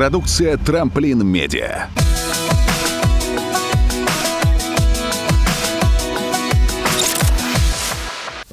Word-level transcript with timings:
Продукция 0.00 0.56
«Трамплин 0.56 1.26
Медиа». 1.26 1.88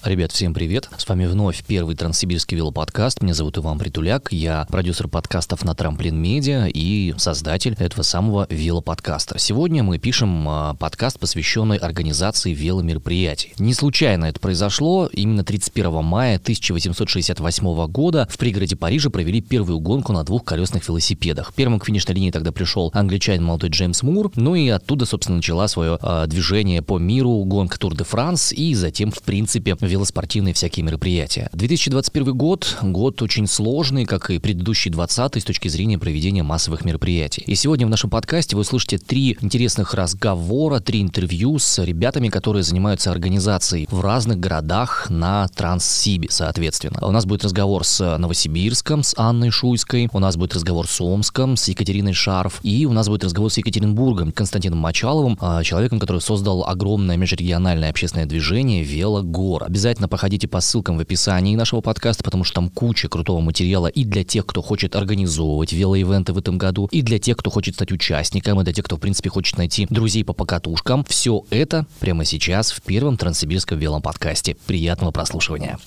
Ребят, 0.07 0.31
всем 0.31 0.53
привет. 0.53 0.89
С 0.97 1.05
вами 1.09 1.25
вновь 1.25 1.65
первый 1.65 1.93
Транссибирский 1.97 2.55
велоподкаст. 2.55 3.21
Меня 3.21 3.33
зовут 3.33 3.57
Иван 3.57 3.77
Притуляк. 3.77 4.31
Я 4.31 4.65
продюсер 4.69 5.09
подкастов 5.09 5.65
на 5.65 5.75
Трамплин 5.75 6.15
Медиа 6.15 6.67
и 6.73 7.13
создатель 7.17 7.75
этого 7.77 8.03
самого 8.03 8.47
велоподкаста. 8.49 9.37
Сегодня 9.37 9.83
мы 9.83 9.97
пишем 9.97 10.47
а, 10.47 10.75
подкаст, 10.75 11.19
посвященный 11.19 11.75
организации 11.75 12.53
веломероприятий. 12.53 13.51
Не 13.59 13.73
случайно 13.73 14.27
это 14.27 14.39
произошло. 14.39 15.09
Именно 15.11 15.43
31 15.43 16.01
мая 16.05 16.37
1868 16.37 17.87
года 17.87 18.29
в 18.31 18.37
пригороде 18.37 18.77
Парижа 18.77 19.09
провели 19.09 19.41
первую 19.41 19.79
гонку 19.79 20.13
на 20.13 20.23
двухколесных 20.23 20.87
велосипедах. 20.87 21.53
Первым 21.53 21.81
к 21.81 21.85
финишной 21.85 22.15
линии 22.15 22.31
тогда 22.31 22.53
пришел 22.53 22.91
англичанин 22.93 23.43
молодой 23.43 23.71
Джеймс 23.71 24.03
Мур. 24.03 24.31
Ну 24.37 24.55
и 24.55 24.69
оттуда, 24.69 25.05
собственно, 25.05 25.35
начала 25.35 25.67
свое 25.67 25.99
э, 26.01 26.27
движение 26.27 26.81
по 26.81 26.97
миру 26.97 27.43
гонка 27.43 27.77
Тур 27.77 27.93
де 27.93 28.05
Франс 28.05 28.53
и 28.53 28.73
затем, 28.73 29.11
в 29.11 29.21
принципе, 29.21 29.73
велоспортивные 29.97 30.53
всякие 30.53 30.85
мероприятия. 30.85 31.49
2021 31.53 32.37
год, 32.37 32.77
год 32.81 33.21
очень 33.21 33.47
сложный, 33.47 34.05
как 34.05 34.29
и 34.29 34.39
предыдущий 34.39 34.91
20 34.91 35.41
с 35.41 35.43
точки 35.43 35.67
зрения 35.67 35.97
проведения 35.97 36.43
массовых 36.43 36.85
мероприятий. 36.85 37.43
И 37.47 37.55
сегодня 37.55 37.87
в 37.87 37.89
нашем 37.89 38.09
подкасте 38.09 38.55
вы 38.55 38.61
услышите 38.61 38.99
три 38.99 39.35
интересных 39.41 39.93
разговора, 39.93 40.79
три 40.79 41.01
интервью 41.01 41.57
с 41.57 41.83
ребятами, 41.83 42.29
которые 42.29 42.63
занимаются 42.63 43.11
организацией 43.11 43.87
в 43.89 44.01
разных 44.01 44.39
городах 44.39 45.09
на 45.09 45.47
Транссибе, 45.47 46.27
соответственно. 46.29 46.99
У 47.01 47.11
нас 47.11 47.25
будет 47.25 47.43
разговор 47.43 47.83
с 47.83 48.17
Новосибирском, 48.17 49.01
с 49.01 49.15
Анной 49.17 49.49
Шуйской, 49.49 50.09
у 50.13 50.19
нас 50.19 50.37
будет 50.37 50.53
разговор 50.53 50.87
с 50.87 51.01
Омском, 51.01 51.57
с 51.57 51.67
Екатериной 51.69 52.13
Шарф, 52.13 52.59
и 52.61 52.85
у 52.85 52.93
нас 52.93 53.07
будет 53.07 53.23
разговор 53.23 53.51
с 53.51 53.57
Екатеринбургом, 53.57 54.31
Константином 54.31 54.79
Мочаловым, 54.79 55.37
а, 55.41 55.63
человеком, 55.63 55.99
который 55.99 56.21
создал 56.21 56.65
огромное 56.67 57.17
межрегиональное 57.17 57.89
общественное 57.89 58.27
движение 58.27 58.83
«Велогор». 58.83 59.63
Обязательно 59.63 59.86
Обязательно 59.87 60.09
проходите 60.09 60.49
по 60.49 60.59
ссылкам 60.59 60.97
в 60.97 60.99
описании 60.99 61.55
нашего 61.55 61.79
подкаста, 61.79 62.21
потому 62.21 62.43
что 62.43 62.55
там 62.55 62.69
куча 62.69 63.07
крутого 63.07 63.39
материала 63.39 63.87
и 63.87 64.03
для 64.03 64.25
тех, 64.25 64.45
кто 64.45 64.61
хочет 64.61 64.97
организовывать 64.97 65.71
велоивенты 65.71 66.33
в 66.33 66.37
этом 66.37 66.57
году, 66.57 66.89
и 66.91 67.01
для 67.01 67.19
тех, 67.19 67.37
кто 67.37 67.49
хочет 67.49 67.75
стать 67.75 67.93
участником, 67.93 68.59
и 68.59 68.65
для 68.65 68.73
тех, 68.73 68.83
кто, 68.83 68.97
в 68.97 68.99
принципе, 68.99 69.29
хочет 69.29 69.57
найти 69.57 69.87
друзей 69.89 70.25
по 70.25 70.33
покатушкам. 70.33 71.05
Все 71.05 71.45
это 71.51 71.85
прямо 72.01 72.25
сейчас 72.25 72.71
в 72.71 72.81
первом 72.81 73.15
Транссибирском 73.15 73.79
велом 73.79 74.01
подкасте. 74.01 74.57
Приятного 74.65 75.11
прослушивания. 75.11 75.79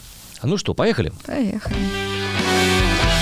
Ну 0.42 0.56
что, 0.56 0.72
поехали? 0.72 1.12
Поехали. 1.26 1.76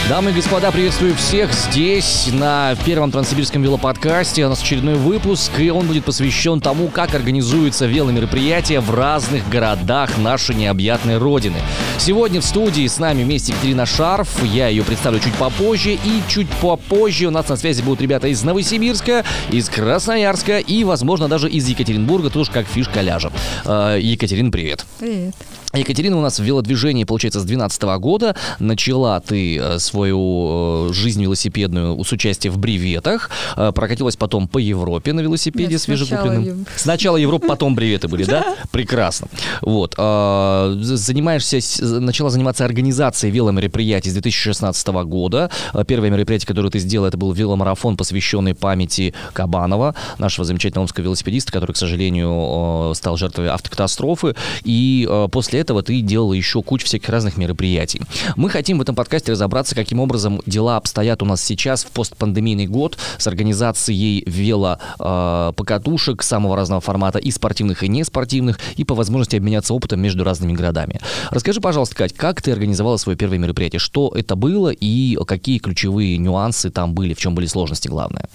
Дамы 0.07 0.31
и 0.31 0.35
господа, 0.35 0.71
приветствую 0.73 1.15
всех 1.15 1.53
здесь, 1.53 2.31
на 2.33 2.75
первом 2.87 3.11
Транссибирском 3.11 3.63
велоподкасте. 3.63 4.47
У 4.47 4.49
нас 4.49 4.63
очередной 4.63 4.95
выпуск, 4.95 5.53
и 5.59 5.69
он 5.69 5.87
будет 5.87 6.07
посвящен 6.07 6.63
тому, 6.63 6.89
как 6.89 7.15
организуются 7.15 7.85
веломероприятия 7.85 8.81
в 8.81 8.95
разных 8.95 9.47
городах 9.51 10.17
нашей 10.17 10.55
необъятной 10.55 11.19
родины. 11.19 11.57
Сегодня 11.99 12.41
в 12.41 12.45
студии 12.45 12.87
с 12.87 12.99
нами 12.99 13.23
вместе 13.23 13.53
Екатерина 13.53 13.85
Шарф, 13.85 14.43
я 14.45 14.69
ее 14.69 14.83
представлю 14.83 15.21
чуть 15.21 15.35
попозже, 15.35 15.93
и 15.93 16.23
чуть 16.27 16.49
попозже 16.63 17.27
у 17.27 17.31
нас 17.31 17.49
на 17.49 17.57
связи 17.57 17.83
будут 17.83 18.01
ребята 18.01 18.29
из 18.29 18.43
Новосибирска, 18.43 19.25
из 19.51 19.69
Красноярска 19.69 20.59
и, 20.59 20.85
возможно, 20.85 21.29
даже 21.29 21.51
из 21.51 21.69
Екатеринбурга, 21.69 22.31
тоже 22.31 22.51
как 22.51 22.67
фишка 22.67 23.03
ляжет. 23.03 23.33
Э, 23.67 23.99
Екатерина, 24.01 24.51
привет. 24.51 24.87
Привет. 24.99 25.35
Екатерина 25.75 26.17
у 26.17 26.23
нас 26.23 26.39
в 26.39 26.43
велодвижении, 26.43 27.05
получается, 27.05 27.41
с 27.41 27.45
2012 27.45 27.83
года. 28.01 28.35
Начала 28.59 29.21
ты 29.21 29.59
э, 29.59 29.79
свою 29.89 30.89
э, 30.91 30.93
жизнь 30.93 31.23
велосипедную 31.23 32.03
с 32.05 32.13
участием 32.13 32.53
в 32.55 32.59
бреветах. 32.59 33.31
Э, 33.57 33.73
прокатилась 33.75 34.17
потом 34.17 34.47
по 34.49 34.59
Европе 34.59 35.13
на 35.13 35.21
велосипеде 35.21 35.73
Нет, 35.73 35.81
свежекупленным. 35.81 36.67
сначала 36.77 36.99
Сначала 36.99 37.17
Европа, 37.17 37.49
потом 37.49 37.75
бреветы 37.75 38.07
были, 38.07 38.25
да? 38.25 38.57
Прекрасно. 38.71 39.29
Вот. 39.63 39.95
а, 39.97 40.77
Занимаешься, 40.79 41.59
начала 42.01 42.29
заниматься 42.29 42.65
организацией 42.65 43.33
веломероприятий 43.33 44.11
с 44.11 44.13
2016 44.13 44.89
года. 45.07 45.51
А, 45.73 45.85
Первое 45.85 46.11
мероприятие, 46.11 46.47
которое 46.49 46.69
ты 46.71 46.81
сделал, 46.81 47.07
это 47.07 47.17
был 47.17 47.33
веломарафон, 47.33 47.97
посвященный 47.97 48.55
памяти 48.55 49.15
Кабанова, 49.33 49.95
нашего 50.19 50.45
замечательного 50.45 50.83
омского 50.85 51.05
велосипедиста, 51.05 51.51
который, 51.51 51.73
к 51.73 51.77
сожалению, 51.77 52.91
э, 52.91 52.95
стал 52.95 53.17
жертвой 53.17 53.49
автокатастрофы. 53.49 54.35
И 54.65 55.07
э, 55.09 55.29
после 55.31 55.61
этого 55.61 55.83
ты 55.83 56.01
делала 56.03 56.35
еще 56.35 56.63
кучу 56.63 56.85
всяких 56.85 57.09
разных 57.09 57.39
мероприятий. 57.39 58.03
Мы 58.37 58.51
хотим 58.51 58.79
в 58.79 58.83
этом 58.83 58.95
подкасте 58.95 59.33
разобраться, 59.33 59.75
каким 59.79 60.01
образом 60.01 60.41
дела 60.45 60.77
обстоят 60.77 61.23
у 61.23 61.25
нас 61.25 61.41
сейчас 61.41 61.85
в 61.85 61.91
постпандемийный 61.93 62.67
год 62.67 62.99
с 63.17 63.29
организацией 63.29 64.25
велопокатушек 64.27 66.25
самого 66.25 66.57
разного 66.57 66.81
формата, 66.81 67.21
и 67.21 67.31
спортивных, 67.31 67.85
и 67.85 67.89
неспортивных, 67.89 68.59
и 68.77 68.83
по 68.83 68.97
возможности 68.97 69.37
обменяться 69.37 69.73
опытом 69.75 70.01
между 70.01 70.25
разными 70.25 70.53
городами. 70.53 71.01
Расскажи, 71.31 71.61
пожалуйста, 71.61 71.95
Кать, 71.95 72.13
как 72.13 72.43
ты 72.43 72.51
организовала 72.51 72.97
свое 72.97 73.17
первое 73.17 73.39
мероприятие? 73.39 73.79
Что 73.79 74.13
это 74.13 74.35
было 74.35 74.71
и 74.71 75.17
какие 75.27 75.59
ключевые 75.59 76.19
нюансы 76.19 76.71
там 76.71 76.93
были, 76.93 77.15
в 77.15 77.19
чем 77.19 77.37
были 77.37 77.47
сложности 77.47 77.87
главное? 77.87 78.29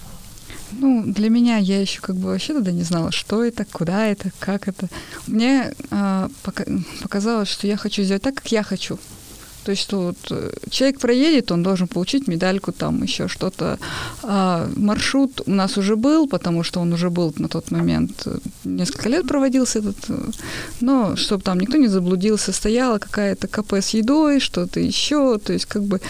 Ну, 0.71 1.03
для 1.05 1.29
меня 1.29 1.57
я 1.57 1.81
еще 1.81 1.99
как 1.99 2.15
бы 2.15 2.29
вообще 2.29 2.53
тогда 2.53 2.71
не 2.71 2.83
знала, 2.83 3.11
что 3.11 3.43
это, 3.43 3.65
куда 3.65 4.07
это, 4.07 4.31
как 4.39 4.69
это. 4.69 4.87
Мне 5.27 5.73
а, 5.91 6.29
пока- 6.41 6.65
показалось, 7.01 7.49
что 7.49 7.67
я 7.67 7.75
хочу 7.75 8.03
сделать 8.03 8.23
так, 8.23 8.35
как 8.35 8.51
я 8.51 8.63
хочу. 8.63 8.97
То 9.63 9.71
есть, 9.71 9.83
что 9.83 9.97
вот 10.07 10.17
э, 10.31 10.51
человек 10.69 10.99
проедет, 10.99 11.51
он 11.51 11.63
должен 11.63 11.87
получить 11.87 12.27
медальку, 12.27 12.71
там 12.71 13.03
еще 13.03 13.27
что-то. 13.27 13.77
А, 14.23 14.69
маршрут 14.75 15.41
у 15.45 15.51
нас 15.51 15.77
уже 15.77 15.95
был, 15.95 16.27
потому 16.27 16.63
что 16.63 16.81
он 16.81 16.93
уже 16.93 17.09
был 17.09 17.33
на 17.37 17.47
тот 17.47 17.71
момент, 17.71 18.23
э, 18.25 18.37
несколько 18.65 19.09
лет 19.09 19.27
проводился 19.27 19.79
этот, 19.79 19.97
э, 20.09 20.31
но 20.81 21.15
чтобы 21.15 21.43
там 21.43 21.59
никто 21.59 21.77
не 21.77 21.87
заблудился, 21.87 22.51
стояла 22.51 22.97
какая-то 22.97 23.47
КП 23.47 23.73
с 23.73 23.89
едой, 23.89 24.39
что-то 24.39 24.79
еще, 24.79 25.37
то 25.37 25.53
есть 25.53 25.65
как 25.65 25.83
бы 25.83 26.01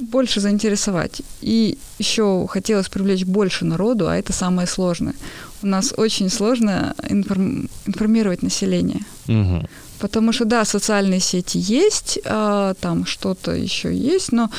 больше 0.00 0.40
заинтересовать. 0.40 1.22
И 1.40 1.78
еще 1.98 2.46
хотелось 2.48 2.88
привлечь 2.88 3.24
больше 3.24 3.64
народу, 3.64 4.08
а 4.08 4.16
это 4.16 4.32
самое 4.32 4.66
сложное. 4.66 5.14
У 5.62 5.66
нас 5.66 5.94
очень 5.96 6.28
сложно 6.28 6.94
информ- 7.08 7.68
информировать 7.86 8.42
население. 8.42 9.00
Мгм. 9.26 9.66
Потому 9.98 10.32
что, 10.32 10.44
да, 10.44 10.64
социальные 10.64 11.20
сети 11.20 11.58
есть, 11.58 12.18
а, 12.24 12.74
там 12.80 13.06
что-то 13.06 13.52
еще 13.52 13.94
есть, 13.94 14.30
но 14.32 14.50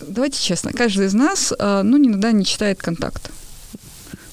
давайте 0.00 0.40
честно, 0.42 0.72
каждый 0.72 1.06
из 1.06 1.14
нас, 1.14 1.52
а, 1.58 1.82
ну, 1.82 1.98
иногда 1.98 2.32
не 2.32 2.44
читает 2.44 2.80
контакт. 2.80 3.30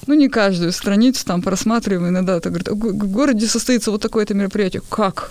Ну, 0.06 0.14
не 0.14 0.28
каждую 0.28 0.72
страницу 0.72 1.22
там 1.26 1.42
просматриваем, 1.42 2.08
иногда 2.08 2.40
так 2.40 2.52
говорит, 2.52 2.68
«В 2.68 3.10
городе 3.10 3.46
состоится 3.46 3.90
вот 3.90 4.00
такое-то 4.00 4.32
мероприятие. 4.32 4.80
Как? 4.88 5.30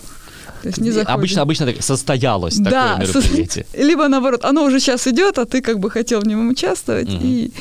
То 0.61 0.67
есть 0.67 0.77
не. 0.79 0.91
Обычно, 0.91 1.41
обычно 1.41 1.66
так 1.66 1.81
состоялось 1.81 2.57
Да, 2.57 2.97
такое 3.00 3.07
мероприятие. 3.07 3.66
со- 3.72 3.77
либо 3.81 4.07
наоборот, 4.07 4.45
оно 4.45 4.63
уже 4.66 4.79
сейчас 4.79 5.07
идет, 5.07 5.39
а 5.39 5.45
ты 5.45 5.61
как 5.61 5.79
бы 5.79 5.89
хотел 5.89 6.19
в 6.22 6.27
нем 6.27 6.47
участвовать. 6.50 7.07
Мгм. 7.09 7.19
И 7.23 7.51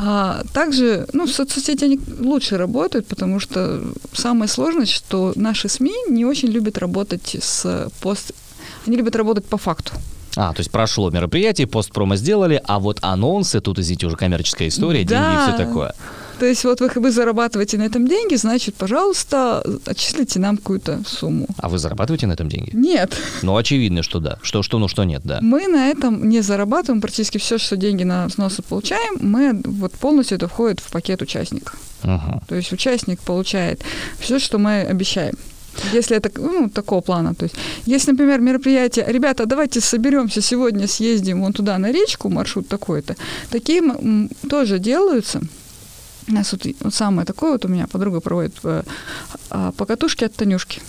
а, 0.00 0.42
также, 0.52 1.08
ну, 1.12 1.26
соцсети 1.26 1.84
они 1.84 2.00
лучше 2.20 2.56
работают, 2.56 3.06
потому 3.08 3.40
что 3.40 3.82
самая 4.12 4.48
сложность, 4.48 4.92
что 4.92 5.32
наши 5.34 5.68
СМИ 5.68 5.92
не 6.08 6.24
очень 6.24 6.48
любят 6.48 6.78
работать 6.78 7.36
с 7.40 7.90
пост... 8.00 8.32
Они 8.86 8.96
любят 8.96 9.16
работать 9.16 9.44
по 9.44 9.58
факту. 9.58 9.92
А, 10.36 10.52
то 10.52 10.60
есть 10.60 10.70
прошло 10.70 11.10
мероприятие, 11.10 11.66
постпромо 11.66 12.14
сделали, 12.16 12.62
а 12.64 12.78
вот 12.78 12.98
анонсы, 13.02 13.60
тут, 13.60 13.80
извините, 13.80 14.06
уже 14.06 14.16
коммерческая 14.16 14.68
история, 14.68 15.02
деньги 15.02 15.32
и 15.32 15.36
Да. 15.36 15.48
все 15.48 15.56
такое. 15.66 15.94
То 16.38 16.46
есть 16.46 16.64
вот 16.64 16.80
вы, 16.80 16.90
вы 16.94 17.10
зарабатываете 17.10 17.78
на 17.78 17.82
этом 17.82 18.06
деньги, 18.06 18.36
значит, 18.36 18.74
пожалуйста, 18.74 19.62
отчислите 19.86 20.38
нам 20.38 20.56
какую-то 20.56 21.00
сумму. 21.06 21.46
А 21.56 21.68
вы 21.68 21.78
зарабатываете 21.78 22.26
на 22.26 22.32
этом 22.32 22.48
деньги? 22.48 22.70
Нет, 22.72 23.16
Ну, 23.42 23.56
очевидно, 23.56 24.02
что 24.02 24.20
да. 24.20 24.38
Что, 24.42 24.62
что, 24.62 24.78
ну, 24.78 24.88
что 24.88 25.04
нет, 25.04 25.22
да. 25.24 25.38
мы 25.42 25.66
на 25.66 25.88
этом 25.88 26.28
не 26.28 26.40
зарабатываем. 26.40 27.00
Практически 27.00 27.38
все, 27.38 27.58
что 27.58 27.76
деньги 27.76 28.04
на 28.04 28.26
взносы 28.26 28.62
получаем, 28.62 29.16
мы 29.20 29.60
вот 29.64 29.92
полностью 29.92 30.36
это 30.36 30.48
входит 30.48 30.80
в 30.80 30.90
пакет 30.90 31.22
участника. 31.22 31.72
Ага. 32.02 32.40
То 32.48 32.54
есть 32.54 32.72
участник 32.72 33.20
получает 33.20 33.82
все, 34.18 34.38
что 34.38 34.58
мы 34.58 34.82
обещаем. 34.82 35.34
Если 35.92 36.16
это 36.16 36.30
ну, 36.40 36.68
такого 36.68 37.00
плана. 37.00 37.34
То 37.34 37.44
есть, 37.44 37.54
если, 37.86 38.10
например, 38.12 38.40
мероприятие, 38.40 39.04
ребята, 39.08 39.46
давайте 39.46 39.80
соберемся 39.80 40.40
сегодня, 40.40 40.88
съездим 40.88 41.40
вон 41.40 41.52
туда 41.52 41.78
на 41.78 41.92
речку, 41.92 42.28
маршрут 42.28 42.68
такой-то, 42.68 43.16
такие 43.50 43.82
тоже 44.48 44.78
делаются. 44.78 45.40
У 46.28 46.32
нас 46.32 46.52
вот, 46.52 46.66
вот 46.80 46.94
самое 46.94 47.26
такое, 47.26 47.52
вот 47.52 47.64
у 47.64 47.68
меня 47.68 47.86
подруга 47.86 48.20
проводит 48.20 48.54
э, 48.64 48.82
а, 49.50 49.72
покатушки 49.72 50.24
от 50.24 50.34
Танюшки. 50.34 50.82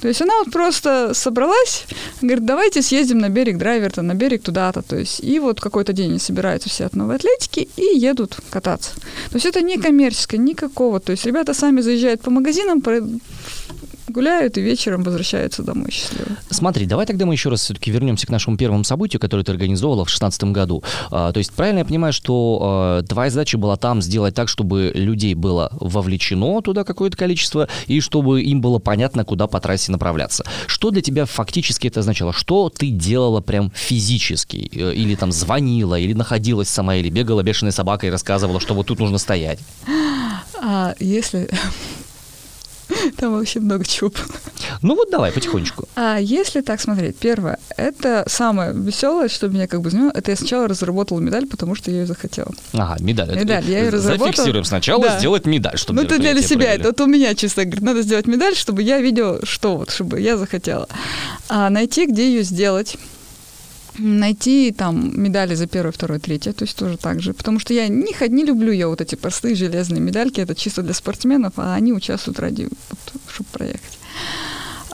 То 0.00 0.08
есть 0.08 0.22
она 0.22 0.34
вот 0.38 0.52
просто 0.52 1.12
собралась, 1.12 1.86
говорит, 2.20 2.44
давайте 2.44 2.82
съездим 2.82 3.18
на 3.18 3.28
берег 3.28 3.58
Драйверта, 3.58 4.02
на 4.02 4.14
берег 4.14 4.42
туда-то. 4.42 4.82
То 4.82 4.96
есть 4.96 5.20
и 5.20 5.40
вот 5.40 5.60
какой-то 5.60 5.92
день 5.92 6.10
они 6.10 6.18
собираются 6.18 6.68
все 6.68 6.84
от 6.84 6.94
новой 6.94 7.16
атлетики 7.16 7.68
и 7.76 7.98
едут 7.98 8.36
кататься. 8.50 8.94
То 9.30 9.36
есть 9.36 9.46
это 9.46 9.60
не 9.60 9.76
коммерческое, 9.76 10.40
никакого. 10.40 11.00
То 11.00 11.12
есть 11.12 11.26
ребята 11.26 11.52
сами 11.52 11.80
заезжают 11.80 12.20
по 12.20 12.30
магазинам, 12.30 12.80
гуляют 14.10 14.58
и 14.58 14.60
вечером 14.60 15.02
возвращаются 15.02 15.62
домой 15.62 15.90
счастливы. 15.90 16.36
Смотри, 16.50 16.86
давай 16.86 17.06
тогда 17.06 17.26
мы 17.26 17.34
еще 17.34 17.48
раз 17.48 17.62
все-таки 17.62 17.90
вернемся 17.90 18.26
к 18.26 18.30
нашему 18.30 18.56
первому 18.56 18.84
событию, 18.84 19.20
которое 19.20 19.44
ты 19.44 19.52
организовала 19.52 20.04
в 20.04 20.08
2016 20.08 20.44
году. 20.44 20.82
А, 21.10 21.32
то 21.32 21.38
есть 21.38 21.52
правильно 21.52 21.80
я 21.80 21.84
понимаю, 21.84 22.12
что 22.12 22.60
а, 22.62 23.02
твоя 23.02 23.30
задача 23.30 23.58
была 23.58 23.76
там 23.76 24.02
сделать 24.02 24.34
так, 24.34 24.48
чтобы 24.48 24.92
людей 24.94 25.34
было 25.34 25.70
вовлечено 25.72 26.60
туда 26.62 26.84
какое-то 26.84 27.16
количество, 27.16 27.68
и 27.86 28.00
чтобы 28.00 28.42
им 28.42 28.60
было 28.60 28.78
понятно, 28.78 29.24
куда 29.24 29.46
по 29.46 29.60
трассе 29.60 29.92
направляться. 29.92 30.44
Что 30.66 30.90
для 30.90 31.02
тебя 31.02 31.24
фактически 31.26 31.88
это 31.88 32.00
означало? 32.00 32.32
Что 32.32 32.70
ты 32.70 32.90
делала 32.90 33.40
прям 33.40 33.72
физически? 33.74 34.70
Э, 34.72 34.94
или 34.94 35.14
там 35.14 35.32
звонила, 35.32 35.98
или 35.98 36.12
находилась 36.12 36.68
сама, 36.68 36.96
или 36.96 37.10
бегала 37.10 37.42
бешеной 37.42 37.72
собакой 37.72 38.08
и 38.08 38.12
рассказывала, 38.12 38.60
что 38.60 38.74
вот 38.74 38.86
тут 38.86 38.98
нужно 38.98 39.18
стоять? 39.18 39.58
А 40.60 40.94
если 40.98 41.48
Там 43.16 43.32
вообще 43.32 43.60
много 43.60 43.84
чего 43.84 44.10
было. 44.10 44.24
Ну 44.82 44.94
вот 44.94 45.10
давай 45.10 45.30
потихонечку. 45.32 45.88
А 45.96 46.18
если 46.18 46.60
так 46.60 46.80
смотреть, 46.80 47.16
первое, 47.16 47.58
это 47.76 48.24
самое 48.28 48.72
веселое, 48.72 49.28
что 49.28 49.48
меня 49.48 49.66
как 49.66 49.80
бы 49.82 49.90
занимало, 49.90 50.12
это 50.14 50.30
я 50.30 50.36
сначала 50.36 50.68
разработала 50.68 51.20
медаль, 51.20 51.46
потому 51.46 51.74
что 51.74 51.90
я 51.90 52.00
ее 52.00 52.06
захотела. 52.06 52.52
Ага, 52.72 52.96
медаль. 53.02 53.34
Медаль, 53.38 53.64
я 53.70 53.80
ее 53.80 53.88
разработала. 53.90 54.30
Зафиксируем 54.32 54.64
сначала, 54.64 55.02
Да. 55.04 55.18
сделать 55.18 55.46
медаль, 55.46 55.76
чтобы 55.78 56.00
Ну, 56.00 56.06
это 56.06 56.18
для 56.18 56.40
себя, 56.42 56.66
провели. 56.66 56.80
это 56.80 56.88
вот 56.88 57.00
у 57.00 57.06
меня 57.06 57.34
чисто, 57.34 57.64
говорит, 57.64 57.82
надо 57.84 58.02
сделать 58.02 58.26
медаль, 58.26 58.54
чтобы 58.54 58.82
я 58.82 59.00
видела, 59.00 59.40
что 59.44 59.76
вот, 59.76 59.90
чтобы 59.90 60.20
я 60.20 60.36
захотела. 60.36 60.88
А 61.48 61.70
найти, 61.70 62.06
где 62.06 62.28
ее 62.28 62.42
сделать, 62.42 62.96
найти 63.98 64.72
там 64.72 65.12
медали 65.14 65.54
за 65.54 65.66
первое, 65.66 65.92
второе, 65.92 66.18
третье, 66.18 66.52
то 66.52 66.64
есть 66.64 66.76
тоже 66.76 66.96
так 66.96 67.20
же. 67.20 67.32
Потому 67.34 67.58
что 67.58 67.74
я 67.74 67.88
не, 67.88 68.14
не 68.28 68.44
люблю 68.44 68.72
я 68.72 68.88
вот 68.88 69.00
эти 69.00 69.14
простые 69.14 69.54
железные 69.54 70.00
медальки, 70.00 70.40
это 70.40 70.54
чисто 70.54 70.82
для 70.82 70.94
спортсменов, 70.94 71.54
а 71.56 71.74
они 71.74 71.92
участвуют 71.92 72.40
ради, 72.40 72.68
вот, 72.90 73.22
чтобы 73.28 73.48
проехать. 73.52 73.98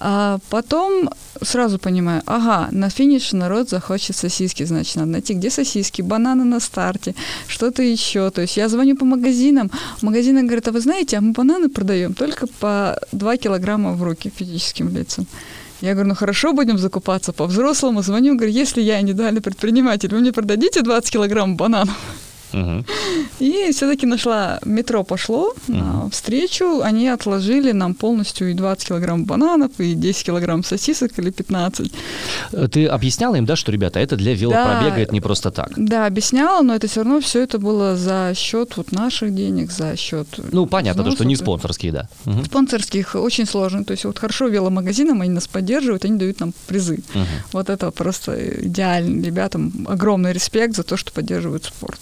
А 0.07 0.39
потом 0.51 1.09
сразу 1.41 1.79
понимаю, 1.79 2.23
ага, 2.27 2.69
на 2.73 2.91
финише 2.91 3.37
народ 3.37 3.71
захочет 3.71 4.17
сосиски, 4.17 4.65
значит, 4.65 4.97
надо 4.97 5.11
найти, 5.13 5.35
где 5.35 5.51
сосиски, 5.51 6.03
бананы 6.03 6.45
на 6.45 6.61
старте, 6.61 7.15
что-то 7.49 7.83
еще. 7.83 8.31
То 8.31 8.43
есть 8.43 8.57
я 8.57 8.69
звоню 8.69 8.97
по 8.97 9.05
магазинам, 9.05 9.71
магазины 10.03 10.43
говорят, 10.43 10.69
а 10.69 10.73
вы 10.73 10.81
знаете, 10.81 11.17
а 11.17 11.21
мы 11.21 11.33
бананы 11.33 11.69
продаем 11.69 12.15
только 12.15 12.47
по 12.47 12.99
2 13.13 13.37
килограмма 13.37 13.93
в 13.93 14.03
руки 14.03 14.31
физическим 14.37 14.95
лицам. 14.95 15.27
Я 15.85 15.93
говорю, 15.93 16.09
ну 16.09 16.15
хорошо, 16.15 16.55
будем 16.55 16.79
закупаться 16.79 17.35
по-взрослому. 17.35 18.03
Звоню, 18.03 18.37
говорю, 18.37 18.51
если 18.51 18.81
я 18.81 19.03
индивидуальный 19.03 19.43
предприниматель, 19.43 20.09
вы 20.09 20.21
мне 20.21 20.33
продадите 20.33 20.81
20 20.81 21.11
килограмм 21.11 21.57
бананов? 21.57 21.95
Мгм. 22.55 22.85
И 23.41 23.71
все-таки 23.73 24.07
нашла, 24.07 24.61
метро 24.65 25.03
пошло 25.05 25.55
на 25.69 26.09
встречу, 26.11 26.81
они 26.83 27.09
отложили 27.09 27.73
нам 27.73 27.95
полностью 27.95 28.51
и 28.51 28.55
20 28.55 28.89
килограмм 28.89 29.25
бананов, 29.25 29.71
и 29.79 29.95
10 29.95 30.25
килограмм 30.27 30.63
сосисок 30.65 31.19
или 31.19 31.31
15. 31.31 31.93
Э, 32.53 32.69
Ты 32.69 32.87
объясняла 32.87 33.35
им, 33.37 33.45
да, 33.45 33.57
что, 33.57 33.73
ребята, 33.73 33.99
это 34.01 34.17
для 34.17 34.35
велопробега, 34.35 34.97
Да. 34.97 35.01
это 35.03 35.13
не 35.13 35.21
просто 35.21 35.51
так. 35.51 35.73
Да, 35.77 36.07
объясняла, 36.07 36.63
но 36.63 36.75
это 36.75 36.87
все 36.87 37.03
равно 37.03 37.21
все 37.21 37.41
это 37.43 37.59
было 37.59 37.97
за 37.97 38.33
счет 38.35 38.77
вот 38.77 38.93
наших 38.93 39.35
денег, 39.35 39.73
за 39.73 39.97
счет 39.97 40.29
Ну, 40.53 40.67
понятно, 40.67 41.03
то, 41.05 41.11
что 41.11 41.25
не 41.25 41.37
спонсорские, 41.37 41.93
да. 41.93 42.09
Мгм. 42.25 42.45
спонсорских 42.45 43.15
очень 43.17 43.47
сложно. 43.47 43.85
То 43.85 43.93
есть 43.93 44.05
вот 44.05 44.19
хорошо 44.19 44.47
веломагазинам, 44.49 45.21
они 45.23 45.31
нас 45.31 45.49
поддерживают, 45.49 46.05
они 46.05 46.19
дают 46.19 46.41
нам 46.41 46.53
призы. 46.67 47.03
Мгм. 47.15 47.27
Вот 47.53 47.69
это 47.69 47.91
просто 47.91 48.35
идеально. 48.67 49.25
Ребятам 49.25 49.87
огромный 49.89 50.33
респект 50.33 50.77
за 50.77 50.83
то, 50.83 50.97
что 50.97 51.13
поддерживают 51.13 51.65
спорт. 51.65 52.01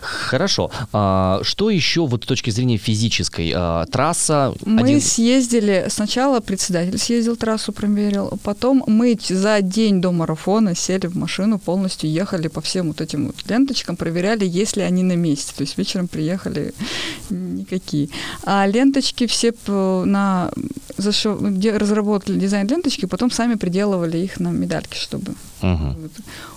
Хорошо. 0.00 0.70
А, 0.92 1.40
что 1.42 1.70
еще 1.70 2.06
вот 2.06 2.24
с 2.24 2.26
точки 2.26 2.50
зрения 2.50 2.76
физической? 2.78 3.52
А, 3.54 3.86
трасса... 3.86 4.54
Мы 4.64 4.82
один- 4.82 5.00
съездили, 5.00 5.86
сначала 5.88 6.40
председатель 6.40 6.98
съездил 6.98 7.36
трассу, 7.36 7.72
промерил, 7.72 8.38
потом 8.42 8.82
мы 8.86 9.18
за 9.28 9.60
день 9.60 10.00
до 10.00 10.12
марафона 10.12 10.74
сели 10.74 11.06
в 11.06 11.16
машину, 11.16 11.58
полностью 11.58 12.10
ехали 12.10 12.48
по 12.48 12.60
всем 12.60 12.88
вот 12.88 13.00
этим 13.00 13.26
вот 13.26 13.36
ленточкам, 13.48 13.96
проверяли, 13.96 14.44
есть 14.46 14.76
ли 14.76 14.82
они 14.82 15.02
на 15.02 15.16
месте. 15.16 15.52
То 15.56 15.62
есть 15.62 15.78
вечером 15.78 16.08
приехали 16.08 16.72
никакие. 17.30 18.08
А 18.44 18.66
ленточки 18.66 19.26
все 19.26 19.52
на 19.66 20.50
зашив- 20.96 21.78
разработали 21.78 22.38
дизайн 22.38 22.66
ленточки, 22.66 23.06
потом 23.06 23.30
сами 23.30 23.54
приделывали 23.54 24.18
их 24.18 24.40
на 24.40 24.48
медальки, 24.48 24.96
чтобы 24.96 25.34
Вот. 25.60 26.10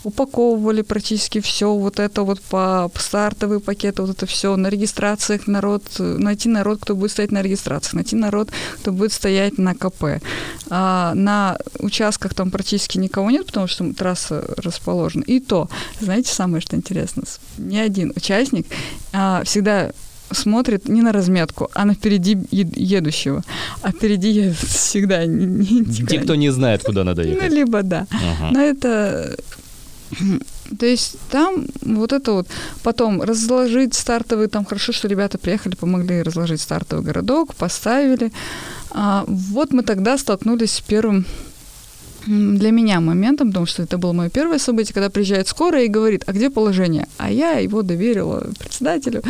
упаковывали 0.03 0.81
практически 0.81 1.41
все 1.41 1.73
вот 1.73 1.99
это 1.99 2.23
вот 2.23 2.41
по 2.41 2.91
стартовые 2.95 3.59
пакеты, 3.59 4.01
вот 4.01 4.11
это 4.11 4.25
все 4.25 4.55
на 4.55 4.67
регистрациях 4.67 5.47
народ, 5.47 5.83
найти 5.99 6.49
народ, 6.49 6.79
кто 6.81 6.95
будет 6.95 7.11
стоять 7.11 7.31
на 7.31 7.41
регистрациях, 7.41 7.93
найти 7.93 8.15
народ, 8.15 8.49
кто 8.75 8.91
будет 8.91 9.11
стоять 9.11 9.57
на 9.57 9.73
КП. 9.75 10.21
А 10.69 11.13
на 11.15 11.57
участках 11.79 12.33
там 12.33 12.51
практически 12.51 12.97
никого 12.97 13.31
нет, 13.31 13.45
потому 13.47 13.67
что 13.67 13.93
трасса 13.93 14.43
расположена. 14.57 15.23
И 15.23 15.39
то, 15.39 15.69
знаете, 15.99 16.33
самое 16.33 16.61
что 16.61 16.75
интересно, 16.75 17.23
ни 17.57 17.77
один 17.77 18.13
участник 18.15 18.67
а, 19.11 19.43
всегда 19.43 19.91
смотрит 20.33 20.89
не 20.89 21.01
на 21.01 21.11
разметку, 21.11 21.69
а 21.73 21.85
на 21.85 21.93
впереди 21.93 22.37
едущего. 22.51 23.43
А 23.81 23.91
впереди 23.91 24.29
едут 24.29 24.57
всегда 24.57 25.25
не- 25.25 25.45
не- 25.79 26.07
Те, 26.07 26.19
кто 26.19 26.35
не 26.35 26.51
знает, 26.51 26.83
куда 26.83 27.03
надо 27.03 27.23
ну, 27.23 27.29
ехать. 27.29 27.51
либо 27.51 27.83
да. 27.83 28.07
Мгм. 28.11 28.53
Но 28.53 28.61
это... 28.61 29.35
То 30.79 30.85
есть 30.85 31.17
там 31.29 31.65
вот 31.81 32.13
это 32.13 32.31
вот, 32.31 32.47
потом 32.83 33.21
разложить 33.21 33.93
стартовый, 33.93 34.47
там 34.47 34.65
хорошо, 34.65 34.91
что 34.91 35.07
ребята 35.07 35.37
приехали, 35.37 35.75
помогли 35.75 36.21
разложить 36.23 36.61
стартовый 36.61 37.03
городок, 37.05 37.55
поставили. 37.55 38.31
А, 38.91 39.23
вот 39.27 39.73
мы 39.73 39.83
тогда 39.83 40.17
столкнулись 40.17 40.71
с 40.71 40.81
первым 40.81 41.25
для 42.27 42.71
меня 42.71 42.99
моментом, 43.01 43.49
потому 43.49 43.65
что 43.65 43.83
это 43.83 43.97
было 43.97 44.13
мое 44.13 44.29
первое 44.29 44.59
событие, 44.59 44.93
когда 44.93 45.09
приезжает 45.09 45.47
скорая 45.47 45.83
и 45.85 45.89
говорит, 45.89 46.23
а 46.25 46.31
где 46.31 46.49
положение? 46.49 47.07
А 47.17 47.29
я 47.29 47.59
его 47.59 47.81
доверила 47.81 48.47
председателю, 48.59 49.21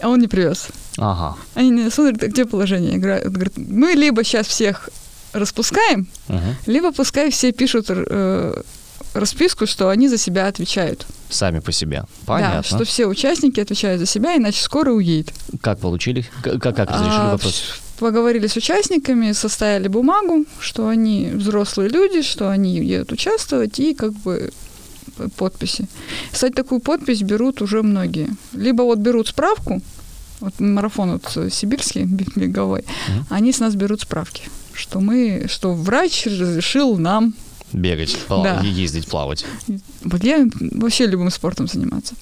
а 0.00 0.08
он 0.08 0.20
не 0.20 0.28
привез. 0.28 0.68
Ага. 0.96 1.36
Они 1.54 1.90
смотрят, 1.90 2.22
а 2.22 2.26
где 2.28 2.44
положение? 2.44 2.92
Я 2.92 2.98
говорю, 2.98 3.30
говорит, 3.30 3.52
мы 3.56 3.92
либо 3.92 4.24
сейчас 4.24 4.46
всех 4.46 4.90
распускаем, 5.32 6.06
Мгм. 6.28 6.56
либо 6.66 6.92
пускай 6.92 7.30
все 7.30 7.52
пишут 7.52 7.86
э, 7.90 8.62
расписку, 9.14 9.66
что 9.66 9.88
они 9.90 10.08
за 10.08 10.18
себя 10.18 10.46
отвечают. 10.46 11.06
Сами 11.30 11.60
по 11.60 11.72
себе. 11.72 12.04
Понятно. 12.26 12.56
Да, 12.62 12.62
что 12.62 12.84
все 12.84 13.06
участники 13.06 13.60
отвечают 13.60 14.00
за 14.00 14.06
себя, 14.06 14.36
иначе 14.36 14.62
скоро 14.62 14.90
уедет. 14.90 15.32
Как 15.60 15.78
получили? 15.78 16.24
Как, 16.42 16.62
как, 16.62 16.78
разрешили 16.78 17.08
А, 17.10 17.32
вопрос? 17.32 17.62
Поговорили 17.98 18.46
с 18.46 18.56
участниками, 18.56 19.32
составили 19.32 19.88
бумагу, 19.88 20.44
что 20.60 20.88
они 20.88 21.30
взрослые 21.34 21.88
люди, 21.90 22.22
что 22.22 22.48
они 22.48 22.78
едут 22.78 23.12
участвовать, 23.12 23.78
и 23.80 23.92
как 23.94 24.12
бы 24.12 24.52
подписи. 25.36 25.86
Кстати, 26.32 26.52
такую 26.52 26.80
подпись 26.80 27.22
берут 27.22 27.62
уже 27.62 27.82
многие. 27.82 28.28
Либо 28.52 28.82
вот 28.82 28.98
берут 28.98 29.28
справку, 29.28 29.80
вот 30.40 30.60
марафон 30.60 31.12
вот 31.12 31.52
сибирский, 31.52 32.02
бег- 32.04 32.38
беговой, 32.38 32.84
Мгм. 33.08 33.26
они 33.30 33.52
с 33.52 33.60
нас 33.60 33.74
берут 33.74 34.00
справки, 34.00 34.42
что 34.72 35.00
мы, 35.00 35.46
что 35.48 35.74
врач 35.74 36.26
разрешил 36.26 36.96
нам 36.98 37.34
Бегать, 37.72 38.16
пла- 38.28 38.42
Да. 38.44 38.60
ездить, 38.62 39.06
плавать. 39.08 39.44
Вот 40.02 40.24
я 40.24 40.46
вообще 40.58 41.04
любым 41.06 41.30
спортом 41.30 41.66
заниматься. 41.68 42.14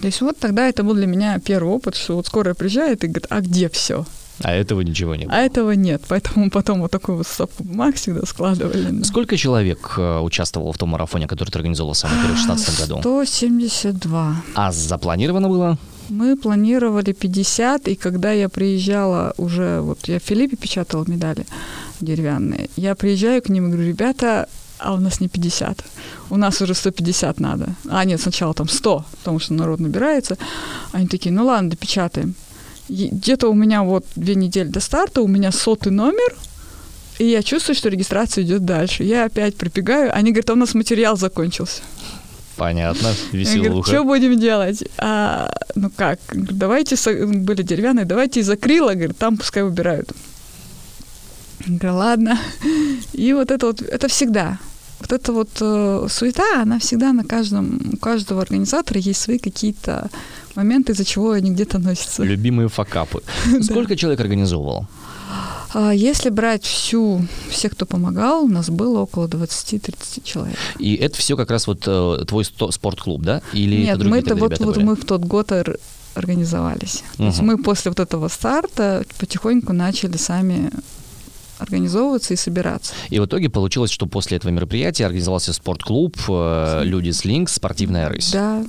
То 0.00 0.06
есть 0.06 0.20
вот 0.22 0.38
тогда 0.38 0.66
это 0.66 0.82
был 0.82 0.94
для 0.94 1.06
меня 1.06 1.38
первый 1.38 1.72
опыт, 1.72 1.94
что 1.94 2.16
вот 2.16 2.26
скорая 2.26 2.54
приезжает 2.54 3.04
и 3.04 3.06
говорит, 3.06 3.26
а 3.30 3.40
где 3.42 3.68
все? 3.68 4.04
А 4.42 4.52
этого 4.52 4.80
ничего 4.80 5.14
не 5.14 5.26
было. 5.26 5.34
А 5.36 5.40
этого 5.40 5.72
нет, 5.72 6.02
поэтому 6.08 6.50
потом 6.50 6.80
вот 6.80 6.90
такую 6.90 7.18
вот 7.18 7.26
стопку 7.26 7.64
бумаг 7.64 7.96
всегда 7.96 8.24
складывали. 8.26 9.02
Сколько 9.04 9.36
человек 9.36 9.94
э, 9.98 10.20
участвовало 10.20 10.72
в 10.72 10.78
том 10.78 10.90
марафоне, 10.90 11.26
который 11.26 11.50
ты 11.50 11.58
организовал 11.58 11.94
первый 11.94 12.16
в 12.16 12.26
2016 12.26 12.80
году? 12.80 13.00
172. 13.00 14.36
А 14.54 14.72
запланировано 14.72 15.48
было? 15.48 15.78
Мы 16.08 16.36
планировали 16.36 17.12
50, 17.12 17.88
и 17.88 17.94
когда 17.94 18.32
я 18.32 18.48
приезжала 18.48 19.32
уже, 19.36 19.80
вот 19.80 20.08
я 20.08 20.18
в 20.18 20.22
Филиппе 20.22 20.56
печатала 20.56 21.04
медали 21.06 21.46
деревянные, 22.00 22.68
я 22.76 22.94
приезжаю 22.94 23.40
к 23.42 23.48
ним 23.48 23.66
и 23.66 23.70
говорю, 23.70 23.88
ребята, 23.88 24.48
а 24.78 24.94
у 24.94 24.96
нас 24.96 25.20
не 25.20 25.28
50, 25.28 25.84
у 26.30 26.36
нас 26.36 26.60
уже 26.62 26.74
150 26.74 27.40
надо. 27.40 27.74
А 27.88 28.04
нет, 28.04 28.20
сначала 28.20 28.54
там 28.54 28.68
100, 28.68 29.04
потому 29.18 29.38
что 29.38 29.54
народ 29.54 29.80
набирается. 29.80 30.36
Они 30.92 31.06
такие, 31.06 31.32
ну 31.32 31.44
ладно, 31.44 31.70
допечатаем. 31.70 32.34
Где-то 32.90 33.48
у 33.48 33.54
меня 33.54 33.82
вот 33.82 34.04
две 34.16 34.34
недели 34.34 34.68
до 34.68 34.80
старта, 34.80 35.22
у 35.22 35.28
меня 35.28 35.52
сотый 35.52 35.92
номер, 35.92 36.34
и 37.18 37.24
я 37.26 37.42
чувствую, 37.42 37.76
что 37.76 37.88
регистрация 37.88 38.44
идет 38.44 38.64
дальше. 38.64 39.04
Я 39.04 39.24
опять 39.24 39.56
прибегаю, 39.56 40.14
они 40.14 40.32
говорят, 40.32 40.50
а 40.50 40.52
у 40.54 40.56
нас 40.56 40.74
материал 40.74 41.16
закончился. 41.16 41.82
Понятно, 42.56 43.14
веселуха. 43.32 43.88
что 43.88 44.04
будем 44.04 44.38
делать? 44.38 44.84
А, 44.98 45.50
ну 45.74 45.90
как? 45.94 46.18
Давайте, 46.32 46.96
были 47.26 47.62
деревянные, 47.62 48.04
давайте 48.04 48.40
из 48.40 48.50
акрила, 48.50 48.92
говорит, 48.92 49.16
там 49.16 49.38
пускай 49.38 49.62
убирают. 49.62 50.12
Я 51.66 51.76
Говорю, 51.76 51.96
ладно. 51.96 52.38
И 53.12 53.32
вот 53.32 53.50
это 53.50 53.66
вот, 53.66 53.82
это 53.82 54.08
всегда. 54.08 54.58
Вот 54.98 55.12
эта 55.12 55.32
вот 55.32 55.50
э, 55.60 56.06
суета, 56.10 56.62
она 56.62 56.78
всегда 56.78 57.12
на 57.12 57.24
каждом, 57.24 57.80
у 57.94 57.96
каждого 57.96 58.42
организатора 58.42 59.00
есть 59.00 59.20
свои 59.20 59.38
какие-то 59.38 60.10
моменты, 60.56 60.92
из-за 60.92 61.04
чего 61.04 61.32
они 61.32 61.50
где-то 61.50 61.78
носятся. 61.78 62.22
Любимые 62.22 62.68
факапы. 62.68 63.22
Сколько 63.62 63.96
человек 63.96 64.20
организовывал? 64.20 64.86
А 65.72 65.92
если 65.92 66.30
брать 66.30 66.64
всю, 66.64 67.24
всех, 67.48 67.72
кто 67.72 67.86
помогал, 67.86 68.44
у 68.44 68.48
нас 68.48 68.68
было 68.70 69.00
около 69.00 69.28
20-30 69.28 70.22
человек. 70.24 70.56
И 70.80 70.96
это 70.96 71.16
все 71.16 71.36
как 71.36 71.50
раз 71.50 71.68
вот 71.68 71.84
э, 71.86 72.24
твой 72.26 72.44
сто- 72.44 72.72
спортклуб, 72.72 73.22
да? 73.22 73.40
Или 73.52 73.84
Нет, 73.84 73.98
это 73.98 74.08
мы 74.08 74.18
это 74.18 74.34
вот, 74.34 74.58
вот 74.58 74.74
были? 74.74 74.84
мы 74.84 74.96
в 74.96 75.04
тот 75.04 75.22
год 75.22 75.52
ор- 75.52 75.76
организовались. 76.14 77.04
То 77.16 77.26
есть 77.26 77.40
мы 77.40 77.56
после 77.56 77.92
вот 77.92 78.00
этого 78.00 78.26
старта 78.28 79.04
потихоньку 79.18 79.72
начали 79.72 80.16
сами 80.16 80.70
организовываться 81.58 82.34
и 82.34 82.36
собираться. 82.36 82.92
И 83.10 83.20
в 83.20 83.26
итоге 83.26 83.48
получилось, 83.50 83.90
что 83.90 84.06
после 84.06 84.38
этого 84.38 84.50
мероприятия 84.50 85.04
организовался 85.06 85.52
спортклуб 85.52 86.16
э, 86.28 86.80
«Люди 86.84 87.10
с 87.10 87.24
Линкс. 87.24 87.54
Спортивная 87.54 88.08
рысь». 88.08 88.32
Да, 88.32 88.64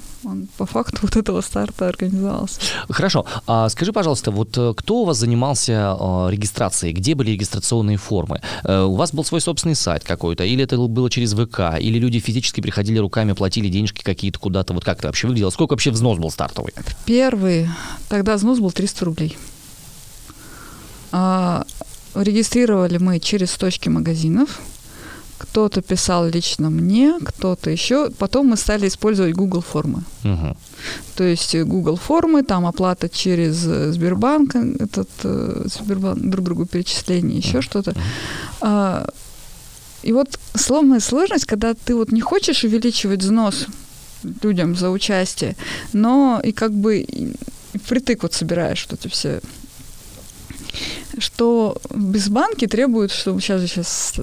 по 0.61 0.67
факту 0.67 0.99
вот 1.01 1.15
этого 1.15 1.41
старта 1.41 1.87
организовался. 1.87 2.61
Хорошо. 2.87 3.25
А 3.47 3.67
скажи, 3.69 3.91
пожалуйста, 3.91 4.29
вот 4.29 4.55
э, 4.57 4.73
кто 4.77 5.01
у 5.01 5.05
вас 5.05 5.17
занимался 5.17 5.97
э, 5.99 6.27
регистрацией? 6.29 6.93
Где 6.93 7.15
были 7.15 7.31
регистрационные 7.31 7.97
формы? 7.97 8.41
Э, 8.63 8.83
у 8.83 8.93
вас 8.93 9.11
был 9.11 9.23
свой 9.23 9.41
собственный 9.41 9.73
сайт 9.73 10.03
какой-то? 10.03 10.43
Или 10.43 10.63
это 10.63 10.77
было 10.77 11.09
через 11.09 11.33
ВК? 11.33 11.79
Или 11.79 11.97
люди 11.97 12.19
физически 12.19 12.61
приходили 12.61 12.99
руками, 12.99 13.33
платили 13.33 13.69
денежки 13.69 14.03
какие-то 14.03 14.37
куда-то? 14.37 14.73
Вот 14.73 14.85
как 14.85 14.99
это 14.99 15.07
вообще 15.07 15.25
выглядело? 15.25 15.49
Сколько 15.49 15.71
вообще 15.71 15.89
взнос 15.89 16.19
был 16.19 16.29
стартовый? 16.29 16.73
Первый, 17.05 17.67
тогда 18.07 18.35
взнос 18.35 18.59
был 18.59 18.71
300 18.71 19.05
рублей. 19.05 19.37
А, 21.11 21.65
регистрировали 22.13 22.99
мы 22.99 23.19
через 23.19 23.49
точки 23.53 23.89
магазинов. 23.89 24.59
Кто-то 25.41 25.81
писал 25.81 26.27
лично 26.27 26.69
мне, 26.69 27.19
кто-то 27.25 27.69
еще. 27.71 28.09
Потом 28.17 28.47
мы 28.47 28.57
стали 28.57 28.87
использовать 28.87 29.33
Google 29.33 29.61
формы. 29.61 30.03
Мгм. 30.23 30.55
То 31.15 31.23
есть 31.23 31.55
Google 31.55 31.95
формы, 31.95 32.43
там 32.43 32.65
оплата 32.65 33.09
через 33.09 33.65
э, 33.67 33.91
Сбербанк, 33.91 34.55
э, 34.55 34.75
этот 34.79 35.09
э, 35.23 35.65
Сбербанк, 35.65 36.19
друг 36.19 36.45
другу 36.45 36.65
перечисление, 36.65 37.37
еще 37.39 37.57
Мгм. 37.57 37.61
что-то. 37.61 37.95
А, 38.61 39.07
и 40.03 40.13
вот 40.13 40.39
сломная 40.53 40.99
сложность, 40.99 41.45
когда 41.45 41.73
ты 41.73 41.95
вот 41.95 42.11
не 42.11 42.21
хочешь 42.21 42.63
увеличивать 42.63 43.23
взнос 43.23 43.65
людям 44.43 44.75
за 44.75 44.89
участие, 44.91 45.55
но 45.93 46.39
и 46.43 46.51
как 46.51 46.71
бы 46.71 46.99
и 46.99 47.33
впритык 47.73 48.23
вот 48.23 48.33
собираешь 48.33 48.87
вот 48.89 48.99
эти 48.99 49.11
все 49.11 49.39
что 51.17 51.77
без 51.93 52.29
банки 52.29 52.67
требуют, 52.67 53.11
что 53.11 53.37
сейчас 53.39 53.61
сейчас 53.63 54.13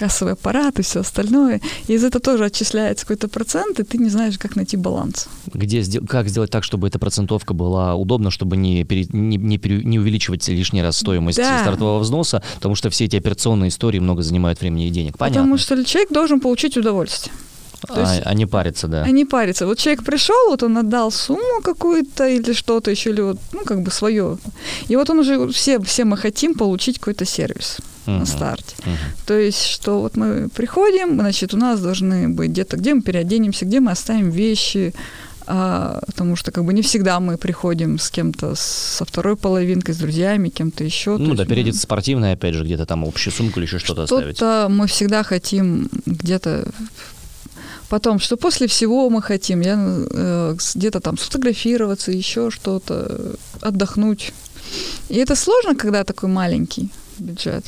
кассовый 0.00 0.32
аппарат 0.32 0.78
и 0.78 0.82
все 0.82 1.00
остальное, 1.00 1.60
и 1.86 1.92
из 1.92 2.02
этого 2.04 2.22
тоже 2.22 2.46
отчисляется 2.46 3.04
какой-то 3.04 3.28
процент, 3.28 3.78
и 3.80 3.82
ты 3.82 3.98
не 3.98 4.08
знаешь, 4.08 4.38
как 4.38 4.56
найти 4.56 4.78
баланс. 4.78 5.28
Где, 5.52 5.82
как 6.00 6.28
сделать 6.28 6.50
так, 6.50 6.64
чтобы 6.64 6.88
эта 6.88 6.98
процентовка 6.98 7.52
была 7.52 7.94
удобна, 7.94 8.30
чтобы 8.30 8.56
не, 8.56 8.82
пере- 8.84 9.06
не, 9.12 9.36
не 9.36 9.58
пере- 9.58 9.84
не 9.84 9.98
увеличивать 9.98 10.48
лишний 10.48 10.80
раз 10.82 10.96
стоимость 10.96 11.36
Да. 11.36 11.60
стартового 11.60 11.98
взноса, 11.98 12.42
потому 12.54 12.74
что 12.74 12.88
все 12.88 13.04
эти 13.04 13.16
операционные 13.16 13.68
истории 13.68 13.98
много 13.98 14.22
занимают 14.22 14.58
времени 14.60 14.86
и 14.88 14.90
денег. 14.90 15.18
Понятно. 15.18 15.42
Потому 15.42 15.58
что 15.58 15.84
человек 15.84 16.10
должен 16.10 16.40
получить 16.40 16.78
удовольствие. 16.78 17.34
То 17.86 18.00
есть- 18.00 18.22
а, 18.24 18.30
а 18.30 18.34
не 18.34 18.46
париться, 18.46 18.88
да. 18.88 19.02
а 19.02 19.10
не 19.10 19.24
париться. 19.24 19.66
Вот 19.66 19.78
человек 19.78 20.04
пришел, 20.04 20.50
вот 20.50 20.62
он 20.62 20.76
отдал 20.78 21.10
сумму 21.10 21.60
какую-то 21.62 22.28
или 22.28 22.52
что-то 22.52 22.90
еще, 22.90 23.10
или 23.10 23.20
вот, 23.22 23.38
ну, 23.52 23.60
как 23.64 23.82
бы 23.82 23.90
свое. 23.90 24.38
И 24.88 24.96
вот 24.96 25.10
он 25.10 25.18
уже, 25.18 25.48
все, 25.52 25.78
все 25.80 26.04
мы 26.04 26.16
хотим 26.16 26.54
получить 26.54 26.98
какой-то 26.98 27.24
сервис 27.24 27.78
Мгм. 28.06 28.18
на 28.20 28.26
старте. 28.26 28.74
Мгм. 28.84 28.96
То 29.26 29.34
есть, 29.38 29.62
что 29.66 30.00
вот 30.00 30.16
мы 30.16 30.48
приходим, 30.54 31.14
значит, 31.14 31.54
у 31.54 31.56
нас 31.56 31.80
должны 31.80 32.28
быть 32.28 32.50
где-то, 32.50 32.76
где 32.76 32.94
мы 32.94 33.02
переоденемся, 33.02 33.64
где 33.64 33.80
мы 33.80 33.90
оставим 33.92 34.30
вещи, 34.30 34.92
а, 35.46 36.00
потому 36.06 36.36
что 36.36 36.52
как 36.52 36.64
бы 36.64 36.72
не 36.72 36.80
всегда 36.82 37.18
мы 37.18 37.36
приходим 37.36 37.98
с 37.98 38.10
кем-то 38.10 38.54
со 38.56 39.04
второй 39.04 39.36
половинкой, 39.36 39.94
с 39.94 39.98
друзьями, 39.98 40.48
кем-то 40.48 40.84
еще. 40.84 41.16
Ну 41.16 41.34
да, 41.34 41.42
мы- 41.42 41.48
переодеться 41.48 41.80
спортивное, 41.80 42.34
опять 42.34 42.54
же, 42.54 42.64
где-то 42.64 42.86
там 42.86 43.04
общую 43.04 43.32
сумку 43.32 43.58
или 43.58 43.66
еще 43.66 43.78
что-то 43.80 44.04
оставить. 44.04 44.36
Что-то 44.36 44.68
мы 44.70 44.86
всегда 44.86 45.22
хотим 45.24 45.88
где-то 46.06 46.68
Потом, 47.90 48.20
что 48.20 48.36
после 48.36 48.66
всего 48.66 49.10
мы 49.10 49.20
хотим, 49.20 49.60
я 49.62 49.76
э, 49.76 50.56
где-то 50.76 51.00
там 51.00 51.18
сфотографироваться, 51.18 52.12
еще 52.12 52.50
что-то, 52.50 53.34
отдохнуть. 53.60 54.32
И 55.08 55.16
это 55.16 55.34
сложно, 55.34 55.74
когда 55.74 56.04
такой 56.04 56.28
маленький 56.28 56.90
бюджет. 57.18 57.64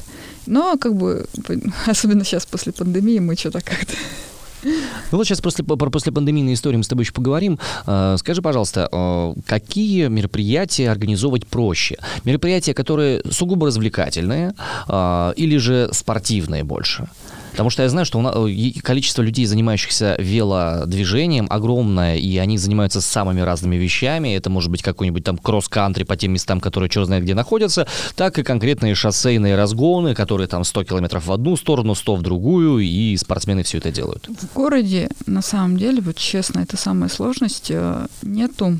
Но 0.47 0.79
как 0.79 0.95
бы, 0.95 1.27
особенно 1.87 2.25
сейчас 2.25 2.47
после 2.47 2.73
пандемии, 2.73 3.19
мы 3.19 3.37
что-то 3.37 3.61
как-то... 3.61 3.95
Ну 5.11 5.19
вот 5.19 5.27
сейчас 5.27 5.41
после, 5.41 5.65
про 5.65 5.91
после 5.91 6.13
пандемийной 6.13 6.55
истории 6.55 6.77
мы 6.77 6.85
с 6.85 6.89
тобой 6.89 7.03
еще 7.03 7.13
поговорим. 7.13 7.59
Э, 7.85 8.17
Скажи, 8.17 8.43
пожалуйста, 8.43 8.89
э, 8.93 9.35
какие 9.45 10.07
мероприятия 10.07 10.89
организовывать 10.89 11.49
проще? 11.49 11.97
Мероприятия, 12.25 12.73
которые 12.73 13.23
сугубо 13.29 13.67
развлекательные 13.67 14.55
э, 14.89 15.33
или 15.35 15.57
же 15.57 15.89
спортивные 15.93 16.63
больше? 16.63 17.09
Потому 17.53 17.71
что 17.71 17.83
я 17.83 17.89
знаю, 17.89 18.07
что 18.07 18.19
у 18.19 18.23
нас, 18.23 18.35
количество 18.83 19.23
людей, 19.23 19.47
занимающихся 19.47 20.17
велодвижением, 20.19 21.47
огромное, 21.51 22.17
и 22.17 22.37
они 22.39 22.59
занимаются 22.59 23.01
самыми 23.01 23.41
разными 23.41 23.77
вещами. 23.77 24.35
Это 24.35 24.51
может 24.51 24.71
быть 24.71 24.83
какой-нибудь 24.83 25.25
там 25.25 25.39
кросс-кантри 25.39 26.05
по 26.05 26.17
тем 26.17 26.33
местам, 26.33 26.61
которые 26.61 26.89
черт 26.91 27.07
знает 27.07 27.25
где 27.25 27.35
находятся, 27.35 27.87
так 28.17 28.39
и 28.39 28.43
конкретные 28.43 28.95
шоссейные 28.95 29.57
разгоны, 29.57 30.15
которые 30.15 30.49
там 30.49 30.65
100 30.65 30.85
километров 30.85 31.27
в 31.27 31.33
одну 31.33 31.57
сторону, 31.57 31.95
100 31.95 32.17
в 32.17 32.23
другую, 32.23 32.79
и 32.81 33.17
спортсмены 33.17 33.63
все 33.63 33.79
это 33.79 33.93
делают. 33.93 34.29
В 34.29 34.55
городе, 34.55 35.11
на 35.27 35.43
самом 35.43 35.77
деле, 35.77 36.01
вот 36.01 36.17
честно, 36.17 36.61
это 36.61 36.77
самая 36.77 37.09
сложность. 37.09 37.71
э, 37.71 38.07
Нету, 38.23 38.79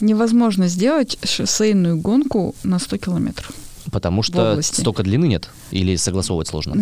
невозможно 0.00 0.68
сделать 0.68 1.18
шоссейную 1.24 1.96
гонку 1.96 2.54
на 2.62 2.78
100 2.78 2.98
километров. 2.98 3.52
Потому 3.92 4.22
что 4.22 4.60
столько 4.62 5.02
длины 5.02 5.28
нет? 5.28 5.50
Или 5.70 5.96
согласовывать 5.96 6.48
сложно? 6.48 6.72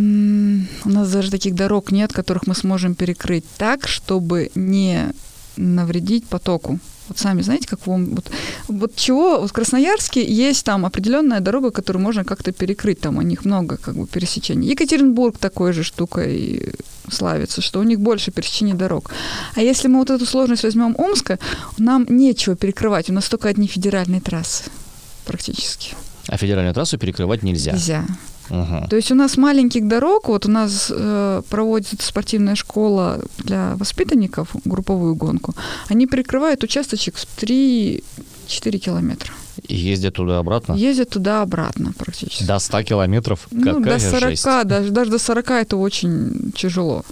У 0.85 0.89
нас 0.89 1.11
даже 1.11 1.31
таких 1.31 1.55
дорог 1.55 1.93
нет, 1.93 2.13
которых 2.13 2.47
мы 2.47 2.55
сможем 2.55 2.95
перекрыть 2.95 3.45
так, 3.59 3.89
чтобы 3.89 4.51
не 4.55 5.13
навредить 5.57 6.27
потоку. 6.27 6.79
Вот 7.09 7.19
сами 7.19 7.43
знаете, 7.43 7.67
как 7.67 7.89
вам... 7.89 8.15
Вот, 8.15 8.31
вот 8.69 8.95
чего... 8.95 9.41
Вот 9.41 9.51
в 9.51 9.53
Красноярске 9.53 10.25
есть 10.25 10.65
там 10.65 10.87
определенная 10.87 11.41
дорога, 11.41 11.73
которую 11.73 12.01
можно 12.01 12.25
как-то 12.25 12.53
перекрыть. 12.53 13.01
Там 13.01 13.17
у 13.17 13.23
них 13.23 13.45
много 13.45 13.77
как 13.77 13.97
бы 13.97 14.07
пересечений. 14.07 14.71
Екатеринбург 14.71 15.37
такой 15.37 15.73
же 15.73 15.83
штукой 15.83 16.73
славится, 17.11 17.61
что 17.61 17.81
у 17.81 17.83
них 17.83 17.99
больше 17.99 18.31
пересечений 18.31 18.75
дорог. 18.75 19.11
А 19.57 19.61
если 19.61 19.89
мы 19.89 19.99
вот 19.99 20.11
эту 20.11 20.25
сложность 20.25 20.63
возьмем 20.63 20.95
Омска, 20.97 21.41
нам 21.79 22.07
нечего 22.09 22.55
перекрывать. 22.55 23.11
У 23.11 23.13
нас 23.13 23.29
только 23.29 23.49
одни 23.49 23.67
федеральные 23.67 24.21
трассы 24.21 24.71
практически. 25.25 25.97
А 26.31 26.37
федеральную 26.37 26.73
трассу 26.73 26.97
перекрывать 26.97 27.43
нельзя. 27.43 27.73
Нельзя. 27.73 28.07
Мгм. 28.51 28.89
То 28.89 28.97
есть 28.97 29.11
у 29.11 29.17
нас 29.17 29.37
маленьких 29.37 29.89
дорог, 29.89 30.29
вот 30.29 30.47
у 30.47 30.51
нас 30.51 30.87
э, 30.95 31.43
проводит 31.51 32.01
спортивная 32.03 32.55
школа 32.55 33.21
для 33.39 33.75
воспитанников 33.77 34.51
групповую 34.65 35.17
гонку, 35.17 35.55
они 35.89 36.07
перекрывают 36.07 36.63
участочек 36.63 37.17
в 37.17 37.27
3-4 37.37 38.03
километра. 38.79 39.33
И 39.67 39.75
ездят 39.75 40.15
туда-обратно? 40.15 40.75
Ездят 40.75 41.11
туда-обратно 41.11 41.93
практически. 41.99 42.45
До 42.45 42.61
100 42.61 42.83
километров? 42.85 43.49
ну, 43.51 43.79
Какая 43.83 43.99
до 43.99 44.11
40, 44.11 44.31
жесть. 44.31 44.45
даже, 44.45 44.91
даже 44.91 45.11
до 45.11 45.19
40 45.19 45.51
это 45.51 45.77
очень 45.77 46.53
тяжело. 46.57 47.05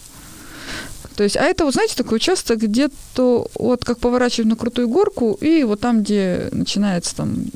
То 1.16 1.24
есть, 1.24 1.36
а 1.36 1.42
это, 1.42 1.64
вот 1.64 1.74
знаете, 1.74 1.96
такой 1.96 2.16
участок 2.16 2.60
где-то, 2.60 3.48
вот 3.58 3.84
как 3.84 3.98
поворачивать 3.98 4.48
на 4.48 4.54
крутую 4.54 4.88
горку, 4.88 5.36
и 5.40 5.64
вот 5.64 5.80
там, 5.80 6.02
где 6.02 6.48
начинается 6.52 7.16
там 7.16 7.46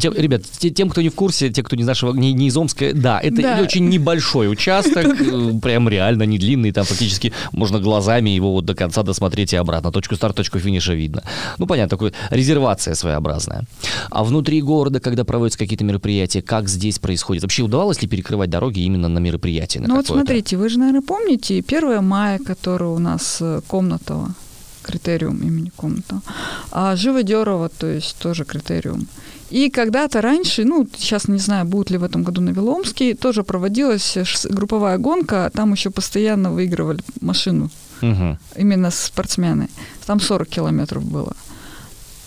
Тем- 0.00 0.14
ребят, 0.14 0.42
те- 0.58 0.70
тем, 0.70 0.88
кто 0.88 1.02
не 1.02 1.08
в 1.08 1.14
курсе, 1.14 1.50
те, 1.50 1.62
кто 1.62 1.76
не 1.76 1.82
из 1.82 1.86
нашего, 1.86 2.14
не, 2.14 2.32
не 2.32 2.46
из 2.48 2.56
Омска, 2.56 2.92
да, 2.94 3.20
это 3.20 3.42
Да. 3.42 3.60
очень 3.62 3.88
небольшой 3.88 4.50
участок, 4.50 5.04
э, 5.20 5.52
прям 5.62 5.88
реально 5.88 6.24
не 6.24 6.38
длинный, 6.38 6.72
там 6.72 6.84
фактически 6.84 7.32
можно 7.52 7.80
глазами 7.80 8.30
его 8.30 8.52
вот 8.52 8.64
до 8.64 8.74
конца 8.74 9.02
досмотреть 9.02 9.52
и 9.52 9.56
обратно. 9.56 9.90
Точку 9.92 10.16
старта, 10.16 10.36
точку 10.38 10.58
финиша 10.58 10.94
видно. 10.94 11.22
Ну, 11.58 11.66
понятно, 11.66 11.90
такой 11.90 12.12
резервация 12.30 12.94
своеобразная. 12.94 13.64
А 14.10 14.24
внутри 14.24 14.62
города, 14.62 15.00
когда 15.00 15.24
проводятся 15.24 15.58
какие-то 15.58 15.84
мероприятия, 15.84 16.42
как 16.42 16.68
здесь 16.68 16.98
происходит? 16.98 17.42
Вообще 17.42 17.62
удавалось 17.62 18.02
ли 18.02 18.08
перекрывать 18.08 18.50
дороги 18.50 18.80
именно 18.80 19.08
на 19.08 19.18
мероприятии? 19.18 19.78
на 19.80 19.88
Ну 19.88 19.96
вот 19.96 20.06
смотрите, 20.06 20.56
вы 20.56 20.68
же, 20.68 20.78
наверное, 20.78 21.02
помните 21.02 21.62
1 21.66 22.02
мая, 22.04 22.38
который 22.38 22.88
у 22.88 22.98
нас 22.98 23.38
э, 23.40 23.60
Комнатова, 23.66 24.34
критериум 24.82 25.38
имени 25.38 25.70
Комнатова, 25.76 26.22
а 26.70 26.94
Живодерова, 26.96 27.68
то 27.68 27.86
есть 27.86 28.16
тоже 28.18 28.44
критериум. 28.44 29.06
И 29.54 29.70
когда-то 29.70 30.20
раньше, 30.20 30.64
ну, 30.64 30.86
сейчас 30.98 31.28
не 31.28 31.38
знаю, 31.38 31.64
будет 31.64 31.90
ли 31.90 31.98
в 31.98 32.02
этом 32.02 32.24
году 32.24 32.40
на 32.40 32.50
Виломске, 32.50 33.14
тоже 33.14 33.42
проводилась 33.44 34.16
групповая 34.50 34.98
гонка, 34.98 35.50
там 35.54 35.72
еще 35.72 35.90
постоянно 35.90 36.50
выигрывали 36.50 37.00
машину, 37.20 37.70
Мгм. 38.00 38.38
именно 38.56 38.90
спортсмены. 38.90 39.68
Там 40.06 40.18
40 40.20 40.48
километров 40.48 41.04
было. 41.04 41.34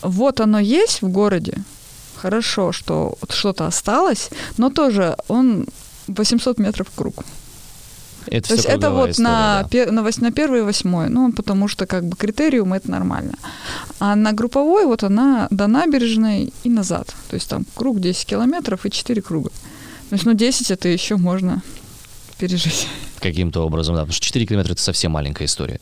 Вот 0.01 0.39
оно 0.39 0.59
есть 0.59 1.01
в 1.01 1.09
городе. 1.09 1.57
Хорошо, 2.15 2.71
что 2.71 3.15
что-то 3.29 3.67
осталось, 3.67 4.29
но 4.57 4.69
тоже 4.69 5.15
он 5.27 5.65
800 6.07 6.59
метров 6.59 6.87
в 6.87 6.95
круг. 6.95 7.25
Это 8.31 8.47
То 8.49 8.53
есть 8.55 8.65
это 8.65 8.89
вот 8.91 9.09
история, 9.09 9.29
на, 9.29 9.61
да. 9.63 9.67
пе- 9.69 9.91
на, 9.91 10.01
на 10.01 10.31
первый 10.31 10.59
и 10.59 10.63
восьмой, 10.63 11.09
ну, 11.09 11.31
потому 11.31 11.67
что 11.69 11.85
как 11.85 12.03
бы 12.03 12.15
критериум 12.17 12.73
это 12.73 12.91
нормально. 12.91 13.33
А 13.99 14.15
на 14.15 14.31
групповой 14.31 14.85
вот 14.85 15.03
она 15.03 15.47
до 15.49 15.67
набережной 15.67 16.53
и 16.63 16.69
назад. 16.69 17.15
То 17.29 17.35
есть 17.35 17.49
там 17.49 17.65
круг 17.75 17.99
10 17.99 18.25
километров 18.25 18.85
и 18.85 18.91
4 18.91 19.21
круга. 19.21 19.49
То 20.09 20.13
есть, 20.13 20.25
ну, 20.25 20.33
10 20.33 20.71
это 20.71 20.87
еще 20.87 21.17
можно 21.17 21.61
пережить 22.37 22.87
каким-то 23.19 23.65
образом, 23.65 23.95
да, 23.95 24.01
потому 24.01 24.13
что 24.13 24.25
4 24.25 24.45
километра 24.45 24.73
это 24.73 24.81
совсем 24.81 25.11
маленькая 25.11 25.45
история. 25.45 25.79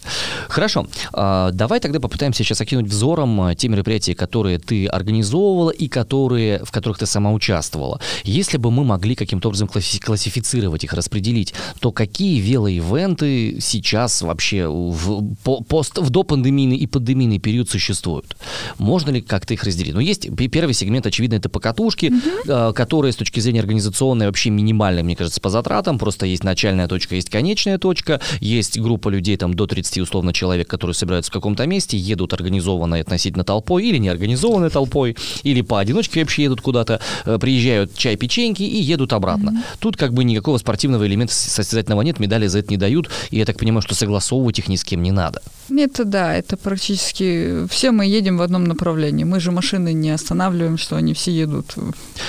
Хорошо, 0.47 0.87
а, 1.13 1.51
давай 1.51 1.79
тогда 1.79 1.99
попытаемся 1.99 2.43
сейчас 2.43 2.61
окинуть 2.61 2.87
взором 2.87 3.41
а, 3.41 3.55
те 3.55 3.67
мероприятия, 3.67 4.15
которые 4.15 4.59
ты 4.59 4.87
организовывала 4.87 5.71
и 5.71 5.87
которые, 5.87 6.63
в 6.63 6.71
которых 6.71 6.97
ты 6.99 7.05
сама 7.05 7.31
участвовала. 7.31 7.99
Если 8.23 8.57
бы 8.57 8.71
мы 8.71 8.83
могли 8.83 9.15
каким-то 9.15 9.49
образом 9.49 9.67
классифицировать 9.67 10.83
их, 10.83 10.93
распределить, 10.93 11.53
то 11.79 11.91
какие 11.91 12.39
велоивенты 12.39 13.59
сейчас 13.59 14.21
вообще 14.21 14.67
в, 14.67 15.35
пост, 15.63 15.97
в 15.97 16.09
допандемийный 16.09 16.77
и 16.77 16.87
пандемийный 16.87 17.39
период 17.39 17.69
существуют? 17.69 18.35
Можно 18.77 19.11
ли 19.11 19.21
как-то 19.21 19.53
их 19.53 19.63
разделить? 19.63 19.93
Ну, 19.93 19.99
есть 19.99 20.29
первый 20.35 20.73
сегмент, 20.73 21.05
очевидно, 21.05 21.35
это 21.35 21.49
покатушки, 21.49 22.05
mm-hmm. 22.05 22.73
которые 22.73 23.11
с 23.11 23.15
точки 23.15 23.39
зрения 23.39 23.59
организационной 23.59 24.27
вообще 24.27 24.49
минимальные, 24.49 25.03
мне 25.03 25.15
кажется, 25.15 25.41
по 25.41 25.49
затратам, 25.49 25.99
просто 25.99 26.25
есть 26.25 26.43
начальная 26.43 26.87
точка, 26.87 27.15
есть 27.15 27.24
конечная 27.29 27.77
точка, 27.77 28.19
есть 28.39 28.79
группа 28.79 29.09
людей, 29.09 29.37
там, 29.37 29.53
до 29.53 29.67
30 29.67 29.99
условно 29.99 30.33
человек, 30.33 30.67
которые 30.67 30.93
собираются 30.93 31.31
в 31.31 31.33
каком-то 31.33 31.65
месте, 31.65 31.97
едут 31.97 32.33
организованной 32.33 33.01
относительно 33.01 33.43
толпой 33.43 33.85
или 33.85 33.97
неорганизованной 33.97 34.69
толпой, 34.69 35.15
или 35.43 35.61
поодиночке 35.61 36.21
вообще 36.21 36.43
едут 36.43 36.61
куда-то, 36.61 36.99
э, 37.25 37.37
приезжают 37.39 37.95
чай, 37.95 38.15
печеньки 38.15 38.63
и 38.63 38.81
едут 38.81 39.13
обратно. 39.13 39.49
Mm-hmm. 39.49 39.77
Тут 39.79 39.97
как 39.97 40.13
бы 40.13 40.23
никакого 40.23 40.57
спортивного 40.57 41.05
элемента 41.07 41.33
состязательного 41.33 42.01
нет, 42.01 42.19
медали 42.19 42.47
за 42.47 42.59
это 42.59 42.69
не 42.69 42.77
дают, 42.77 43.09
и 43.31 43.37
я 43.37 43.45
так 43.45 43.57
понимаю, 43.57 43.81
что 43.81 43.95
согласовывать 43.95 44.59
их 44.59 44.67
ни 44.67 44.75
с 44.75 44.83
кем 44.83 45.03
не 45.03 45.11
надо. 45.11 45.41
Это 45.69 46.05
да, 46.05 46.33
это 46.33 46.57
практически 46.57 47.67
все 47.67 47.91
мы 47.91 48.05
едем 48.05 48.37
в 48.37 48.41
одном 48.41 48.65
направлении. 48.65 49.23
Мы 49.23 49.39
же 49.39 49.51
машины 49.51 49.93
не 49.93 50.11
останавливаем, 50.11 50.77
что 50.77 50.95
они 50.95 51.13
все 51.13 51.31
едут. 51.31 51.75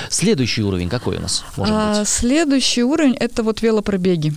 Следующий 0.08 0.62
уровень 0.62 0.88
какой 0.88 1.16
у 1.16 1.20
нас 1.20 1.44
может 1.56 1.74
а, 1.76 2.00
быть? 2.00 2.08
Следующий 2.08 2.82
уровень 2.82 3.14
это 3.14 3.42
вот 3.42 3.62
велопробеги. 3.62 4.34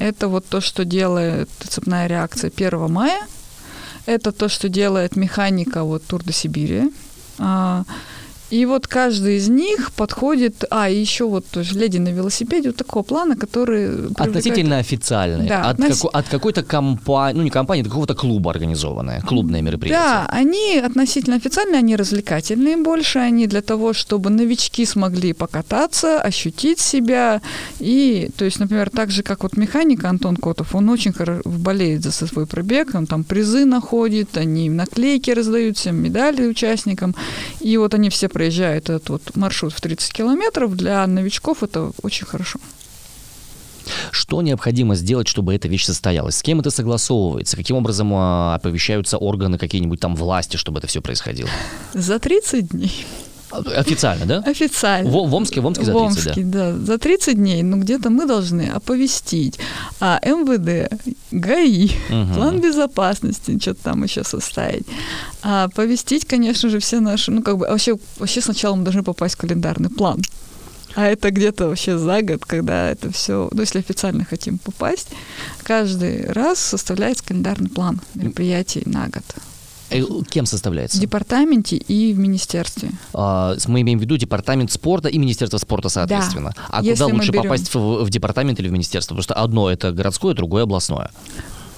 Это 0.00 0.28
вот 0.28 0.46
то, 0.46 0.60
что 0.60 0.84
делает 0.84 1.48
цепная 1.60 2.06
реакция 2.08 2.50
1 2.50 2.90
мая. 2.90 3.20
Это 4.06 4.32
то, 4.32 4.48
что 4.48 4.68
делает 4.68 5.14
механика 5.14 5.84
вот 5.84 6.02
Тур 6.04 6.24
до 6.24 6.32
Сибири. 6.32 6.90
И 8.50 8.66
вот 8.66 8.86
каждый 8.88 9.36
из 9.36 9.48
них 9.48 9.92
подходит, 9.92 10.64
а 10.70 10.90
еще 10.90 11.24
вот 11.24 11.46
тоже 11.46 11.78
леди 11.78 11.98
на 11.98 12.08
велосипеде 12.08 12.70
вот 12.70 12.76
такого 12.76 13.02
плана, 13.04 13.36
который 13.36 13.88
привлекает... 13.88 14.28
относительно 14.28 14.78
официальный, 14.78 15.48
да, 15.48 15.70
от, 15.70 15.80
относ... 15.80 16.00
как, 16.00 16.14
от 16.14 16.28
какой-то 16.28 16.62
компании, 16.62 17.38
ну 17.38 17.44
не 17.44 17.50
компании, 17.50 17.82
от 17.82 17.88
какого-то 17.88 18.14
клуба 18.14 18.50
организованное, 18.50 19.20
клубное 19.20 19.62
мероприятие. 19.62 20.00
Да, 20.00 20.26
они 20.30 20.78
относительно 20.78 21.36
официальные, 21.36 21.78
они 21.78 21.96
развлекательные 21.96 22.76
больше, 22.76 23.20
они 23.20 23.46
для 23.46 23.62
того, 23.62 23.92
чтобы 23.92 24.30
новички 24.30 24.84
смогли 24.84 25.32
покататься, 25.32 26.20
ощутить 26.20 26.80
себя. 26.80 27.40
И, 27.78 28.30
то 28.36 28.44
есть, 28.44 28.58
например, 28.58 28.90
так 28.90 29.10
же 29.10 29.22
как 29.22 29.44
вот 29.44 29.56
механик 29.56 30.04
Антон 30.04 30.36
Котов, 30.36 30.74
он 30.74 30.88
очень 30.88 31.12
хорошо 31.12 31.42
болеет 31.44 32.02
за 32.02 32.10
свой 32.10 32.46
пробег, 32.46 32.94
он 32.94 33.06
там 33.06 33.22
призы 33.22 33.64
находит, 33.64 34.36
они 34.36 34.68
наклейки 34.68 35.30
раздают 35.30 35.76
всем 35.76 35.96
медали 35.96 36.46
участникам, 36.46 37.14
и 37.60 37.76
вот 37.76 37.94
они 37.94 38.10
все 38.10 38.28
проезжает 38.40 38.88
этот 38.88 39.10
вот 39.10 39.36
маршрут 39.36 39.74
в 39.74 39.82
30 39.82 40.14
километров, 40.14 40.74
для 40.74 41.06
новичков 41.06 41.62
это 41.62 41.92
очень 42.00 42.24
хорошо. 42.24 42.58
Что 44.10 44.40
необходимо 44.40 44.94
сделать, 44.94 45.28
чтобы 45.28 45.54
эта 45.54 45.68
вещь 45.68 45.84
состоялась? 45.84 46.36
С 46.36 46.42
кем 46.42 46.60
это 46.60 46.70
согласовывается? 46.70 47.58
Каким 47.58 47.76
образом 47.76 48.10
а, 48.14 48.54
оповещаются 48.54 49.18
органы 49.18 49.58
какие-нибудь 49.58 50.00
там 50.00 50.16
власти, 50.16 50.56
чтобы 50.56 50.78
это 50.78 50.86
все 50.86 51.02
происходило? 51.02 51.50
За 51.92 52.18
30 52.18 52.68
дней. 52.68 53.04
Официально, 53.50 54.26
да? 54.26 54.38
Официально. 54.46 55.10
В, 55.10 55.28
в 55.28 55.34
Омске, 55.34 55.60
в 55.60 55.66
Омске 55.66 55.84
за 55.84 55.92
30, 55.92 56.00
в 56.00 56.04
Омске, 56.04 56.42
да. 56.44 56.72
да. 56.72 56.78
За 56.78 56.98
30 56.98 57.36
дней, 57.36 57.62
ну, 57.62 57.78
где-то 57.78 58.10
мы 58.10 58.26
должны 58.26 58.68
оповестить 58.68 59.58
а 60.00 60.20
МВД, 60.24 60.92
ГАИ, 61.30 61.90
угу. 62.10 62.34
план 62.34 62.60
безопасности, 62.60 63.58
что-то 63.60 63.82
там 63.84 64.04
еще 64.04 64.24
составить. 64.24 64.86
А 65.42 65.64
оповестить, 65.64 66.24
конечно 66.24 66.68
же, 66.68 66.78
все 66.78 67.00
наши, 67.00 67.30
ну, 67.30 67.42
как 67.42 67.58
бы, 67.58 67.66
вообще, 67.66 67.96
вообще 68.18 68.40
сначала 68.40 68.74
мы 68.74 68.84
должны 68.84 69.02
попасть 69.02 69.34
в 69.34 69.38
календарный 69.38 69.90
план. 69.90 70.20
А 70.94 71.06
это 71.06 71.30
где-то 71.30 71.68
вообще 71.68 71.98
за 71.98 72.22
год, 72.22 72.44
когда 72.44 72.90
это 72.90 73.12
все, 73.12 73.48
ну, 73.52 73.60
если 73.60 73.78
официально 73.78 74.24
хотим 74.24 74.58
попасть, 74.58 75.08
каждый 75.62 76.26
раз 76.26 76.58
составляется 76.58 77.24
календарный 77.24 77.68
план 77.68 78.00
мероприятий 78.14 78.82
на 78.86 79.06
год. 79.06 79.24
Э, 79.90 80.02
кем 80.28 80.46
составляется? 80.46 80.98
В 80.98 81.00
департаменте 81.00 81.76
и 81.76 82.12
в 82.12 82.18
министерстве. 82.18 82.90
А, 83.12 83.56
мы 83.66 83.80
имеем 83.82 83.98
в 83.98 84.02
виду 84.02 84.16
департамент 84.16 84.72
спорта 84.72 85.08
и 85.08 85.18
Министерство 85.18 85.58
спорта, 85.58 85.88
соответственно. 85.88 86.52
Да. 86.56 86.62
А 86.68 86.82
куда 86.82 87.06
лучше 87.06 87.30
берем... 87.30 87.42
попасть 87.44 87.74
в, 87.74 88.04
в 88.04 88.10
департамент 88.10 88.60
или 88.60 88.68
в 88.68 88.72
министерство? 88.72 89.14
Потому 89.14 89.22
что 89.22 89.34
одно 89.34 89.70
это 89.70 89.92
городское, 89.92 90.34
другое 90.34 90.62
областное. 90.62 91.10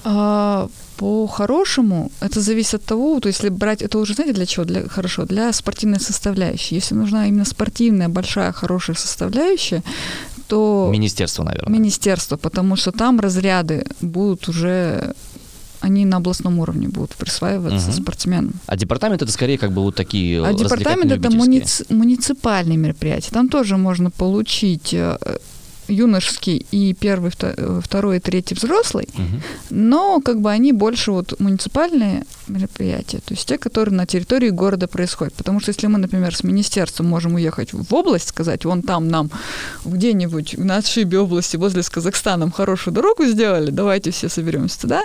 А, 0.03 0.67
по-хорошему, 0.97 2.11
это 2.21 2.41
зависит 2.41 2.75
от 2.75 2.85
того, 2.85 3.19
то 3.19 3.27
если 3.27 3.49
брать, 3.49 3.81
это 3.81 3.97
уже 3.97 4.13
знаете 4.13 4.33
для 4.33 4.45
чего? 4.45 4.65
Для, 4.65 4.87
хорошо, 4.87 5.25
для 5.25 5.51
спортивной 5.53 5.99
составляющей. 5.99 6.75
Если 6.75 6.95
нужна 6.95 7.27
именно 7.27 7.45
спортивная, 7.45 8.09
большая, 8.09 8.51
хорошая 8.51 8.95
составляющая, 8.95 9.83
то... 10.47 10.89
Министерство, 10.91 11.43
наверное. 11.43 11.79
Министерство, 11.79 12.37
потому 12.37 12.75
что 12.75 12.91
там 12.91 13.19
разряды 13.19 13.85
будут 14.01 14.49
уже 14.49 15.15
они 15.83 16.05
на 16.05 16.17
областном 16.17 16.59
уровне 16.59 16.87
будут 16.87 17.15
присваиваться 17.15 17.89
угу. 17.89 17.97
спортсменам. 17.97 18.53
А 18.67 18.77
департамент 18.77 19.21
это 19.21 19.31
скорее 19.31 19.57
как 19.57 19.73
бы 19.73 19.81
вот 19.81 19.95
такие 19.95 20.43
А 20.43 20.53
департамент 20.53 21.11
это 21.11 21.29
муници- 21.29 21.85
муниципальные 21.89 22.77
мероприятия. 22.77 23.31
Там 23.31 23.49
тоже 23.49 23.75
можно 23.75 24.09
получить 24.09 24.93
э, 24.93 25.17
юношеский 25.87 26.65
и 26.71 26.93
первый, 26.93 27.31
второй 27.81 28.17
и 28.17 28.19
третий 28.19 28.55
взрослый, 28.55 29.07
угу. 29.13 29.41
но 29.69 30.21
как 30.21 30.41
бы 30.41 30.51
они 30.51 30.71
больше 30.71 31.11
вот 31.11 31.39
муниципальные 31.39 32.25
мероприятия, 32.47 33.19
то 33.19 33.33
есть 33.33 33.47
те, 33.47 33.57
которые 33.57 33.95
на 33.95 34.05
территории 34.05 34.49
города 34.49 34.87
происходят. 34.87 35.33
Потому 35.33 35.59
что 35.59 35.69
если 35.69 35.87
мы, 35.87 35.97
например, 35.97 36.35
с 36.35 36.43
министерством 36.43 37.07
можем 37.07 37.35
уехать 37.35 37.73
в 37.73 37.93
область, 37.93 38.29
сказать, 38.29 38.65
вон 38.65 38.81
там 38.81 39.07
нам 39.07 39.29
где-нибудь 39.85 40.57
на 40.57 40.77
отшибе 40.77 41.19
области 41.19 41.57
возле 41.57 41.83
с 41.83 41.89
Казахстаном 41.89 42.51
хорошую 42.51 42.93
дорогу 42.93 43.25
сделали, 43.25 43.71
давайте 43.71 44.11
все 44.11 44.29
соберемся 44.29 44.81
туда, 44.81 45.03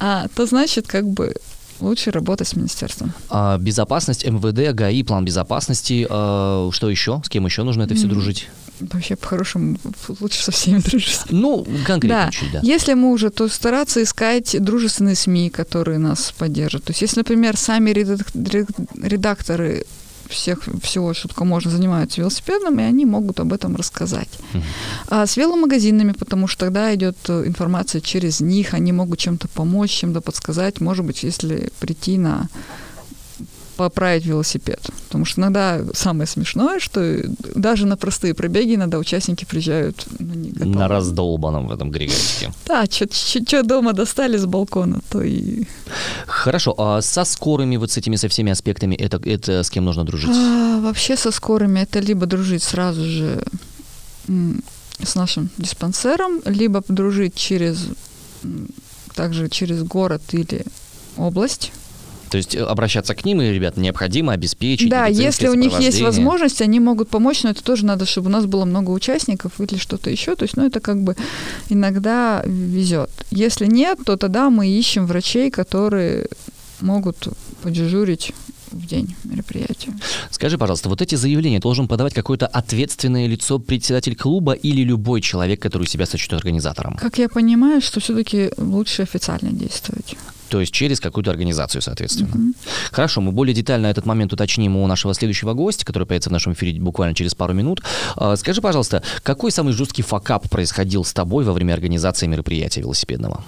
а, 0.00 0.26
то 0.34 0.46
значит 0.46 0.86
как 0.86 1.06
бы 1.06 1.34
лучше 1.80 2.10
работать 2.10 2.48
с 2.48 2.56
министерством. 2.56 3.12
А, 3.28 3.58
безопасность, 3.58 4.24
МВД, 4.24 4.74
ГАИ, 4.74 5.02
план 5.02 5.24
безопасности, 5.24 6.06
а, 6.08 6.70
что 6.72 6.90
еще? 6.90 7.20
С 7.24 7.28
кем 7.28 7.46
еще 7.46 7.62
нужно 7.62 7.82
это 7.82 7.94
все 7.94 8.06
дружить? 8.06 8.48
Вообще 8.80 9.16
по-хорошему 9.16 9.76
лучше 10.20 10.42
со 10.42 10.50
всеми 10.52 10.78
дружить. 10.78 11.20
Ну, 11.30 11.66
конкретно 11.86 12.26
да. 12.26 12.30
чуть, 12.30 12.52
да. 12.52 12.60
Если 12.62 12.94
мы 12.94 13.12
уже, 13.12 13.30
то 13.30 13.48
стараться 13.48 14.02
искать 14.02 14.56
дружественные 14.62 15.14
СМИ, 15.14 15.50
которые 15.50 15.98
нас 15.98 16.32
поддержат. 16.36 16.84
То 16.84 16.90
есть, 16.90 17.02
если, 17.02 17.20
например, 17.20 17.56
сами 17.56 17.90
редакторы 17.90 19.84
всех, 20.28 20.62
всего, 20.82 21.14
что 21.14 21.28
только 21.28 21.44
можно, 21.44 21.70
занимаются 21.70 22.20
велосипедом, 22.20 22.80
и 22.80 22.82
они 22.82 23.04
могут 23.04 23.40
об 23.40 23.52
этом 23.52 23.76
рассказать. 23.76 24.28
Uh-huh. 24.52 24.62
А 25.08 25.26
с 25.26 25.36
веломагазинами, 25.36 26.12
потому 26.12 26.48
что 26.48 26.66
тогда 26.66 26.94
идет 26.94 27.16
информация 27.28 28.00
через 28.00 28.40
них, 28.40 28.74
они 28.74 28.92
могут 28.92 29.18
чем-то 29.20 29.48
помочь, 29.48 29.90
чем-то 29.90 30.20
подсказать. 30.20 30.80
Может 30.80 31.04
быть, 31.04 31.22
если 31.22 31.70
прийти 31.78 32.18
на 32.18 32.48
поправить 33.76 34.26
велосипед. 34.26 34.80
Потому 35.04 35.24
что 35.24 35.40
иногда 35.40 35.80
самое 35.94 36.26
смешное, 36.26 36.80
что 36.80 37.22
даже 37.54 37.86
на 37.86 37.96
простые 37.96 38.34
пробеги 38.34 38.74
иногда 38.74 38.98
участники 38.98 39.44
приезжают 39.44 40.06
ну, 40.18 40.64
На 40.64 40.88
раздолбанном 40.88 41.68
в 41.68 41.72
этом 41.72 41.90
григорьке. 41.90 42.52
Да, 42.66 42.84
что 42.86 43.62
дома 43.62 43.92
достали 43.92 44.36
с 44.36 44.46
балкона, 44.46 45.00
то 45.08 45.22
и... 45.22 45.64
Хорошо, 46.26 46.74
а 46.78 47.00
со 47.02 47.24
скорыми 47.24 47.76
вот 47.76 47.90
с 47.90 47.96
этими, 47.96 48.16
со 48.16 48.28
всеми 48.28 48.52
аспектами, 48.52 48.94
это, 48.94 49.20
это 49.24 49.62
с 49.62 49.70
кем 49.70 49.84
нужно 49.84 50.04
дружить? 50.04 50.30
А, 50.32 50.80
вообще 50.80 51.16
со 51.16 51.30
скорыми 51.30 51.80
это 51.80 52.00
либо 52.00 52.26
дружить 52.26 52.62
сразу 52.62 53.04
же 53.04 53.44
с 55.02 55.14
нашим 55.14 55.50
диспансером, 55.58 56.40
либо 56.44 56.82
дружить 56.88 57.34
через 57.34 57.88
также 59.14 59.48
через 59.48 59.82
город 59.82 60.22
или 60.32 60.64
область, 61.16 61.72
то 62.36 62.38
есть 62.38 62.54
э, 62.54 62.60
обращаться 62.60 63.14
к 63.14 63.24
ним, 63.24 63.40
и, 63.40 63.50
ребят, 63.50 63.78
необходимо 63.78 64.34
обеспечить. 64.34 64.90
Да, 64.90 65.06
если 65.06 65.48
у 65.48 65.54
них 65.54 65.80
есть 65.80 66.02
возможность, 66.02 66.60
они 66.60 66.80
могут 66.80 67.08
помочь, 67.08 67.42
но 67.44 67.50
это 67.50 67.64
тоже 67.64 67.86
надо, 67.86 68.04
чтобы 68.04 68.26
у 68.26 68.30
нас 68.30 68.44
было 68.44 68.66
много 68.66 68.90
участников 68.90 69.58
или 69.58 69.78
что-то 69.78 70.10
еще. 70.10 70.36
То 70.36 70.42
есть, 70.42 70.54
ну, 70.54 70.66
это 70.66 70.80
как 70.80 71.02
бы 71.02 71.16
иногда 71.70 72.42
везет. 72.44 73.10
Если 73.30 73.64
нет, 73.64 74.00
то 74.04 74.18
тогда 74.18 74.50
мы 74.50 74.68
ищем 74.68 75.06
врачей, 75.06 75.50
которые 75.50 76.28
могут 76.82 77.28
подежурить 77.62 78.34
в 78.70 78.86
день 78.86 79.16
мероприятия. 79.24 79.94
Скажи, 80.30 80.58
пожалуйста, 80.58 80.90
вот 80.90 81.00
эти 81.00 81.14
заявления 81.14 81.60
должен 81.60 81.88
подавать 81.88 82.12
какое-то 82.12 82.46
ответственное 82.46 83.26
лицо, 83.28 83.58
председатель 83.58 84.14
клуба 84.14 84.52
или 84.52 84.82
любой 84.82 85.22
человек, 85.22 85.62
который 85.62 85.86
себя 85.86 86.04
сочтет 86.04 86.34
организатором? 86.34 86.98
Как 86.98 87.16
я 87.16 87.30
понимаю, 87.30 87.80
что 87.80 88.00
все-таки 88.00 88.50
лучше 88.58 89.04
официально 89.04 89.52
действовать. 89.52 90.16
То 90.48 90.60
есть 90.60 90.72
через 90.72 91.00
какую-то 91.00 91.30
организацию, 91.30 91.82
соответственно. 91.82 92.28
Mm-hmm. 92.28 92.54
Хорошо, 92.92 93.20
мы 93.20 93.32
более 93.32 93.54
детально 93.54 93.86
этот 93.86 94.06
момент 94.06 94.32
уточним 94.32 94.76
у 94.76 94.86
нашего 94.86 95.14
следующего 95.14 95.54
гостя, 95.54 95.84
который 95.84 96.06
появится 96.06 96.30
в 96.30 96.32
нашем 96.32 96.52
эфире 96.52 96.80
буквально 96.80 97.14
через 97.14 97.34
пару 97.34 97.52
минут. 97.52 97.82
А, 98.16 98.36
скажи, 98.36 98.60
пожалуйста, 98.60 99.02
какой 99.22 99.50
самый 99.50 99.72
жесткий 99.72 100.02
факап 100.02 100.48
происходил 100.48 101.04
с 101.04 101.12
тобой 101.12 101.44
во 101.44 101.52
время 101.52 101.74
организации 101.74 102.26
мероприятия 102.26 102.80
велосипедного? 102.80 103.44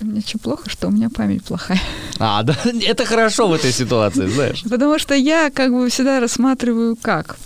Мне 0.00 0.22
что 0.26 0.38
плохо, 0.38 0.68
что 0.68 0.88
у 0.88 0.90
меня 0.90 1.08
память 1.08 1.44
плохая. 1.44 1.80
А, 2.18 2.42
да, 2.44 2.56
это 2.82 3.04
хорошо 3.04 3.48
в 3.48 3.52
этой 3.52 3.72
ситуации, 3.72 4.26
знаешь. 4.26 4.62
Потому 4.62 4.98
что 4.98 5.14
я 5.14 5.50
как 5.50 5.72
бы 5.72 5.88
всегда 5.88 6.20
рассматриваю 6.20 6.96
как. 7.00 7.36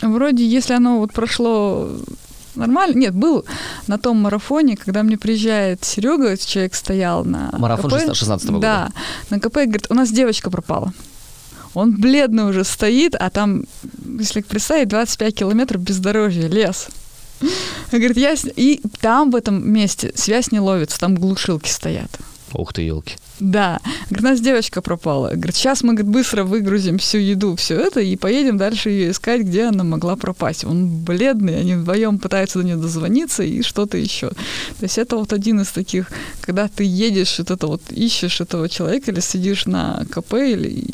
Вроде, 0.00 0.46
если 0.46 0.74
оно 0.74 0.98
вот 0.98 1.12
прошло 1.12 1.90
нормально. 2.54 2.98
Нет, 2.98 3.14
был 3.14 3.44
на 3.86 3.98
том 3.98 4.18
марафоне, 4.18 4.76
когда 4.76 5.02
мне 5.02 5.16
приезжает 5.18 5.84
Серега, 5.84 6.36
человек 6.36 6.74
стоял 6.74 7.24
на 7.24 7.50
Марафон 7.58 7.90
КП, 7.90 8.14
16 8.14 8.48
-го 8.48 8.52
года. 8.54 8.60
Да, 8.60 8.90
на 9.30 9.40
КП, 9.40 9.54
говорит, 9.54 9.86
у 9.90 9.94
нас 9.94 10.10
девочка 10.10 10.50
пропала. 10.50 10.92
Он 11.74 11.96
бледный 11.96 12.44
уже 12.44 12.64
стоит, 12.64 13.14
а 13.14 13.30
там, 13.30 13.64
если 14.18 14.42
представить, 14.42 14.88
25 14.88 15.34
километров 15.34 15.80
бездорожья, 15.80 16.48
лес. 16.48 16.88
Говорит, 17.90 18.16
я... 18.16 18.34
И 18.56 18.80
там, 19.00 19.30
в 19.30 19.36
этом 19.36 19.70
месте, 19.70 20.12
связь 20.14 20.52
не 20.52 20.60
ловится, 20.60 20.98
там 20.98 21.14
глушилки 21.14 21.68
стоят. 21.68 22.10
Ух 22.54 22.72
ты, 22.72 22.82
елки. 22.82 23.16
Да. 23.40 23.80
Говорит, 24.10 24.24
у 24.24 24.28
нас 24.28 24.40
девочка 24.40 24.82
пропала. 24.82 25.30
Говорит, 25.30 25.56
сейчас 25.56 25.82
мы 25.82 25.94
говорит, 25.94 26.12
быстро 26.12 26.44
выгрузим 26.44 26.98
всю 26.98 27.18
еду, 27.18 27.56
все 27.56 27.76
это, 27.76 28.00
и 28.00 28.16
поедем 28.16 28.58
дальше 28.58 28.90
ее 28.90 29.10
искать, 29.10 29.42
где 29.42 29.64
она 29.64 29.84
могла 29.84 30.16
пропасть. 30.16 30.64
Он 30.64 30.88
бледный, 30.88 31.58
они 31.58 31.74
вдвоем 31.74 32.18
пытаются 32.18 32.58
до 32.58 32.64
нее 32.64 32.76
дозвониться 32.76 33.42
и 33.42 33.62
что-то 33.62 33.96
еще. 33.96 34.28
То 34.30 34.82
есть 34.82 34.98
это 34.98 35.16
вот 35.16 35.32
один 35.32 35.60
из 35.60 35.68
таких, 35.68 36.10
когда 36.40 36.68
ты 36.68 36.84
едешь, 36.84 37.38
вот 37.38 37.50
это 37.50 37.66
вот 37.66 37.82
ищешь 37.90 38.40
этого 38.40 38.68
человека 38.68 39.10
или 39.10 39.20
сидишь 39.20 39.66
на 39.66 40.04
КП, 40.10 40.34
или... 40.34 40.84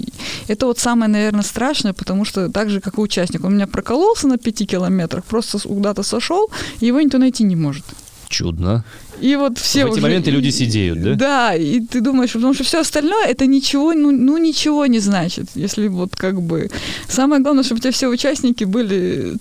это 0.46 0.66
вот 0.66 0.78
самое, 0.78 1.10
наверное, 1.10 1.42
страшное, 1.42 1.92
потому 1.92 2.24
что 2.24 2.48
так 2.50 2.70
же, 2.70 2.80
как 2.80 2.98
и 2.98 3.00
участник, 3.00 3.44
он 3.44 3.54
меня 3.54 3.66
прокололся 3.66 4.28
на 4.28 4.38
пяти 4.38 4.64
километрах, 4.64 5.24
просто 5.24 5.58
куда-то 5.58 6.02
сошел, 6.02 6.50
и 6.80 6.86
его 6.86 7.00
никто 7.00 7.18
найти 7.18 7.44
не 7.44 7.56
может. 7.56 7.84
Чудно. 8.28 8.84
И 9.20 9.36
вот 9.36 9.58
все 9.58 9.84
В 9.84 9.88
эти 9.88 9.92
уже, 9.94 10.02
моменты 10.02 10.30
люди 10.30 10.50
сидеют, 10.50 11.02
да? 11.02 11.14
Да, 11.14 11.54
и 11.54 11.80
ты 11.80 12.00
думаешь, 12.00 12.32
потому 12.32 12.54
что 12.54 12.64
все 12.64 12.80
остальное 12.80 13.26
это 13.26 13.46
ничего, 13.46 13.92
ну, 13.92 14.10
ну 14.10 14.36
ничего 14.36 14.86
не 14.86 15.00
значит, 15.00 15.46
если 15.54 15.88
вот 15.88 16.14
как 16.16 16.40
бы 16.40 16.70
самое 17.08 17.42
главное, 17.42 17.64
чтобы 17.64 17.78
у 17.78 17.82
тебя 17.82 17.92
все 17.92 18.08
участники 18.08 18.64
были 18.64 19.34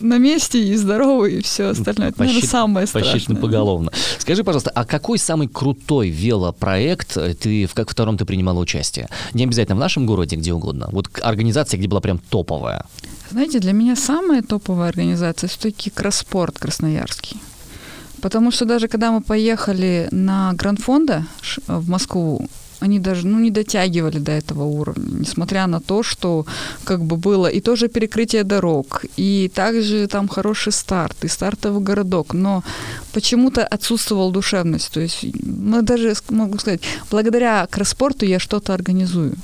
на 0.00 0.18
месте 0.18 0.62
и 0.62 0.74
здоровы 0.76 1.32
и 1.32 1.42
все 1.42 1.68
остальное. 1.68 2.08
Это, 2.08 2.20
наверное, 2.20 2.42
самое 2.42 2.86
страшное. 2.86 3.12
Посчитано 3.14 3.40
поголовно. 3.40 3.92
Скажи, 4.18 4.44
пожалуйста, 4.44 4.70
а 4.70 4.84
какой 4.84 5.18
самый 5.18 5.48
крутой 5.48 6.10
велопроект 6.10 7.16
ты 7.40 7.66
в, 7.66 7.74
как, 7.74 7.86
в 7.86 7.90
котором 7.90 8.16
ты 8.18 8.24
принимала 8.24 8.58
участие? 8.58 9.08
Не 9.34 9.44
обязательно 9.44 9.76
в 9.76 9.80
нашем 9.80 10.06
городе, 10.06 10.36
где 10.36 10.52
угодно. 10.52 10.88
Вот 10.92 11.08
организация, 11.22 11.78
где 11.78 11.88
была 11.88 12.00
прям 12.00 12.18
топовая. 12.18 12.84
Знаете, 13.30 13.60
для 13.60 13.72
меня 13.72 13.94
самая 13.96 14.42
топовая 14.42 14.88
организация 14.88 15.48
все-таки 15.48 15.90
Кросспорт 15.90 16.58
Красноярский. 16.58 17.36
Потому 18.20 18.50
что 18.50 18.64
даже 18.64 18.88
когда 18.88 19.12
мы 19.12 19.20
поехали 19.20 20.08
на 20.10 20.52
Гранд-фонда 20.54 21.24
в 21.66 21.88
Москву, 21.88 22.48
они 22.80 22.98
даже 22.98 23.26
ну, 23.26 23.38
не 23.38 23.50
дотягивали 23.50 24.18
до 24.18 24.32
этого 24.32 24.64
уровня, 24.64 25.20
несмотря 25.20 25.66
на 25.66 25.80
то, 25.80 26.02
что 26.02 26.46
как 26.84 27.04
бы 27.04 27.16
было 27.16 27.46
и 27.46 27.60
тоже 27.60 27.88
перекрытие 27.88 28.42
дорог, 28.42 29.04
и 29.16 29.50
также 29.54 30.06
там 30.06 30.28
хороший 30.28 30.72
старт, 30.72 31.16
и 31.24 31.28
стартовый 31.28 31.82
городок, 31.82 32.34
но 32.34 32.62
почему-то 33.12 33.66
отсутствовала 33.66 34.32
душевность. 34.32 34.90
То 34.92 35.00
есть 35.00 35.26
мы 35.44 35.82
даже, 35.82 36.14
могу 36.30 36.58
сказать, 36.58 36.80
благодаря 37.10 37.66
кросспорту 37.70 38.24
я 38.26 38.38
что-то 38.38 38.74
организую 38.74 39.36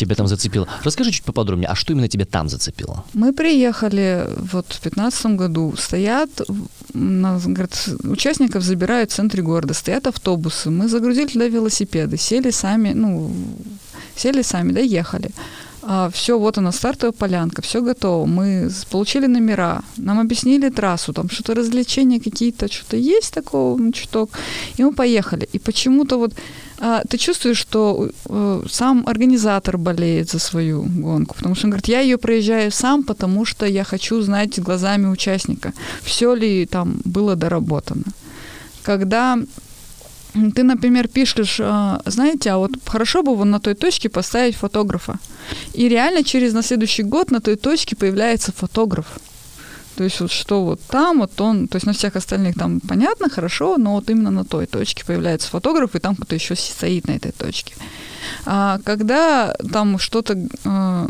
тебя 0.00 0.14
там 0.14 0.26
зацепило. 0.26 0.66
Расскажи 0.82 1.12
чуть 1.12 1.24
поподробнее, 1.24 1.68
а 1.68 1.74
что 1.74 1.92
именно 1.92 2.08
тебя 2.08 2.24
там 2.24 2.48
зацепило? 2.48 3.04
Мы 3.14 3.32
приехали 3.32 4.26
вот 4.52 4.66
в 4.66 4.80
2015 4.82 5.26
году, 5.26 5.74
стоят, 5.76 6.30
нас, 6.94 7.46
говорят, 7.46 7.88
участников 8.04 8.62
забирают 8.62 9.12
в 9.12 9.14
центре 9.14 9.42
города, 9.42 9.74
стоят 9.74 10.06
автобусы, 10.06 10.70
мы 10.70 10.88
загрузили 10.88 11.26
туда 11.26 11.48
велосипеды, 11.48 12.16
сели 12.16 12.50
сами, 12.50 12.92
ну, 12.92 13.30
сели 14.16 14.42
сами, 14.42 14.72
доехали. 14.72 15.30
А, 15.30 15.69
все, 16.12 16.38
вот 16.38 16.58
она, 16.58 16.72
стартовая 16.72 17.12
полянка, 17.12 17.62
все 17.62 17.80
готово. 17.80 18.26
Мы 18.26 18.70
получили 18.90 19.26
номера, 19.26 19.82
нам 19.96 20.20
объяснили 20.20 20.70
трассу, 20.70 21.12
там 21.12 21.30
что-то 21.30 21.54
развлечения 21.54 22.20
какие-то, 22.20 22.68
что-то 22.68 22.96
есть 22.96 23.34
такого, 23.34 23.78
ну, 23.78 23.92
чуток. 23.92 24.30
И 24.76 24.84
мы 24.84 24.92
поехали. 24.92 25.48
И 25.54 25.58
почему-то 25.58 26.18
вот 26.18 26.34
а, 26.82 27.02
ты 27.08 27.18
чувствуешь, 27.18 27.58
что 27.58 28.08
э, 28.28 28.62
сам 28.70 29.02
организатор 29.06 29.76
болеет 29.76 30.30
за 30.30 30.38
свою 30.38 30.82
гонку, 30.82 31.34
потому 31.34 31.54
что 31.54 31.66
он 31.66 31.70
говорит, 31.70 31.88
я 31.88 32.00
ее 32.00 32.16
проезжаю 32.16 32.72
сам, 32.72 33.02
потому 33.02 33.44
что 33.44 33.66
я 33.66 33.84
хочу 33.84 34.22
знать 34.22 34.58
глазами 34.58 35.06
участника, 35.06 35.72
все 36.02 36.34
ли 36.34 36.66
там 36.66 37.00
было 37.04 37.36
доработано. 37.36 38.04
Когда 38.82 39.38
ты, 40.32 40.62
например, 40.62 41.08
пишешь, 41.08 41.60
а, 41.60 42.00
знаете, 42.06 42.50
а 42.50 42.58
вот 42.58 42.72
хорошо 42.86 43.22
бы 43.22 43.34
вон 43.34 43.50
на 43.50 43.60
той 43.60 43.74
точке 43.74 44.08
поставить 44.08 44.56
фотографа. 44.56 45.18
И 45.74 45.88
реально 45.88 46.22
через 46.22 46.52
на 46.52 46.62
следующий 46.62 47.02
год 47.02 47.30
на 47.30 47.40
той 47.40 47.56
точке 47.56 47.96
появляется 47.96 48.52
фотограф. 48.52 49.06
То 49.96 50.04
есть 50.04 50.20
вот 50.20 50.30
что 50.30 50.64
вот 50.64 50.80
там, 50.88 51.18
вот 51.18 51.40
он, 51.40 51.68
то 51.68 51.76
есть 51.76 51.86
на 51.86 51.92
всех 51.92 52.16
остальных 52.16 52.54
там 52.54 52.80
понятно, 52.80 53.28
хорошо, 53.28 53.76
но 53.76 53.94
вот 53.94 54.08
именно 54.08 54.30
на 54.30 54.44
той 54.44 54.66
точке 54.66 55.04
появляется 55.04 55.48
фотограф, 55.48 55.94
и 55.94 55.98
там 55.98 56.14
кто-то 56.14 56.34
еще 56.34 56.54
стоит 56.54 57.08
на 57.08 57.12
этой 57.12 57.32
точке. 57.32 57.74
А 58.46 58.78
когда 58.84 59.54
там 59.72 59.98
что-то 59.98 60.38
э, 60.64 61.08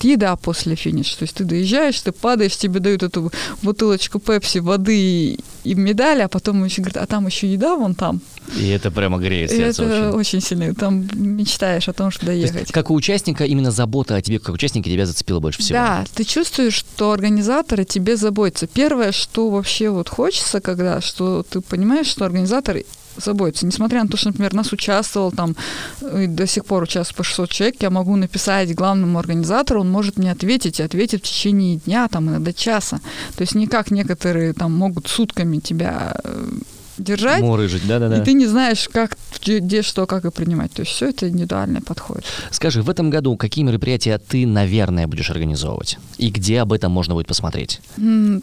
еда 0.00 0.36
после 0.36 0.74
финиша. 0.74 1.18
То 1.18 1.22
есть 1.24 1.34
ты 1.34 1.44
доезжаешь, 1.44 2.00
ты 2.00 2.12
падаешь, 2.12 2.56
тебе 2.56 2.80
дают 2.80 3.02
эту 3.02 3.32
бутылочку 3.62 4.18
пепси, 4.18 4.58
воды 4.58 4.96
и, 4.96 5.40
и 5.64 5.74
медаль, 5.74 6.22
а 6.22 6.28
потом 6.28 6.64
еще 6.64 6.82
говорят, 6.82 7.02
а 7.02 7.06
там 7.06 7.26
еще 7.26 7.50
еда 7.50 7.76
вон 7.76 7.94
там. 7.94 8.20
И 8.56 8.68
это 8.68 8.90
прямо 8.90 9.18
греет 9.18 9.50
сердце 9.50 9.84
Это 9.84 10.08
очень. 10.08 10.18
очень 10.18 10.40
сильно. 10.40 10.74
Там 10.74 11.08
мечтаешь 11.14 11.88
о 11.88 11.92
том, 11.92 12.10
что 12.10 12.26
доехать. 12.26 12.60
есть, 12.60 12.72
как 12.72 12.90
у 12.90 12.94
участника, 12.94 13.44
именно 13.44 13.70
забота 13.70 14.16
о 14.16 14.22
тебе, 14.22 14.38
как 14.38 14.54
участнике, 14.54 14.90
тебя 14.90 15.06
зацепила 15.06 15.40
больше 15.40 15.60
всего. 15.60 15.78
Да, 15.78 16.04
ты 16.14 16.24
чувствуешь, 16.24 16.74
что 16.74 17.12
организаторы 17.12 17.84
тебе 17.84 18.16
заботятся. 18.16 18.66
Первое, 18.66 19.12
что 19.12 19.48
вообще 19.50 19.90
вот 19.90 20.08
хочется, 20.08 20.60
когда, 20.60 21.00
что 21.00 21.44
ты 21.48 21.60
понимаешь, 21.60 22.06
что 22.06 22.24
организатор 22.24 22.78
заботиться. 23.16 23.66
Несмотря 23.66 24.02
на 24.02 24.08
то, 24.08 24.16
что, 24.16 24.28
например, 24.28 24.54
нас 24.54 24.72
участвовал 24.72 25.32
там, 25.32 25.56
и 26.00 26.26
до 26.26 26.46
сих 26.46 26.64
пор 26.64 26.84
участвует 26.84 27.16
по 27.16 27.24
600 27.24 27.50
человек, 27.50 27.76
я 27.80 27.90
могу 27.90 28.16
написать 28.16 28.74
главному 28.74 29.18
организатору, 29.18 29.80
он 29.80 29.90
может 29.90 30.18
мне 30.18 30.32
ответить, 30.32 30.80
и 30.80 30.82
ответит 30.82 31.20
в 31.20 31.28
течение 31.28 31.76
дня, 31.76 32.08
там, 32.08 32.28
иногда 32.28 32.52
часа. 32.52 33.00
То 33.36 33.42
есть 33.42 33.54
никак 33.54 33.90
некоторые 33.90 34.52
там 34.52 34.72
могут 34.72 35.08
сутками 35.08 35.58
тебя 35.58 36.16
э, 36.24 36.50
держать. 36.98 37.42
Мурыжить, 37.42 37.86
да-да-да. 37.86 38.18
И 38.18 38.24
ты 38.24 38.32
не 38.32 38.46
знаешь, 38.46 38.88
как, 38.92 39.16
где, 39.44 39.82
что, 39.82 40.06
как 40.06 40.24
и 40.24 40.30
принимать. 40.30 40.72
То 40.72 40.82
есть 40.82 40.92
все 40.92 41.08
это 41.08 41.28
индивидуальный 41.28 41.80
подход. 41.80 42.22
Скажи, 42.50 42.82
в 42.82 42.90
этом 42.90 43.10
году 43.10 43.36
какие 43.36 43.64
мероприятия 43.64 44.18
ты, 44.18 44.46
наверное, 44.46 45.06
будешь 45.06 45.30
организовывать? 45.30 45.98
И 46.18 46.30
где 46.30 46.60
об 46.60 46.72
этом 46.72 46.92
можно 46.92 47.14
будет 47.14 47.26
посмотреть? 47.26 47.80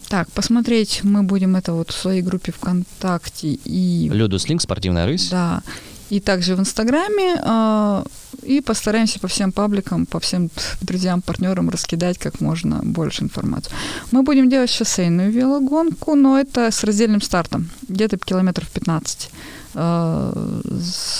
так, 0.08 0.32
посмотреть 0.32 1.02
мы 1.04 1.24
будем 1.24 1.56
это 1.56 1.74
вот 1.74 1.92
в 1.92 1.96
своей 1.96 2.22
группе 2.22 2.52
ВКонтакте 2.52 3.50
и... 3.66 4.10
Людус 4.12 4.48
Линк, 4.48 4.62
спортивная 4.62 5.06
рысь? 5.06 5.30
Да 5.30 5.62
и 6.10 6.20
также 6.20 6.56
в 6.56 6.60
Инстаграме. 6.60 7.42
Э, 7.44 8.04
и 8.44 8.62
постараемся 8.62 9.20
по 9.20 9.28
всем 9.28 9.52
пабликам, 9.52 10.06
по 10.06 10.20
всем 10.20 10.50
друзьям, 10.82 11.22
партнерам 11.22 11.70
раскидать 11.70 12.18
как 12.18 12.42
можно 12.42 12.80
больше 12.84 13.24
информации. 13.24 13.72
Мы 14.12 14.24
будем 14.24 14.50
делать 14.50 14.70
шоссейную 14.70 15.32
велогонку, 15.32 16.16
но 16.16 16.40
это 16.40 16.72
с 16.72 16.84
раздельным 16.84 17.22
стартом, 17.22 17.70
где-то 17.88 18.18
километров 18.18 18.70
15 18.70 19.30
э, 19.76 20.62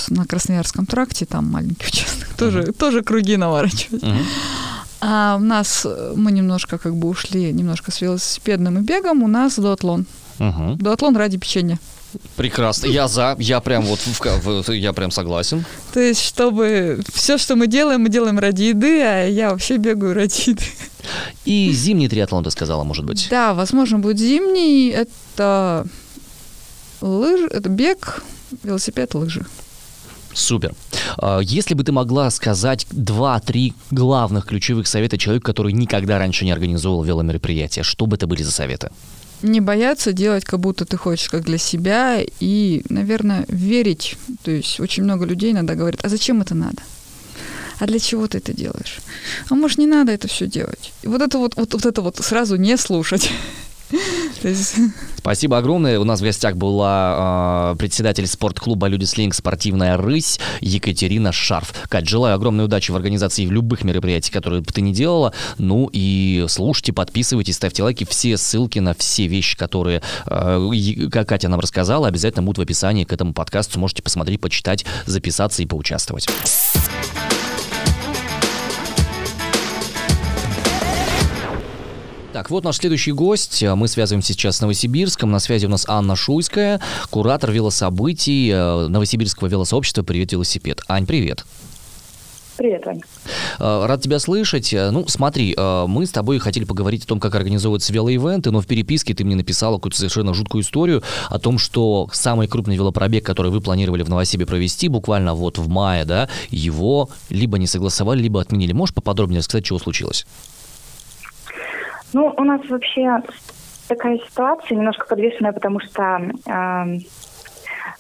на 0.10 0.26
Красноярском 0.26 0.86
тракте, 0.86 1.26
там 1.26 1.46
маленький 1.46 1.88
участок, 1.88 2.30
uh-huh. 2.30 2.38
тоже, 2.38 2.64
тоже 2.74 3.04
круги 3.04 3.38
наворачивать. 3.38 4.04
Uh-huh. 4.04 4.24
А 5.02 5.38
у 5.40 5.44
нас 5.44 5.86
мы 6.16 6.32
немножко 6.32 6.78
как 6.78 6.96
бы 6.96 7.08
ушли 7.08 7.54
немножко 7.54 7.92
с 7.92 8.02
велосипедным 8.02 8.80
и 8.80 8.82
бегом, 8.82 9.24
у 9.24 9.28
нас 9.28 9.56
дуатлон. 9.56 10.06
Uh-huh. 10.40 10.76
Дуатлон 10.78 11.16
ради 11.16 11.38
печенья. 11.38 11.80
Прекрасно. 12.36 12.88
Я 12.88 13.08
за. 13.08 13.36
Я 13.40 13.60
прям 13.60 13.86
вот 13.86 14.00
в, 14.00 14.20
в, 14.20 14.72
я 14.72 14.94
прям 14.94 15.12
согласен. 15.12 15.66
То 15.94 16.00
есть, 16.00 16.24
чтобы 16.24 17.02
все, 17.14 17.38
что 17.38 17.56
мы 17.56 17.68
делаем, 17.68 18.02
мы 18.02 18.10
делаем 18.10 18.40
ради 18.40 18.64
еды, 18.64 19.02
а 19.02 19.26
я 19.26 19.52
вообще 19.52 19.78
бегаю 19.78 20.14
ради 20.14 20.52
еды. 20.52 20.66
И 21.46 21.72
зимний 21.72 22.10
триатлон 22.10 22.44
ты 22.44 22.52
сказала, 22.52 22.84
может 22.84 23.06
быть? 23.06 23.28
Да, 23.30 23.54
возможно, 23.54 24.00
будет 24.00 24.20
зимний. 24.20 24.90
Это 24.90 25.86
лыж, 27.02 27.50
это 27.52 27.70
бег, 27.70 28.24
велосипед, 28.64 29.14
лыжи. 29.16 29.46
Супер. 30.34 30.74
А, 31.18 31.40
если 31.40 31.74
бы 31.74 31.84
ты 31.84 31.92
могла 31.92 32.30
сказать 32.30 32.86
два-три 32.92 33.74
главных 33.92 34.46
ключевых 34.46 34.88
совета 34.88 35.18
человеку, 35.18 35.46
который 35.46 35.74
никогда 35.74 36.20
раньше 36.20 36.46
не 36.46 36.52
организовывал 36.52 37.04
веломероприятия, 37.04 37.84
что 37.84 38.06
бы 38.06 38.16
это 38.16 38.28
были 38.28 38.44
за 38.44 38.52
советы? 38.52 38.92
Не 39.42 39.62
бояться 39.62 40.14
делать, 40.14 40.46
как 40.46 40.60
будто 40.60 40.86
ты 40.86 40.98
хочешь, 40.98 41.30
как 41.30 41.44
для 41.44 41.58
себя, 41.58 42.20
и, 42.40 42.84
наверное, 42.90 43.46
верить. 43.48 44.18
То 44.44 44.52
есть 44.52 44.80
очень 44.80 45.04
много 45.04 45.26
людей 45.26 45.52
иногда 45.52 45.76
говорят, 45.76 46.04
а 46.04 46.10
зачем 46.10 46.42
это 46.42 46.56
надо? 46.56 46.82
а 47.80 47.86
для 47.86 48.00
чего 48.00 48.28
ты 48.28 48.40
это 48.40 48.54
делаешь? 48.54 49.00
А 49.50 49.56
может, 49.56 49.78
не 49.78 49.88
надо 49.88 50.12
это 50.12 50.28
все 50.28 50.48
делать? 50.48 50.92
И 51.02 51.08
вот 51.08 51.22
это 51.22 51.38
вот, 51.38 51.56
вот, 51.56 51.74
вот 51.74 51.86
это 51.86 52.02
вот 52.02 52.18
сразу 52.18 52.58
не 52.58 52.78
слушать. 52.78 53.32
Спасибо 55.18 55.58
огромное. 55.58 56.00
У 56.00 56.04
нас 56.04 56.20
в 56.20 56.24
гостях 56.24 56.56
была 56.56 57.74
э, 57.74 57.76
председатель 57.78 58.28
спортклуба 58.28 58.88
«Люди 58.88 59.06
Слинг. 59.06 59.34
Спортивная 59.34 59.98
рысь» 59.98 60.40
Екатерина 60.62 61.32
Шарф. 61.32 61.74
Кать, 61.90 62.08
желаю 62.08 62.36
огромной 62.36 62.66
удачи 62.66 62.92
в 62.92 62.96
организации 62.96 63.46
в 63.46 63.52
любых 63.52 63.84
мероприятий, 63.84 64.32
которые 64.32 64.62
бы 64.62 64.72
ты 64.72 64.82
не 64.82 64.94
делала. 64.94 65.34
Ну 65.58 65.90
и 65.92 66.46
слушайте, 66.48 66.94
подписывайтесь, 66.94 67.56
ставьте 67.56 67.84
лайки. 67.84 68.06
Все 68.10 68.38
ссылки 68.38 68.80
на 68.80 68.94
все 68.94 69.28
вещи, 69.28 69.58
которые 69.58 70.02
э, 70.26 71.10
Катя 71.12 71.50
нам 71.50 71.60
рассказала, 71.60 72.08
обязательно 72.08 72.44
будут 72.44 72.60
в 72.60 72.62
описании 72.62 73.04
к 73.04 73.14
этому 73.14 73.34
подкасту. 73.34 73.80
Можете 73.80 74.04
посмотреть, 74.04 74.42
почитать, 74.42 74.86
записаться 75.06 75.64
и 75.64 75.66
поучаствовать. 75.66 76.28
Так, 82.40 82.52
вот 82.52 82.64
наш 82.64 82.78
следующий 82.78 83.12
гость. 83.12 83.62
Мы 83.64 83.90
связываемся 83.90 84.32
сейчас 84.32 84.56
с 84.56 84.62
Новосибирском. 84.62 85.30
На 85.30 85.40
связи 85.40 85.66
у 85.66 85.70
нас 85.70 85.84
Анна 85.90 86.16
Шуйская, 86.16 86.80
куратор 87.10 87.52
велособытий 87.52 88.50
э, 88.50 88.88
Новосибирского 88.88 89.50
велосообщества 89.50 90.04
«Привет, 90.04 90.32
велосипед». 90.32 90.82
Ань, 90.88 91.06
привет. 91.06 91.44
Привет, 92.56 92.86
Ваня. 92.86 93.02
Э, 93.60 93.86
рад 93.86 94.02
тебя 94.02 94.20
слышать. 94.20 94.74
Э, 94.74 94.90
ну, 94.90 95.06
смотри, 95.10 95.54
мы 95.58 96.06
с 96.06 96.12
тобой 96.12 96.40
хотели 96.40 96.64
поговорить 96.64 97.04
о 97.04 97.08
том, 97.08 97.20
как 97.20 97.36
организовываются 97.36 97.92
велоивенты, 97.92 98.52
но 98.52 98.62
в 98.62 98.68
переписке 98.68 99.14
ты 99.14 99.26
мне 99.26 99.36
написала 99.36 99.76
какую-то 99.76 99.98
совершенно 99.98 100.34
жуткую 100.34 100.64
историю 100.64 101.04
о 101.28 101.40
том, 101.40 101.58
что 101.58 102.08
самый 102.14 102.48
крупный 102.48 102.78
велопробег, 102.78 103.26
который 103.26 103.52
вы 103.52 103.60
планировали 103.60 104.04
в 104.04 104.10
Новосибе 104.10 104.46
провести, 104.46 104.88
буквально 104.88 105.34
вот 105.34 105.58
в 105.58 105.68
мае, 105.68 106.06
да, 106.06 106.30
его 106.52 107.10
либо 107.30 107.58
не 107.58 107.68
согласовали, 107.68 108.22
либо 108.22 108.40
отменили. 108.40 108.72
Можешь 108.72 108.96
поподробнее 108.96 109.42
сказать, 109.42 109.66
чего 109.66 109.78
случилось? 109.78 110.26
Ну, 112.14 112.34
у 112.36 112.44
нас 112.44 112.62
вообще 112.70 113.22
такая 113.88 114.18
ситуация 114.20 114.78
немножко 114.78 115.06
подвешенная, 115.08 115.52
потому 115.52 115.80
что 115.80 116.02
э, 116.02 117.00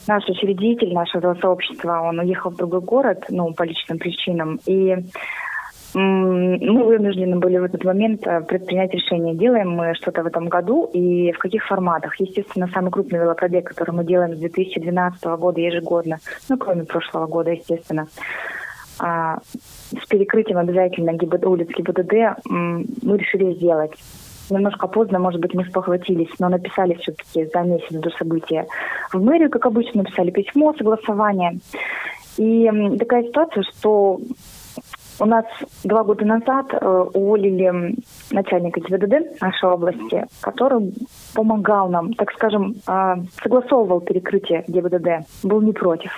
наш 0.07 0.25
учредитель 0.27 0.93
нашего 0.93 1.35
сообщества, 1.35 2.01
он 2.01 2.19
уехал 2.19 2.51
в 2.51 2.57
другой 2.57 2.81
город, 2.81 3.25
ну, 3.29 3.53
по 3.53 3.63
личным 3.63 3.99
причинам, 3.99 4.59
и 4.65 4.97
мы 5.95 6.83
вынуждены 6.83 7.37
были 7.37 7.57
в 7.57 7.63
этот 7.63 7.83
момент 7.83 8.25
э, 8.27 8.41
предпринять 8.41 8.93
решение, 8.93 9.33
делаем 9.33 9.71
мы 9.71 9.95
что-то 9.95 10.21
в 10.21 10.27
этом 10.27 10.47
году 10.47 10.85
и 10.93 11.31
в 11.31 11.39
каких 11.39 11.65
форматах. 11.65 12.19
Естественно, 12.19 12.69
самый 12.71 12.91
крупный 12.91 13.19
велопробег, 13.19 13.67
который 13.67 13.91
мы 13.91 14.03
делаем 14.03 14.35
с 14.35 14.39
2012 14.39 15.23
года 15.23 15.59
ежегодно, 15.59 16.19
ну, 16.47 16.57
кроме 16.57 16.83
прошлого 16.83 17.25
года, 17.25 17.51
естественно, 17.51 18.07
а, 18.99 19.39
с 19.91 20.05
перекрытием 20.07 20.57
обязательно 20.57 21.13
ГИБД, 21.13 21.45
улиц 21.45 21.67
ГИБДД 21.69 22.13
мы 22.45 23.17
решили 23.17 23.53
сделать. 23.53 23.91
Немножко 24.49 24.87
поздно, 24.87 25.19
может 25.19 25.39
быть, 25.41 25.53
мы 25.53 25.63
спохватились, 25.65 26.29
но 26.39 26.49
написали 26.49 26.95
все-таки 26.95 27.45
за 27.53 27.61
месяц 27.61 27.91
до 27.91 28.09
события 28.09 28.65
в 29.13 29.23
мэрию, 29.23 29.49
как 29.49 29.65
обычно, 29.65 30.01
написали 30.03 30.31
письмо, 30.31 30.73
согласование. 30.73 31.59
И 32.37 32.69
такая 32.97 33.23
ситуация, 33.23 33.63
что 33.63 34.19
у 35.19 35.25
нас 35.25 35.45
два 35.83 36.03
года 36.03 36.25
назад 36.25 36.67
э, 36.71 37.05
уволили 37.13 37.95
начальника 38.31 38.79
ГИБДД 38.79 39.41
нашей 39.41 39.69
области, 39.69 40.25
который 40.41 40.93
помогал 41.33 41.89
нам, 41.89 42.13
так 42.13 42.31
скажем, 42.31 42.75
э, 42.87 43.15
согласовывал 43.41 44.01
перекрытие 44.01 44.63
ГИБДД, 44.67 45.27
был 45.43 45.61
не 45.61 45.73
против. 45.73 46.17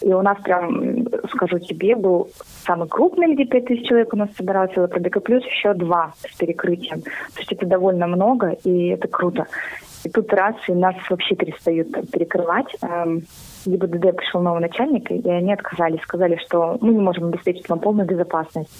И 0.00 0.12
у 0.12 0.22
нас 0.22 0.38
прям, 0.42 1.06
скажу 1.30 1.58
тебе, 1.58 1.94
был 1.94 2.28
самый 2.64 2.88
крупный, 2.88 3.34
где 3.34 3.44
5000 3.44 3.86
человек 3.86 4.12
у 4.12 4.16
нас 4.16 4.28
собиралось 4.36 4.74
велопробега, 4.76 5.20
плюс 5.20 5.44
еще 5.44 5.74
два 5.74 6.12
с 6.16 6.36
перекрытием. 6.36 7.02
То 7.02 7.38
есть 7.38 7.52
это 7.52 7.66
довольно 7.66 8.06
много, 8.06 8.56
и 8.64 8.88
это 8.88 9.08
круто. 9.08 9.46
И 10.04 10.08
тут 10.10 10.32
раз, 10.32 10.56
и 10.68 10.72
нас 10.72 10.96
вообще 11.08 11.36
перестают 11.36 11.88
перекрывать. 12.10 12.74
ГИБДД 13.66 14.16
пришел 14.16 14.40
новый 14.40 14.60
начальник, 14.60 15.10
и 15.10 15.28
они 15.28 15.52
отказались, 15.52 16.00
сказали, 16.02 16.38
что 16.46 16.78
мы 16.80 16.94
не 16.94 17.00
можем 17.00 17.24
обеспечить 17.24 17.68
вам 17.68 17.80
полную 17.80 18.06
безопасность. 18.06 18.70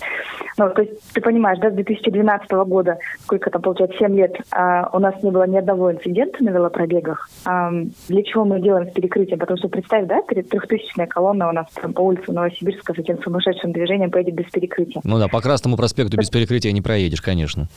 Ну, 0.58 0.70
то 0.70 0.82
есть 0.82 0.92
ты 1.12 1.20
понимаешь, 1.20 1.58
да, 1.58 1.70
с 1.70 1.74
2012 1.74 2.50
года, 2.66 2.98
сколько 3.20 3.50
там 3.50 3.62
получается, 3.62 3.96
7 3.98 4.16
лет, 4.16 4.36
а, 4.50 4.90
у 4.92 4.98
нас 4.98 5.14
не 5.22 5.30
было 5.30 5.46
ни 5.46 5.56
одного 5.56 5.92
инцидента 5.92 6.42
на 6.42 6.50
велопробегах. 6.50 7.28
А, 7.44 7.70
для 8.08 8.22
чего 8.22 8.44
мы 8.44 8.60
делаем 8.60 8.88
с 8.88 8.92
перекрытием? 8.92 9.38
Потому 9.38 9.58
что 9.58 9.68
представь, 9.68 10.06
да, 10.06 10.22
перед 10.22 10.48
трехтысячная 10.48 11.06
колонна 11.06 11.48
у 11.48 11.52
нас 11.52 11.66
там 11.80 11.92
по 11.92 12.00
улице 12.02 12.32
Новосибирска 12.32 12.94
с 12.94 12.98
этим 12.98 13.22
сумасшедшим 13.22 13.72
движением 13.72 14.10
поедет 14.10 14.34
без 14.34 14.50
перекрытия. 14.50 15.00
Ну 15.04 15.18
да, 15.18 15.28
по 15.28 15.40
Красному 15.40 15.76
проспекту 15.76 16.16
без 16.16 16.30
перекрытия 16.30 16.72
не 16.72 16.82
проедешь, 16.82 17.20
конечно. 17.20 17.68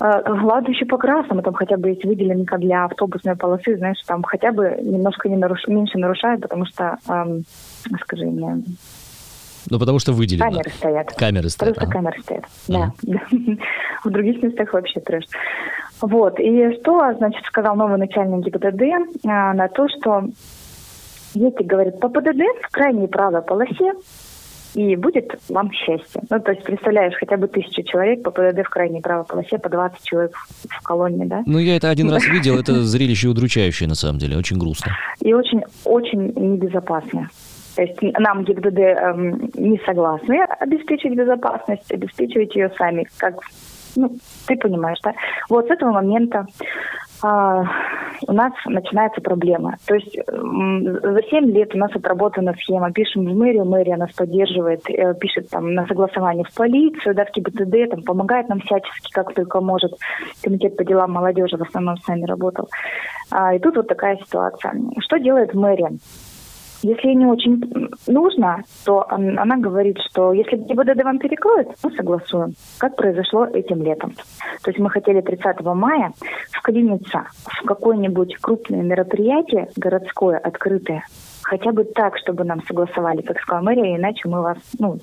А, 0.00 0.22
ладно, 0.26 0.70
еще 0.70 0.86
по 0.86 0.96
красному, 0.96 1.42
там 1.42 1.52
хотя 1.52 1.76
бы 1.76 1.90
есть 1.90 2.04
выделенка 2.04 2.56
для 2.56 2.86
автобусной 2.86 3.36
полосы, 3.36 3.76
знаешь, 3.76 4.02
там 4.06 4.22
хотя 4.22 4.50
бы 4.50 4.78
немножко 4.82 5.28
не 5.28 5.36
наруш... 5.36 5.66
меньше 5.68 5.98
нарушают, 5.98 6.40
потому 6.40 6.64
что, 6.64 6.96
эм, 7.08 7.44
скажи 8.00 8.24
мне... 8.24 8.62
Ну, 9.68 9.78
потому 9.78 9.98
что 9.98 10.12
выделено. 10.12 10.50
Камеры 10.50 10.70
стоят. 10.70 11.12
Камеры 11.12 11.48
стоят. 11.50 11.74
Просто 11.74 11.90
ага. 11.90 11.92
камеры 11.92 12.22
стоят, 12.22 12.44
да. 12.66 12.92
В 14.04 14.10
других 14.10 14.42
местах 14.42 14.72
вообще 14.72 15.00
трэш. 15.00 15.24
Вот, 16.00 16.40
и 16.40 16.72
что, 16.80 17.12
значит, 17.18 17.44
сказал 17.44 17.76
новый 17.76 17.98
начальник 17.98 18.46
ГИБДД 18.46 18.82
а, 19.26 19.52
на 19.52 19.68
то, 19.68 19.86
что 19.88 20.24
если, 21.34 21.62
говорит, 21.62 22.00
по 22.00 22.08
ПДД 22.08 22.40
в 22.62 22.70
крайней 22.70 23.06
правой 23.06 23.42
полосе 23.42 23.92
и 24.74 24.96
будет 24.96 25.38
вам 25.48 25.72
счастье. 25.72 26.22
Ну, 26.28 26.40
то 26.40 26.52
есть, 26.52 26.62
представляешь, 26.62 27.14
хотя 27.18 27.36
бы 27.36 27.48
тысячу 27.48 27.82
человек 27.82 28.22
по 28.22 28.30
ПДД 28.30 28.64
в 28.64 28.70
крайней 28.70 29.00
правой 29.00 29.24
полосе, 29.24 29.58
по 29.58 29.68
20 29.68 30.02
человек 30.02 30.36
в 30.68 30.82
колонне, 30.82 31.26
да? 31.26 31.42
Ну, 31.46 31.58
я 31.58 31.76
это 31.76 31.90
один 31.90 32.10
раз 32.10 32.24
видел, 32.28 32.58
это 32.58 32.82
зрелище 32.82 33.28
удручающее, 33.28 33.88
на 33.88 33.94
самом 33.94 34.18
деле, 34.18 34.36
очень 34.36 34.58
грустно. 34.58 34.92
И 35.20 35.32
очень, 35.34 35.62
очень 35.84 36.32
небезопасно. 36.36 37.28
То 37.76 37.82
есть 37.82 38.02
нам 38.18 38.44
ГИБДД 38.44 38.78
эм, 38.78 39.50
не 39.54 39.80
согласны 39.86 40.40
обеспечить 40.58 41.14
безопасность, 41.14 41.90
обеспечивать 41.92 42.54
ее 42.54 42.70
сами, 42.76 43.06
как 43.16 43.40
ну, 43.96 44.16
ты 44.46 44.56
понимаешь, 44.56 44.98
да? 45.02 45.14
Вот 45.48 45.66
с 45.66 45.70
этого 45.70 45.92
момента 45.92 46.46
а, 47.22 47.64
у 48.26 48.32
нас 48.32 48.52
начинается 48.66 49.20
проблема. 49.20 49.76
То 49.86 49.94
есть 49.94 50.16
за 50.26 51.22
7 51.30 51.50
лет 51.52 51.74
у 51.74 51.78
нас 51.78 51.90
отработана 51.94 52.54
схема. 52.54 52.92
Пишем 52.92 53.24
в 53.24 53.36
мэрию, 53.36 53.64
мэрия 53.64 53.96
нас 53.96 54.12
поддерживает, 54.12 54.82
э, 54.88 55.14
пишет 55.14 55.48
там 55.50 55.74
на 55.74 55.86
согласование 55.86 56.44
в 56.44 56.54
полицию, 56.54 57.14
да, 57.14 57.24
в 57.24 57.30
КИБТД, 57.30 57.90
там, 57.90 58.02
помогает 58.02 58.48
нам 58.48 58.60
всячески, 58.60 59.12
как 59.12 59.34
только 59.34 59.60
может. 59.60 59.92
Комитет 60.42 60.76
по 60.76 60.84
делам 60.84 61.12
молодежи 61.12 61.56
в 61.56 61.62
основном 61.62 61.96
с 61.96 62.06
нами 62.08 62.24
работал. 62.24 62.68
А, 63.30 63.54
и 63.54 63.58
тут 63.58 63.76
вот 63.76 63.88
такая 63.88 64.16
ситуация. 64.16 64.74
Что 65.00 65.18
делает 65.18 65.54
мэрия? 65.54 65.90
Если 66.82 67.08
не 67.08 67.26
очень 67.26 67.62
нужно, 68.06 68.62
то 68.84 69.06
она 69.10 69.56
говорит, 69.56 69.98
что 70.10 70.32
если 70.32 70.56
ГИБДД 70.56 71.04
вам 71.04 71.18
перекроет, 71.18 71.68
мы 71.84 71.90
согласуем, 71.92 72.54
как 72.78 72.96
произошло 72.96 73.44
этим 73.46 73.82
летом. 73.82 74.14
То 74.62 74.70
есть 74.70 74.78
мы 74.78 74.88
хотели 74.88 75.20
30 75.20 75.60
мая 75.60 76.12
вклиниться 76.52 77.26
в 77.44 77.66
какое-нибудь 77.66 78.36
крупное 78.36 78.82
мероприятие 78.82 79.68
городское, 79.76 80.38
открытое, 80.38 81.04
хотя 81.42 81.72
бы 81.72 81.84
так, 81.84 82.16
чтобы 82.16 82.44
нам 82.44 82.62
согласовали, 82.66 83.22
сказала 83.42 83.62
мэрия, 83.62 83.96
иначе 83.96 84.28
мы 84.28 84.40
вас 84.40 84.58
ну, 84.78 84.98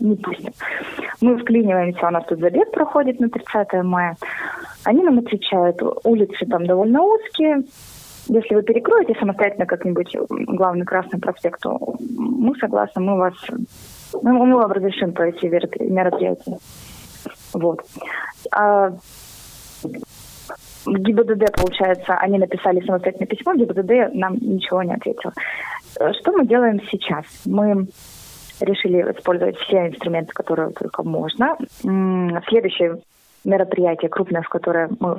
не 0.00 0.16
пустим. 0.16 0.52
Мы 1.20 1.36
вклиниваемся, 1.36 2.06
у 2.06 2.10
нас 2.10 2.24
тут 2.26 2.38
забег 2.40 2.70
проходит 2.70 3.20
на 3.20 3.28
30 3.28 3.84
мая. 3.84 4.16
Они 4.84 5.02
нам 5.02 5.18
отвечают, 5.18 5.82
улицы 6.04 6.46
там 6.46 6.66
довольно 6.66 7.02
узкие, 7.02 7.64
если 8.30 8.54
вы 8.54 8.62
перекроете 8.62 9.18
самостоятельно 9.18 9.66
как-нибудь 9.66 10.16
главный 10.28 10.86
Красный 10.86 11.18
проспект, 11.18 11.60
то 11.60 11.78
мы 11.98 12.54
согласны, 12.56 13.02
мы 13.02 13.16
вас, 13.16 13.34
мы, 14.22 14.56
вам 14.56 14.70
разрешим 14.70 15.12
пройти 15.12 15.48
мероприятие. 15.48 16.58
Вот. 17.52 17.80
А 18.52 18.92
ГИБДД, 20.86 21.52
получается, 21.56 22.14
они 22.14 22.38
написали 22.38 22.80
самостоятельное 22.86 23.26
письмо, 23.26 23.54
ГИБДД 23.54 24.14
нам 24.14 24.34
ничего 24.40 24.82
не 24.84 24.94
ответил. 24.94 25.32
Что 25.94 26.32
мы 26.32 26.46
делаем 26.46 26.80
сейчас? 26.90 27.24
Мы 27.44 27.88
решили 28.60 29.00
использовать 29.12 29.56
все 29.58 29.88
инструменты, 29.88 30.32
которые 30.32 30.70
только 30.70 31.02
можно. 31.02 31.56
Следующее 32.48 33.00
мероприятие 33.44 34.08
крупное, 34.08 34.42
в 34.42 34.48
которое 34.48 34.88
мы 35.00 35.18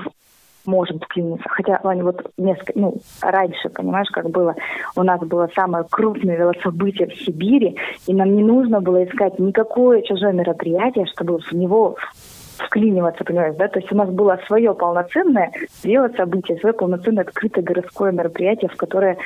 можем 0.66 1.00
вклиниться. 1.00 1.48
Хотя, 1.50 1.80
Ваня, 1.84 2.04
вот 2.04 2.32
несколько, 2.38 2.74
ну, 2.76 2.96
раньше, 3.22 3.70
понимаешь, 3.70 4.10
как 4.12 4.30
было, 4.30 4.56
у 4.96 5.04
нас 5.04 5.20
было 5.22 5.50
самое 5.56 5.86
крупное 5.90 6.38
велособытие 6.38 7.08
в 7.08 7.16
Сибири, 7.16 7.78
и 8.08 8.14
нам 8.14 8.36
не 8.36 8.44
нужно 8.44 8.82
было 8.82 9.04
искать 9.04 9.40
никакое 9.40 10.02
чужое 10.02 10.32
мероприятие, 10.34 11.06
чтобы 11.08 11.40
в 11.40 11.52
него 11.54 11.96
вклиниваться, 12.58 13.24
понимаешь, 13.24 13.56
да? 13.56 13.68
То 13.68 13.80
есть 13.80 13.92
у 13.92 13.96
нас 13.96 14.10
было 14.10 14.40
свое 14.48 14.74
полноценное 14.74 15.52
велособытие, 15.84 16.60
свое 16.60 16.74
полноценное 16.74 17.24
открытое 17.24 17.64
городское 17.64 18.12
мероприятие, 18.12 18.70
в 18.70 18.76
которое 18.76 19.18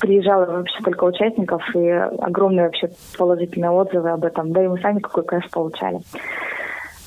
приезжало 0.00 0.46
вообще 0.46 0.80
столько 0.80 1.04
участников 1.04 1.62
и 1.74 1.88
огромные 1.88 2.66
вообще 2.66 2.90
положительные 3.18 3.70
отзывы 3.70 4.10
об 4.10 4.24
этом. 4.24 4.52
Да 4.52 4.64
и 4.64 4.68
мы 4.68 4.78
сами 4.80 5.00
какой 5.00 5.24
кэш 5.24 5.50
получали. 5.50 6.00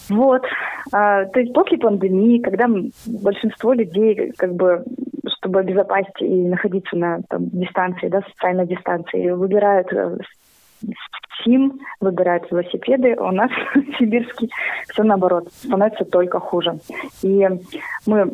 Вот. 0.09 0.43
А, 0.91 1.25
то 1.25 1.39
есть 1.39 1.53
после 1.53 1.77
пандемии, 1.77 2.39
когда 2.39 2.67
большинство 3.05 3.73
людей 3.73 4.31
как 4.37 4.53
бы 4.53 4.83
чтобы 5.43 5.59
обезопасить 5.59 6.21
и 6.21 6.47
находиться 6.47 6.95
на 6.95 7.21
там, 7.29 7.49
дистанции, 7.49 8.07
да, 8.07 8.21
социальной 8.21 8.65
дистанции, 8.65 9.29
выбирают 9.31 9.91
э, 9.91 10.17
СИМ, 11.43 11.79
выбирают 11.99 12.49
велосипеды. 12.49 13.15
У 13.19 13.31
нас 13.31 13.49
в 13.75 13.97
Сибирске 13.97 14.47
все 14.89 15.03
наоборот, 15.03 15.51
становится 15.51 16.05
только 16.05 16.39
хуже. 16.39 16.77
И 17.21 17.47
мы 18.05 18.31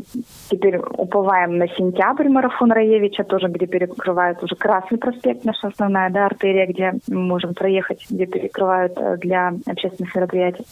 теперь 0.50 0.78
уповаем 0.78 1.58
на 1.58 1.68
сентябрь 1.68 2.30
марафон 2.30 2.72
Раевича, 2.72 3.24
тоже 3.24 3.48
где 3.48 3.66
перекрывают 3.66 4.44
уже 4.44 4.56
Красный 4.56 4.98
проспект, 4.98 5.46
наша 5.46 5.68
основная 5.68 6.10
да, 6.10 6.26
артерия, 6.26 6.68
где 6.68 6.94
мы 7.08 7.22
можем 7.22 7.54
проехать, 7.54 8.06
где 8.10 8.26
перекрывают 8.26 8.94
э, 8.98 9.18
для 9.18 9.54
общественных 9.66 10.14
мероприятий. 10.16 10.66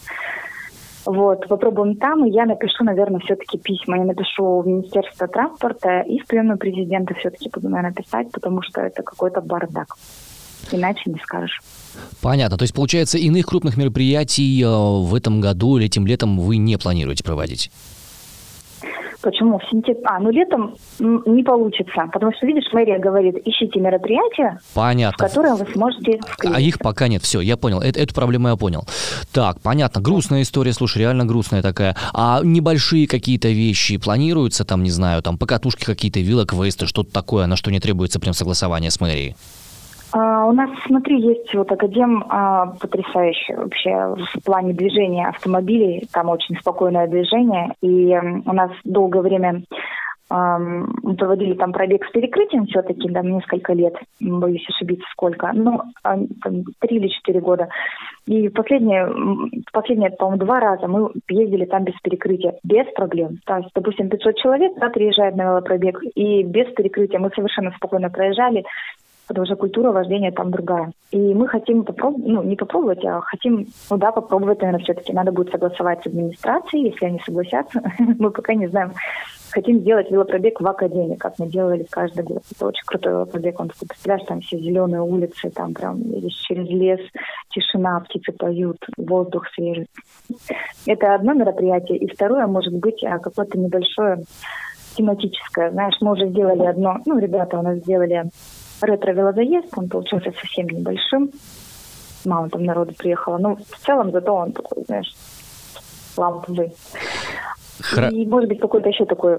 Вот, 1.08 1.48
попробуем 1.48 1.96
там, 1.96 2.26
и 2.26 2.30
я 2.30 2.44
напишу, 2.44 2.84
наверное, 2.84 3.18
все-таки 3.20 3.56
письма. 3.56 3.96
Я 3.96 4.04
напишу 4.04 4.60
в 4.60 4.66
Министерство 4.66 5.26
транспорта 5.26 6.00
и 6.00 6.18
в 6.18 6.26
приемную 6.26 6.58
президента 6.58 7.14
все-таки 7.14 7.48
буду, 7.48 7.70
наверное, 7.70 7.94
писать, 7.94 8.30
потому 8.30 8.60
что 8.60 8.82
это 8.82 9.02
какой-то 9.02 9.40
бардак. 9.40 9.96
Иначе 10.70 11.00
не 11.06 11.18
скажешь. 11.20 11.62
Понятно. 12.20 12.58
То 12.58 12.64
есть, 12.64 12.74
получается, 12.74 13.16
иных 13.16 13.46
крупных 13.46 13.78
мероприятий 13.78 14.62
э, 14.62 14.68
в 14.68 15.14
этом 15.14 15.40
году 15.40 15.78
или 15.78 15.86
этим 15.86 16.06
летом 16.06 16.38
вы 16.38 16.58
не 16.58 16.76
планируете 16.76 17.24
проводить? 17.24 17.70
Почему? 19.28 19.58
В 19.58 19.70
сентябре... 19.70 20.00
А, 20.06 20.18
ну 20.20 20.30
летом 20.30 20.74
не 20.98 21.42
получится, 21.42 22.08
потому 22.10 22.32
что, 22.32 22.46
видишь, 22.46 22.64
мэрия 22.72 22.98
говорит, 22.98 23.36
ищите 23.44 23.78
мероприятия, 23.78 24.58
понятно. 24.72 25.18
в 25.18 25.30
которые 25.30 25.54
вы 25.54 25.66
сможете 25.70 26.18
вклиниться. 26.26 26.56
А 26.56 26.60
их 26.60 26.78
пока 26.78 27.08
нет, 27.08 27.22
все, 27.22 27.42
я 27.42 27.58
понял, 27.58 27.82
это, 27.82 28.00
эту 28.00 28.14
проблему 28.14 28.48
я 28.48 28.56
понял. 28.56 28.86
Так, 29.30 29.60
понятно, 29.60 30.00
грустная 30.00 30.40
история, 30.40 30.72
слушай, 30.72 31.00
реально 31.00 31.26
грустная 31.26 31.60
такая. 31.60 31.94
А 32.14 32.40
небольшие 32.42 33.06
какие-то 33.06 33.48
вещи 33.48 33.98
планируются, 33.98 34.64
там, 34.64 34.82
не 34.82 34.90
знаю, 34.90 35.20
там, 35.20 35.36
покатушки 35.36 35.84
какие-то, 35.84 36.20
вилок-весты, 36.20 36.86
что-то 36.86 37.12
такое, 37.12 37.44
на 37.44 37.56
что 37.56 37.70
не 37.70 37.80
требуется 37.80 38.20
прям 38.20 38.32
согласование 38.32 38.90
с 38.90 38.98
мэрией? 38.98 39.36
А, 40.12 40.46
у 40.46 40.52
нас, 40.52 40.70
смотри, 40.86 41.20
есть 41.20 41.54
вот 41.54 41.70
академ 41.70 42.24
а, 42.28 42.66
потрясающий 42.80 43.54
вообще 43.54 44.14
в 44.34 44.44
плане 44.44 44.72
движения 44.72 45.28
автомобилей. 45.28 46.08
Там 46.12 46.28
очень 46.30 46.56
спокойное 46.60 47.06
движение. 47.08 47.74
И 47.82 48.16
у 48.46 48.52
нас 48.52 48.70
долгое 48.84 49.22
время 49.22 49.62
мы 50.30 51.16
проводили 51.16 51.54
там 51.54 51.72
пробег 51.72 52.04
с 52.04 52.10
перекрытием 52.10 52.66
все-таки, 52.66 53.08
да, 53.08 53.22
несколько 53.22 53.72
лет, 53.72 53.94
боюсь 54.20 54.66
ошибиться 54.68 55.06
сколько, 55.12 55.50
ну, 55.54 55.80
три 56.80 56.98
или 56.98 57.08
четыре 57.08 57.40
года. 57.40 57.68
И 58.26 58.50
последние, 58.50 59.10
последние, 59.72 60.10
по-моему, 60.10 60.44
два 60.44 60.60
раза 60.60 60.86
мы 60.86 61.12
ездили 61.30 61.64
там 61.64 61.84
без 61.84 61.94
перекрытия, 62.02 62.56
без 62.62 62.84
проблем. 62.94 63.38
То 63.46 63.56
есть, 63.56 63.70
допустим, 63.74 64.10
500 64.10 64.36
человек 64.36 64.72
да, 64.78 64.90
приезжает 64.90 65.34
на 65.34 65.44
велопробег, 65.44 65.98
и 66.14 66.42
без 66.42 66.66
перекрытия 66.74 67.18
мы 67.18 67.30
совершенно 67.34 67.70
спокойно 67.70 68.10
проезжали, 68.10 68.64
потому 69.28 69.46
что 69.46 69.56
культура 69.56 69.92
вождения 69.92 70.32
там 70.32 70.50
другая. 70.50 70.92
И 71.10 71.18
мы 71.34 71.46
хотим 71.46 71.84
попробовать, 71.84 72.26
ну, 72.26 72.42
не 72.42 72.56
попробовать, 72.56 73.04
а 73.04 73.20
хотим, 73.20 73.66
ну 73.90 73.96
да, 73.98 74.10
попробовать, 74.10 74.60
наверное, 74.60 74.82
все-таки 74.82 75.12
надо 75.12 75.32
будет 75.32 75.50
согласовать 75.50 76.02
с 76.02 76.06
администрацией, 76.06 76.90
если 76.90 77.06
они 77.06 77.20
согласятся. 77.24 77.82
мы 78.18 78.30
пока 78.30 78.54
не 78.54 78.66
знаем. 78.66 78.92
Хотим 79.50 79.80
сделать 79.80 80.10
велопробег 80.10 80.60
в 80.60 80.66
Академии, 80.66 81.16
как 81.16 81.38
мы 81.38 81.46
делали 81.46 81.86
каждый 81.88 82.22
год. 82.22 82.42
Это 82.54 82.66
очень 82.66 82.84
крутой 82.84 83.12
велопробег. 83.12 83.60
Он, 83.60 83.68
ты 83.68 83.86
представляешь, 83.86 84.26
там 84.26 84.40
все 84.40 84.58
зеленые 84.58 85.00
улицы, 85.00 85.50
там 85.50 85.72
прям 85.72 86.02
через 86.46 86.68
лес, 86.68 87.00
тишина, 87.50 88.00
птицы 88.00 88.32
поют, 88.32 88.76
воздух 88.98 89.46
свежий. 89.54 89.86
Это 90.86 91.14
одно 91.14 91.32
мероприятие. 91.32 91.98
И 91.98 92.12
второе, 92.12 92.46
может 92.46 92.74
быть, 92.74 93.02
а, 93.04 93.18
какое-то 93.18 93.58
небольшое 93.58 94.22
тематическое. 94.98 95.70
Знаешь, 95.70 95.96
мы 96.00 96.12
уже 96.12 96.28
сделали 96.28 96.66
одно, 96.66 96.98
ну, 97.06 97.18
ребята 97.18 97.58
у 97.58 97.62
нас 97.62 97.78
сделали 97.78 98.24
ретро-велозаезд, 98.82 99.68
он 99.76 99.88
получился 99.88 100.32
совсем 100.32 100.66
небольшим. 100.66 101.30
Мало 102.24 102.48
там 102.48 102.64
народу 102.64 102.94
приехало. 102.96 103.38
Но 103.38 103.56
в 103.56 103.78
целом 103.84 104.10
зато 104.10 104.34
он 104.34 104.52
такой, 104.52 104.84
знаешь, 104.84 105.14
ламповый. 106.16 106.72
Хра... 107.80 108.08
И, 108.08 108.26
может 108.26 108.48
быть, 108.48 108.60
какой-то 108.60 108.88
еще 108.88 109.04
такой, 109.04 109.38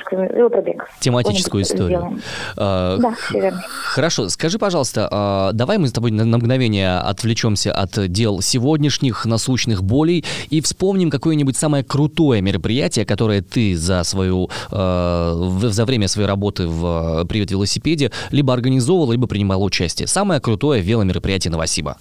скажем, 0.00 0.28
велопробег. 0.34 0.88
Тематическую 1.00 1.62
историю. 1.62 2.18
А, 2.56 2.96
да, 2.98 3.14
верно. 3.32 3.62
Хорошо, 3.68 4.28
скажи, 4.28 4.58
пожалуйста, 4.58 5.08
а, 5.10 5.52
давай 5.52 5.78
мы 5.78 5.88
с 5.88 5.92
тобой 5.92 6.10
на, 6.10 6.24
на 6.24 6.38
мгновение 6.38 6.98
отвлечемся 6.98 7.72
от 7.72 8.08
дел 8.08 8.40
сегодняшних 8.40 9.26
насущных 9.26 9.82
болей 9.82 10.24
и 10.50 10.60
вспомним 10.60 11.10
какое-нибудь 11.10 11.56
самое 11.56 11.84
крутое 11.84 12.40
мероприятие, 12.42 13.04
которое 13.04 13.42
ты 13.42 13.76
за 13.76 14.04
свою, 14.04 14.50
а, 14.70 15.34
за 15.62 15.84
время 15.84 16.08
своей 16.08 16.28
работы 16.28 16.66
в 16.66 17.24
«Привет 17.28 17.50
велосипеде» 17.50 18.12
либо 18.30 18.52
организовывал, 18.52 19.12
либо 19.12 19.26
принимал 19.26 19.62
участие. 19.62 20.06
Самое 20.06 20.40
крутое 20.40 20.82
веломероприятие 20.82 21.50
Новосиба. 21.50 21.96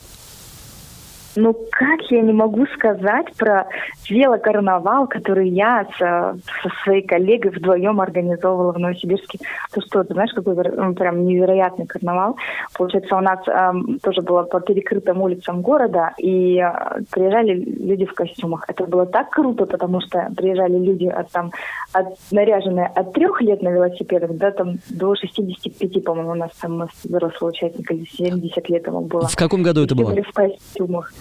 Ну, 1.36 1.54
как 1.72 2.00
я 2.12 2.22
не 2.22 2.34
могу 2.34 2.66
сказать 2.68 3.34
про 3.38 3.68
велокарнавал, 4.10 5.08
который 5.08 5.50
я 5.50 5.88
со, 5.98 6.38
со 6.62 6.70
своей 6.84 7.02
коллегой 7.02 7.52
вдвоем 7.52 8.02
организовывала 8.02 8.74
в 8.74 8.80
Новосибирске. 8.80 9.40
То 9.74 9.82
что, 9.82 10.04
ты 10.04 10.14
знаешь, 10.14 10.34
какой 10.34 10.56
ну, 10.56 10.94
прям 10.94 11.26
невероятный 11.26 11.86
карнавал. 11.86 12.38
Получается, 12.78 13.16
у 13.16 13.22
нас 13.22 13.40
эм, 13.48 14.00
тоже 14.02 14.22
было 14.22 14.44
по 14.44 14.60
перекрытым 14.60 15.22
улицам 15.22 15.62
города, 15.62 16.14
и 16.18 16.60
э, 16.60 17.02
приезжали 17.12 17.54
люди 17.54 18.06
в 18.06 18.14
костюмах. 18.14 18.66
Это 18.68 18.86
было 18.86 19.06
так 19.06 19.30
круто, 19.30 19.66
потому 19.66 20.02
что 20.02 20.30
приезжали 20.36 20.78
люди 20.78 21.08
от, 21.08 21.32
там, 21.32 21.52
от, 21.94 22.08
наряженные 22.32 22.88
от 22.88 23.14
трех 23.14 23.42
лет 23.42 23.62
на 23.62 23.70
велосипедах 23.70 24.32
да, 24.38 24.52
там, 24.52 24.76
до 24.90 25.16
65, 25.16 26.04
по-моему, 26.04 26.32
у 26.32 26.36
нас 26.36 26.52
там 26.62 26.88
взрослый 27.04 27.52
участник, 27.52 27.92
или 27.92 28.06
70 28.06 28.70
лет 28.70 28.88
ему 28.88 29.02
было. 29.02 29.28
В 29.28 29.36
каком 29.36 29.64
году 29.64 29.84
это 29.84 29.96
было? 29.96 30.16
в 30.22 30.32
костюмах. 30.34 31.14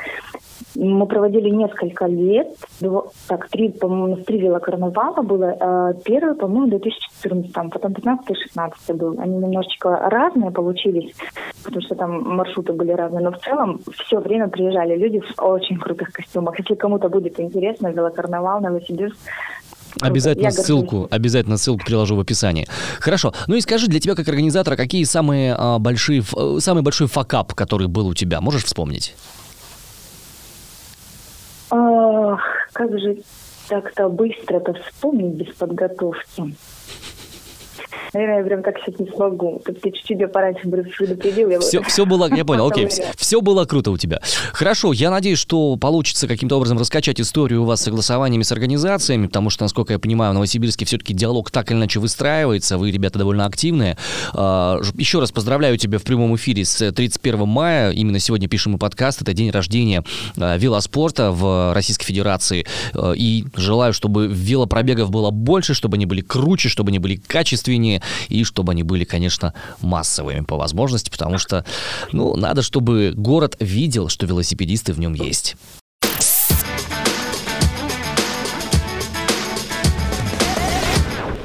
Мы 0.75 1.07
проводили 1.07 1.51
несколько 1.51 2.07
лет, 2.07 2.49
так, 3.29 3.49
три, 3.49 3.71
по-моему, 3.71 4.17
три 4.17 4.38
велокарнавала 4.38 5.23
было. 5.23 5.57
А 5.61 5.93
первый, 6.05 6.35
по-моему, 6.35 6.67
в 6.67 6.71
2014, 6.71 7.53
потом 7.53 7.95
15 7.95 8.31
и 8.31 8.35
16 8.35 8.97
был. 8.97 9.19
Они 9.21 9.37
немножечко 9.37 9.97
разные 10.11 10.51
получились, 10.51 11.14
потому 11.62 11.83
что 11.83 11.95
там 11.95 12.23
маршруты 12.37 12.73
были 12.73 12.93
разные, 12.93 13.23
но 13.23 13.33
в 13.33 13.38
целом 13.38 13.81
все 14.05 14.19
время 14.19 14.49
приезжали 14.49 14.97
люди 14.97 15.21
в 15.21 15.43
очень 15.43 15.79
крутых 15.79 16.12
костюмах. 16.12 16.59
Если 16.59 16.75
кому-то 16.75 17.09
будет 17.09 17.38
интересно, 17.40 17.88
велокарнавал, 17.88 18.61
Новосибирск, 18.61 19.17
Обязательно 20.01 20.51
ссылку, 20.51 21.07
обязательно 21.11 21.57
ссылку 21.57 21.85
приложу 21.85 22.17
в 22.17 22.21
описании. 22.21 22.67
Хорошо. 22.99 23.33
Ну 23.47 23.55
и 23.55 23.61
скажи, 23.61 23.87
для 23.87 24.01
тебя 24.01 24.14
как 24.14 24.29
организатора, 24.29 24.77
какие 24.77 25.05
самые 25.05 25.55
а, 25.57 25.79
большие, 25.79 26.23
э, 26.37 26.57
самый 26.59 26.83
большой 26.83 27.07
факап, 27.07 27.55
который 27.55 27.87
был 27.87 28.09
у 28.09 28.14
тебя, 28.14 28.40
можешь 28.40 28.64
вспомнить? 28.64 29.14
Ах, 31.70 32.40
как 32.72 32.98
же 32.98 33.18
так-то 33.68 34.09
быстро-то 34.09 34.74
вспомнить 34.74 35.35
без 35.35 35.55
подготовки. 35.55 36.55
Наверное, 38.12 38.38
я 38.38 38.44
прям 38.44 38.62
так 38.62 38.76
сейчас 38.78 38.98
не 38.98 39.11
смогу. 39.11 39.61
Ты 39.64 39.90
чуть-чуть 39.90 40.20
я 40.20 40.28
пораньше 40.28 40.68
предупредил. 40.68 41.50
Я 41.50 41.61
все, 41.61 41.83
все 41.83 42.07
было, 42.07 42.33
я 42.35 42.44
понял, 42.44 42.66
окей. 42.66 42.87
Все, 42.88 43.04
все 43.16 43.40
было 43.40 43.64
круто 43.64 43.90
у 43.90 43.98
тебя. 43.98 44.20
Хорошо, 44.52 44.92
я 44.92 45.11
надеюсь, 45.11 45.38
что 45.38 45.76
получится 45.76 46.28
каким-то 46.28 46.57
образом 46.57 46.78
раскачать 46.78 47.20
историю 47.20 47.62
у 47.62 47.64
вас 47.64 47.80
с 47.80 47.85
согласованиями 47.85 48.42
с 48.42 48.52
организациями, 48.52 49.26
потому 49.26 49.50
что, 49.50 49.64
насколько 49.64 49.92
я 49.92 49.98
понимаю, 49.98 50.33
в 50.33 50.35
Новосибирске 50.35 50.85
все-таки 50.85 51.14
диалог 51.14 51.50
так 51.50 51.70
или 51.70 51.78
иначе 51.78 52.00
выстраивается, 52.00 52.78
вы, 52.78 52.90
ребята, 52.90 53.18
довольно 53.18 53.46
активные. 53.46 53.96
А, 54.33 54.80
еще 54.96 55.20
раз 55.20 55.33
поздравляю 55.33 55.76
тебя 55.76 55.98
в 55.98 56.02
прямом 56.02 56.35
эфире 56.37 56.64
с 56.64 56.92
31 56.92 57.46
мая. 57.46 57.90
Именно 57.90 58.18
сегодня 58.18 58.48
пишем 58.48 58.72
мы 58.72 58.78
подкаст. 58.78 59.22
Это 59.22 59.33
день 59.33 59.50
рождения 59.50 60.02
а, 60.37 60.57
велоспорта 60.57 61.30
в 61.30 61.72
Российской 61.74 62.07
Федерации. 62.07 62.66
А, 62.95 63.12
и 63.12 63.45
желаю, 63.57 63.92
чтобы 63.92 64.26
велопробегов 64.26 65.11
было 65.11 65.30
больше, 65.30 65.74
чтобы 65.74 65.97
они 65.97 66.07
были 66.07 66.20
круче, 66.20 66.68
чтобы 66.68 66.90
они 66.90 66.99
были 66.99 67.16
качественнее 67.16 67.84
и 68.28 68.45
чтобы 68.45 68.72
они 68.72 68.82
были, 68.82 69.05
конечно, 69.05 69.55
массовыми 69.80 70.41
по 70.41 70.57
возможности, 70.57 71.11
потому 71.11 71.39
что, 71.39 71.64
ну, 72.12 72.37
надо, 72.37 72.62
чтобы 72.62 73.12
город 73.16 73.57
видел, 73.61 74.09
что 74.09 74.26
велосипедисты 74.26 74.93
в 74.93 74.99
нем 74.99 75.14
есть. 75.14 75.57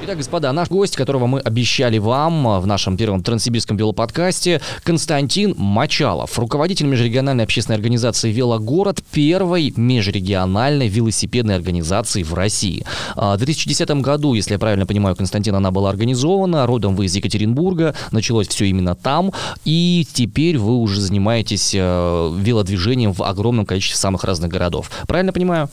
Итак, 0.09 0.17
господа, 0.17 0.51
наш 0.53 0.69
гость, 0.69 0.95
которого 0.95 1.27
мы 1.27 1.39
обещали 1.39 1.99
вам 1.99 2.59
в 2.61 2.65
нашем 2.65 2.97
первом 2.97 3.21
Транссибирском 3.21 3.77
велоподкасте, 3.77 4.59
Константин 4.81 5.53
Мачалов, 5.55 6.39
руководитель 6.39 6.87
межрегиональной 6.87 7.43
общественной 7.43 7.75
организации 7.75 8.31
«Велогород», 8.31 9.03
первой 9.11 9.71
межрегиональной 9.75 10.87
велосипедной 10.87 11.55
организации 11.55 12.23
в 12.23 12.33
России. 12.33 12.83
А, 13.15 13.35
в 13.35 13.37
2010 13.37 13.87
году, 14.01 14.33
если 14.33 14.53
я 14.53 14.57
правильно 14.57 14.87
понимаю, 14.87 15.15
Константин, 15.15 15.53
она 15.53 15.69
была 15.69 15.91
организована, 15.91 16.65
родом 16.65 16.95
вы 16.95 17.05
из 17.05 17.15
Екатеринбурга, 17.15 17.93
началось 18.09 18.47
все 18.47 18.65
именно 18.65 18.95
там, 18.95 19.31
и 19.63 20.07
теперь 20.11 20.57
вы 20.57 20.77
уже 20.77 21.01
занимаетесь 21.01 21.75
э, 21.75 22.35
велодвижением 22.35 23.13
в 23.13 23.21
огромном 23.21 23.67
количестве 23.67 23.99
самых 23.99 24.23
разных 24.23 24.49
городов. 24.49 24.89
Правильно 25.05 25.33
понимаю? 25.33 25.69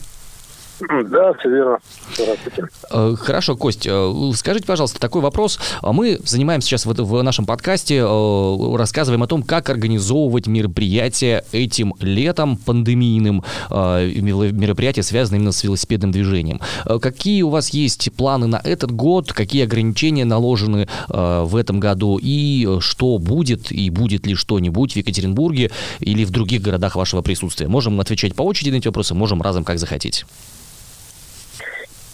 Да, 0.79 1.33
все 1.33 1.49
верно. 1.49 1.79
Здравствуйте. 2.13 2.67
Э, 2.91 3.15
хорошо, 3.17 3.55
Кость, 3.55 3.87
э, 3.87 4.31
скажите, 4.35 4.67
пожалуйста, 4.67 4.99
такой 4.99 5.21
вопрос. 5.21 5.59
А 5.81 5.91
мы 5.91 6.19
занимаемся 6.23 6.67
сейчас 6.67 6.85
в, 6.85 7.23
нашем 7.23 7.45
подкасте, 7.45 7.97
э, 7.97 8.75
рассказываем 8.75 9.23
о 9.23 9.27
том, 9.27 9.41
как 9.41 9.69
организовывать 9.69 10.47
мероприятия 10.47 11.43
этим 11.51 11.95
летом 11.99 12.57
пандемийным, 12.57 13.43
мероприятия, 13.69 15.03
связанные 15.03 15.39
именно 15.39 15.51
с 15.51 15.63
велосипедным 15.63 16.11
движением. 16.11 16.61
Какие 17.01 17.41
у 17.41 17.49
вас 17.49 17.69
есть 17.69 18.11
планы 18.13 18.47
на 18.47 18.61
этот 18.63 18.91
год, 18.91 19.33
какие 19.33 19.63
ограничения 19.63 20.25
наложены 20.25 20.87
в 21.07 21.55
этом 21.55 21.79
году, 21.79 22.19
и 22.21 22.79
что 22.79 23.17
будет, 23.17 23.71
и 23.71 23.89
будет 23.89 24.25
ли 24.25 24.35
что-нибудь 24.35 24.93
в 24.93 24.95
Екатеринбурге 24.95 25.71
или 25.99 26.23
в 26.23 26.31
других 26.31 26.61
городах 26.61 26.95
вашего 26.95 27.21
присутствия? 27.21 27.67
Можем 27.67 27.99
отвечать 27.99 28.35
по 28.35 28.43
очереди 28.43 28.71
на 28.71 28.75
эти 28.77 28.87
вопросы, 28.87 29.13
можем 29.13 29.41
разом 29.41 29.63
как 29.63 29.79
захотите. 29.79 30.25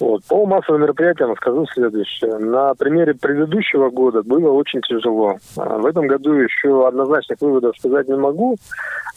Вот. 0.04 0.22
По 0.26 0.46
массовым 0.46 0.82
мероприятиям 0.82 1.34
скажу 1.38 1.66
следующее. 1.68 2.38
На 2.38 2.74
примере 2.76 3.14
предыдущего 3.14 3.90
года 3.90 4.22
было 4.22 4.52
очень 4.52 4.82
тяжело. 4.82 5.38
А 5.56 5.78
в 5.78 5.86
этом 5.86 6.08
году 6.08 6.34
еще 6.34 6.86
однозначных 6.86 7.40
выводов 7.40 7.78
сказать 7.78 8.10
не 8.10 8.18
могу, 8.18 8.58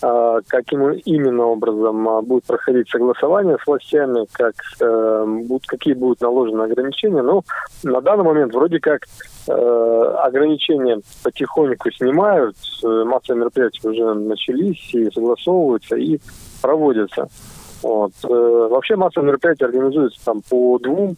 а, 0.00 0.38
каким 0.46 0.92
именно 0.92 1.46
образом 1.46 2.08
а, 2.08 2.22
будет 2.22 2.44
проходить 2.44 2.88
согласование 2.88 3.56
с 3.60 3.66
властями, 3.66 4.26
как, 4.30 4.54
э, 4.80 5.58
какие 5.66 5.94
будут 5.94 6.20
наложены 6.20 6.62
ограничения. 6.62 7.22
Но 7.22 7.42
на 7.82 8.00
данный 8.00 8.24
момент 8.24 8.54
вроде 8.54 8.78
как 8.78 9.00
э, 9.48 9.52
ограничения 9.52 11.00
потихоньку 11.24 11.90
снимают, 11.90 12.54
э, 12.84 13.04
массовые 13.04 13.40
мероприятия 13.40 13.88
уже 13.88 14.14
начались 14.14 14.94
и 14.94 15.10
согласовываются, 15.10 15.96
и 15.96 16.20
проводятся. 16.62 17.26
Вот. 17.82 18.12
Э, 18.24 18.68
вообще 18.70 18.96
массовые 18.96 19.28
мероприятия 19.28 19.66
организуются 19.66 20.24
там 20.24 20.42
по 20.48 20.78
двум 20.78 21.16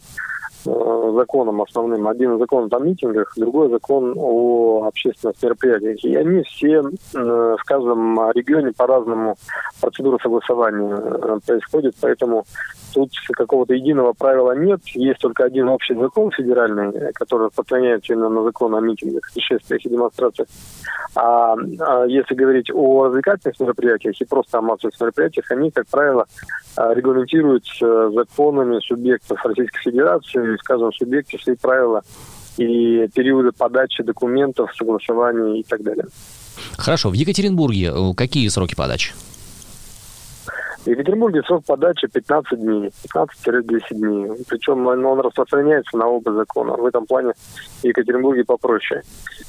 законам 0.63 1.61
основным. 1.61 2.07
Один 2.07 2.37
закон 2.37 2.69
о 2.71 2.79
митингах, 2.79 3.33
другой 3.35 3.69
закон 3.69 4.13
о 4.17 4.85
общественных 4.87 5.41
мероприятиях. 5.41 6.03
И 6.03 6.15
они 6.15 6.43
все 6.43 6.81
э, 6.81 6.85
в 7.13 7.63
каждом 7.65 8.31
регионе 8.31 8.71
по-разному 8.75 9.35
процедура 9.81 10.17
согласования 10.21 10.95
э, 10.95 11.39
происходит, 11.45 11.95
поэтому 12.01 12.45
тут 12.93 13.11
какого-то 13.31 13.73
единого 13.73 14.13
правила 14.13 14.55
нет. 14.55 14.81
Есть 14.87 15.19
только 15.19 15.45
один 15.45 15.69
общий 15.69 15.95
закон 15.95 16.31
федеральный, 16.31 17.11
который 17.13 17.47
распространяется 17.47 18.13
именно 18.13 18.29
на 18.29 18.43
закон 18.43 18.75
о 18.75 18.81
митингах, 18.81 19.23
шествиях 19.37 19.85
и 19.85 19.89
демонстрациях. 19.89 20.47
А, 21.15 21.55
а 21.79 22.05
если 22.05 22.35
говорить 22.35 22.71
о 22.73 23.05
развлекательных 23.05 23.59
мероприятиях 23.59 24.19
и 24.19 24.25
просто 24.25 24.59
о 24.59 24.61
массовых 24.61 24.99
мероприятиях, 24.99 25.49
они, 25.51 25.71
как 25.71 25.87
правило, 25.87 26.25
регламентируются 26.77 28.11
законами 28.11 28.79
субъектов 28.79 29.43
Российской 29.43 29.81
Федерации, 29.81 30.48
в 30.57 30.63
каждом 30.63 30.91
субъекте 30.93 31.37
свои 31.37 31.55
правила 31.55 32.01
и 32.57 33.07
периоды 33.13 33.51
подачи 33.51 34.03
документов, 34.03 34.69
согласования 34.75 35.59
и 35.59 35.63
так 35.63 35.81
далее. 35.81 36.05
Хорошо. 36.77 37.09
В 37.09 37.13
Екатеринбурге 37.13 37.91
э, 37.93 38.13
какие 38.15 38.47
сроки 38.49 38.75
подачи? 38.75 39.13
В 40.85 40.87
Екатеринбурге 40.87 41.41
срок 41.43 41.65
подачи 41.65 42.07
15 42.07 42.59
дней, 42.59 42.91
15-10 43.13 43.81
дней. 43.91 44.31
Причем 44.47 44.87
он 44.87 45.19
распространяется 45.19 45.97
на 45.97 46.07
оба 46.07 46.33
закона. 46.33 46.77
В 46.77 46.85
этом 46.85 47.05
плане 47.05 47.33
в 47.81 47.83
Екатеринбурге 47.83 48.45
попроще. 48.45 49.01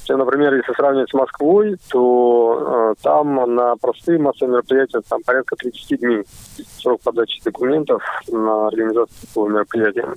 Чем, 0.03 0.19
например, 0.19 0.53
если 0.53 0.73
сравнивать 0.73 1.09
с 1.09 1.13
Москвой, 1.13 1.77
то 1.89 2.93
э, 2.93 3.01
там 3.01 3.55
на 3.55 3.75
простые 3.77 4.19
массовые 4.19 4.53
мероприятия 4.53 5.01
там 5.07 5.21
порядка 5.23 5.55
30 5.55 5.99
дней 5.99 6.23
срок 6.79 6.99
подачи 7.01 7.41
документов 7.43 8.03
на 8.27 8.67
организацию 8.67 9.17
такого 9.27 9.49
мероприятия. 9.49 10.07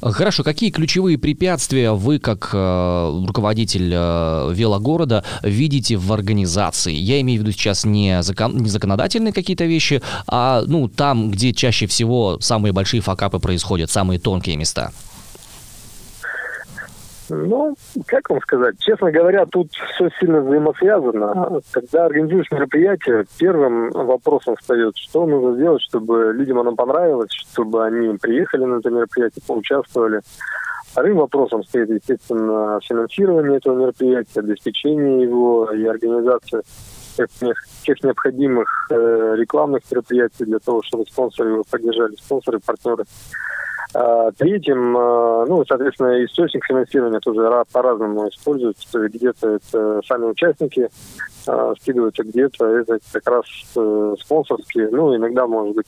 Хорошо, 0.00 0.42
какие 0.42 0.70
ключевые 0.70 1.18
препятствия 1.18 1.92
вы, 1.92 2.18
как 2.18 2.50
э, 2.52 3.24
руководитель 3.26 3.90
э, 3.92 4.52
велогорода, 4.54 5.24
видите 5.42 5.96
в 5.96 6.12
организации? 6.12 6.94
Я 6.94 7.20
имею 7.20 7.40
в 7.40 7.42
виду 7.42 7.52
сейчас 7.52 7.84
не, 7.84 8.22
закон, 8.22 8.56
не 8.56 8.68
законодательные 8.68 9.32
какие-то 9.32 9.64
вещи, 9.64 10.02
а 10.26 10.62
ну, 10.66 10.88
там, 10.88 11.30
где 11.30 11.52
чаще 11.52 11.86
всего 11.86 12.38
самые 12.40 12.72
большие 12.72 13.00
факапы 13.00 13.38
происходят, 13.38 13.90
самые 13.90 14.18
тонкие 14.18 14.56
места. 14.56 14.92
Ну, 17.30 17.76
как 18.06 18.28
вам 18.28 18.40
сказать, 18.42 18.76
честно 18.78 19.10
говоря, 19.12 19.46
тут 19.46 19.70
все 19.72 20.10
сильно 20.18 20.40
взаимосвязано. 20.40 21.60
Когда 21.70 22.06
организуешь 22.06 22.50
мероприятие, 22.50 23.24
первым 23.38 23.90
вопросом 23.90 24.56
встает, 24.56 24.96
что 24.96 25.26
нужно 25.26 25.54
сделать, 25.54 25.82
чтобы 25.82 26.32
людям 26.34 26.58
оно 26.58 26.74
понравилось, 26.74 27.30
чтобы 27.32 27.84
они 27.86 28.16
приехали 28.18 28.64
на 28.64 28.76
это 28.76 28.90
мероприятие, 28.90 29.42
поучаствовали. 29.46 30.20
Вторым 30.88 31.18
вопросом 31.18 31.62
стоит, 31.62 31.88
естественно, 31.88 32.80
финансирование 32.82 33.58
этого 33.58 33.78
мероприятия, 33.78 34.40
обеспечение 34.40 35.22
его 35.22 35.70
и 35.70 35.84
организация 35.84 36.62
тех 37.84 38.02
необходимых 38.02 38.88
э, 38.90 39.34
рекламных 39.36 39.82
мероприятий 39.90 40.44
для 40.44 40.58
того, 40.58 40.82
чтобы 40.82 41.04
спонсоры 41.06 41.50
его 41.50 41.64
поддержали, 41.70 42.14
спонсоры, 42.16 42.60
партнеры. 42.60 43.04
А, 43.92 44.30
третьим, 44.32 44.96
а, 44.96 45.46
ну, 45.46 45.64
соответственно, 45.66 46.24
источник 46.24 46.64
финансирования 46.64 47.18
тоже 47.20 47.64
по-разному 47.72 48.28
используется. 48.28 48.86
То 48.92 49.02
есть 49.02 49.16
где-то 49.16 49.48
это 49.48 50.00
сами 50.06 50.26
участники 50.26 50.88
а, 51.46 51.74
скидываются, 51.80 52.22
где-то 52.22 52.66
это 52.66 52.98
как 53.12 53.28
раз 53.28 53.44
э, 53.76 54.14
спонсорские, 54.20 54.90
ну, 54.90 55.16
иногда, 55.16 55.46
может 55.46 55.74
быть, 55.74 55.86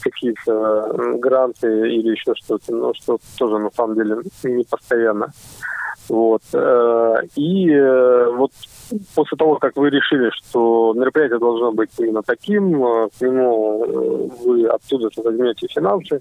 какие-то 0.00 1.16
гранты 1.18 1.66
или 1.66 2.10
еще 2.10 2.34
что-то, 2.34 2.74
но 2.74 2.92
что 2.94 3.18
тоже 3.38 3.58
на 3.58 3.70
самом 3.70 3.96
деле 3.96 4.18
не 4.44 4.64
постоянно. 4.64 5.28
Вот. 6.08 6.42
Э, 6.54 7.16
и 7.36 7.70
э, 7.70 8.30
вот 8.32 8.50
после 9.14 9.36
того, 9.36 9.56
как 9.56 9.76
вы 9.76 9.90
решили, 9.90 10.30
что 10.30 10.94
мероприятие 10.96 11.38
должно 11.38 11.72
быть 11.72 11.90
именно 11.98 12.22
таким, 12.22 12.82
э, 12.82 13.08
к 13.16 13.20
нему 13.20 14.30
вы 14.44 14.66
оттуда 14.66 15.08
возьмете 15.22 15.66
финансы, 15.68 16.20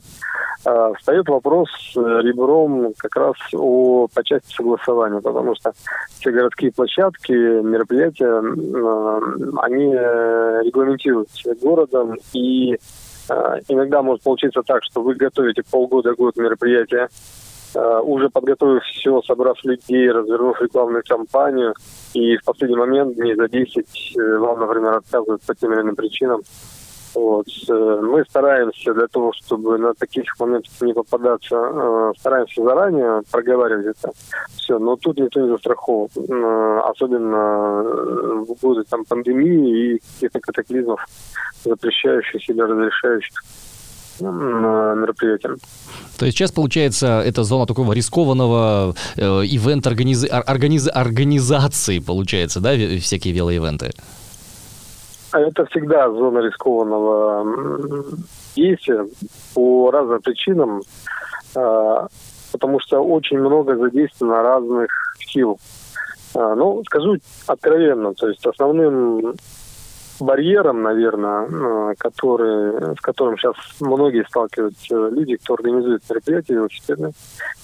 встает 0.98 1.30
вопрос 1.30 1.70
ребром 1.96 2.92
как 2.98 3.16
раз 3.16 3.36
о 3.54 4.08
по 4.14 4.24
части 4.24 4.54
согласования, 4.54 5.22
потому 5.22 5.56
что 5.56 5.72
все 6.20 6.32
городские 6.32 6.72
площадки, 6.72 7.32
мероприятия, 7.32 8.40
они 9.62 9.94
регламентируются 9.94 11.54
городом, 11.62 12.16
и 12.34 12.78
иногда 13.70 14.02
может 14.02 14.24
получиться 14.24 14.62
так, 14.64 14.84
что 14.84 15.02
вы 15.02 15.14
готовите 15.14 15.62
полгода-год 15.70 16.36
мероприятия, 16.38 17.08
Э, 17.08 17.47
уже 17.76 18.30
подготовив 18.30 18.84
все, 18.84 19.22
собрав 19.22 19.58
людей, 19.64 20.10
развернув 20.12 20.62
рекламную 20.62 21.04
кампанию, 21.08 21.74
и 22.14 22.38
в 22.38 22.44
последний 22.44 22.78
момент, 22.78 23.16
дней 23.16 23.36
за 23.36 23.48
10, 23.48 24.16
э, 24.18 24.38
вам, 24.38 24.60
например, 24.60 24.96
отказывают 24.96 25.42
по 25.46 25.56
тем 25.56 25.74
или 25.74 25.82
иным 25.82 25.96
причинам. 25.96 26.42
Вот. 27.14 27.48
Э, 27.70 28.00
мы 28.02 28.24
стараемся 28.30 28.94
для 28.94 29.08
того, 29.08 29.32
чтобы 29.34 29.78
на 29.78 29.94
таких 29.94 30.26
моментах 30.40 30.72
не 30.82 30.94
попадаться, 30.94 32.14
стараемся 32.18 32.64
заранее 32.64 33.22
проговаривать 33.32 33.98
это 33.98 34.12
все, 34.56 34.80
но 34.80 34.96
тут 34.96 35.18
никто 35.18 35.42
не 35.42 35.50
застрахован, 35.50 36.10
особенно 36.84 37.84
в 38.46 38.54
годы 38.62 38.84
там, 38.84 39.06
пандемии 39.06 39.96
и 39.96 40.02
каких-то 40.16 40.40
катаклизмов, 40.40 41.06
запрещающих 41.64 42.50
или 42.50 42.62
разрешающих 42.62 43.44
мероприятиям. 44.20 45.58
То 46.18 46.26
есть 46.26 46.38
сейчас, 46.38 46.52
получается, 46.52 47.22
это 47.26 47.44
зона 47.44 47.66
такого 47.66 47.94
рискованного 47.94 48.94
э, 49.16 49.22
ивент 49.22 49.86
организ... 49.88 50.26
Организ... 50.30 50.88
организации, 50.94 52.00
получается, 52.00 52.60
да, 52.60 52.72
всякие 53.00 53.34
велоивенты? 53.34 53.92
Это 55.34 55.66
всегда 55.66 56.10
зона 56.10 56.40
рискованного 56.40 58.16
действия 58.56 59.06
по 59.54 59.92
разным 59.92 60.22
причинам, 60.22 60.82
э, 61.56 62.08
потому 62.52 62.80
что 62.80 63.02
очень 63.02 63.40
много 63.40 63.76
задействовано 63.78 64.42
разных 64.42 64.90
сил. 65.28 65.60
Э, 66.34 66.56
ну, 66.56 66.82
скажу 66.86 67.18
откровенно, 67.46 68.14
то 68.14 68.28
есть 68.30 68.46
основным 68.46 69.36
барьером, 70.20 70.82
наверное, 70.82 71.96
который, 71.96 72.96
с 72.96 73.02
которым 73.02 73.38
сейчас 73.38 73.56
многие 73.80 74.26
сталкиваются 74.26 75.10
люди, 75.10 75.38
кто 75.38 75.56
организует 75.56 76.04
мероприятия 76.10 76.54
велосипедные, 76.56 77.14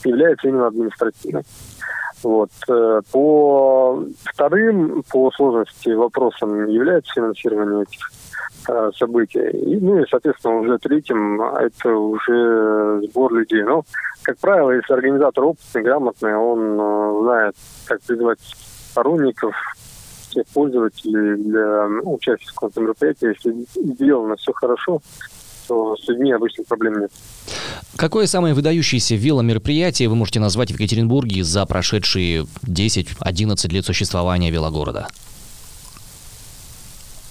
является 0.03 0.47
именно 0.47 0.67
административным. 0.67 1.43
Вот. 2.23 2.49
Э, 2.69 3.01
по 3.11 4.03
вторым, 4.23 5.03
по 5.11 5.29
сложности 5.31 5.89
вопросам 5.89 6.67
является 6.67 7.11
финансирование 7.13 7.83
этих 7.83 7.99
э, 8.69 8.91
событий. 8.97 9.49
И, 9.49 9.79
ну 9.79 9.99
и, 9.99 10.05
соответственно, 10.09 10.59
уже 10.59 10.77
третьим 10.77 11.41
это 11.41 11.89
уже 11.89 13.01
сбор 13.09 13.33
людей. 13.33 13.63
Но, 13.63 13.83
как 14.23 14.37
правило, 14.37 14.71
если 14.71 14.93
организатор 14.93 15.43
опытный, 15.43 15.83
грамотный, 15.83 16.35
он 16.35 16.79
э, 16.79 17.23
знает, 17.23 17.55
как 17.85 18.01
призвать 18.01 18.39
сторонников, 18.91 19.55
всех 20.33 20.47
пользователей 20.47 21.41
для 21.41 21.87
участия 22.03 22.47
в 22.47 22.53
каком-то 22.53 22.81
мероприятии. 22.81 23.27
Если 23.27 23.65
сделано 23.93 24.35
все 24.35 24.51
хорошо, 24.53 25.01
то 25.67 25.95
с 25.95 26.07
людьми 26.07 26.31
обычно 26.31 26.63
проблем 26.65 26.99
нет. 26.99 27.11
Какое 27.95 28.25
самое 28.25 28.53
выдающееся 28.53 29.15
веломероприятие 29.15 30.09
вы 30.09 30.15
можете 30.15 30.39
назвать 30.39 30.71
в 30.71 30.73
Екатеринбурге 30.73 31.43
за 31.43 31.65
прошедшие 31.65 32.45
10-11 32.65 33.71
лет 33.71 33.85
существования 33.85 34.51
велогорода? 34.51 35.07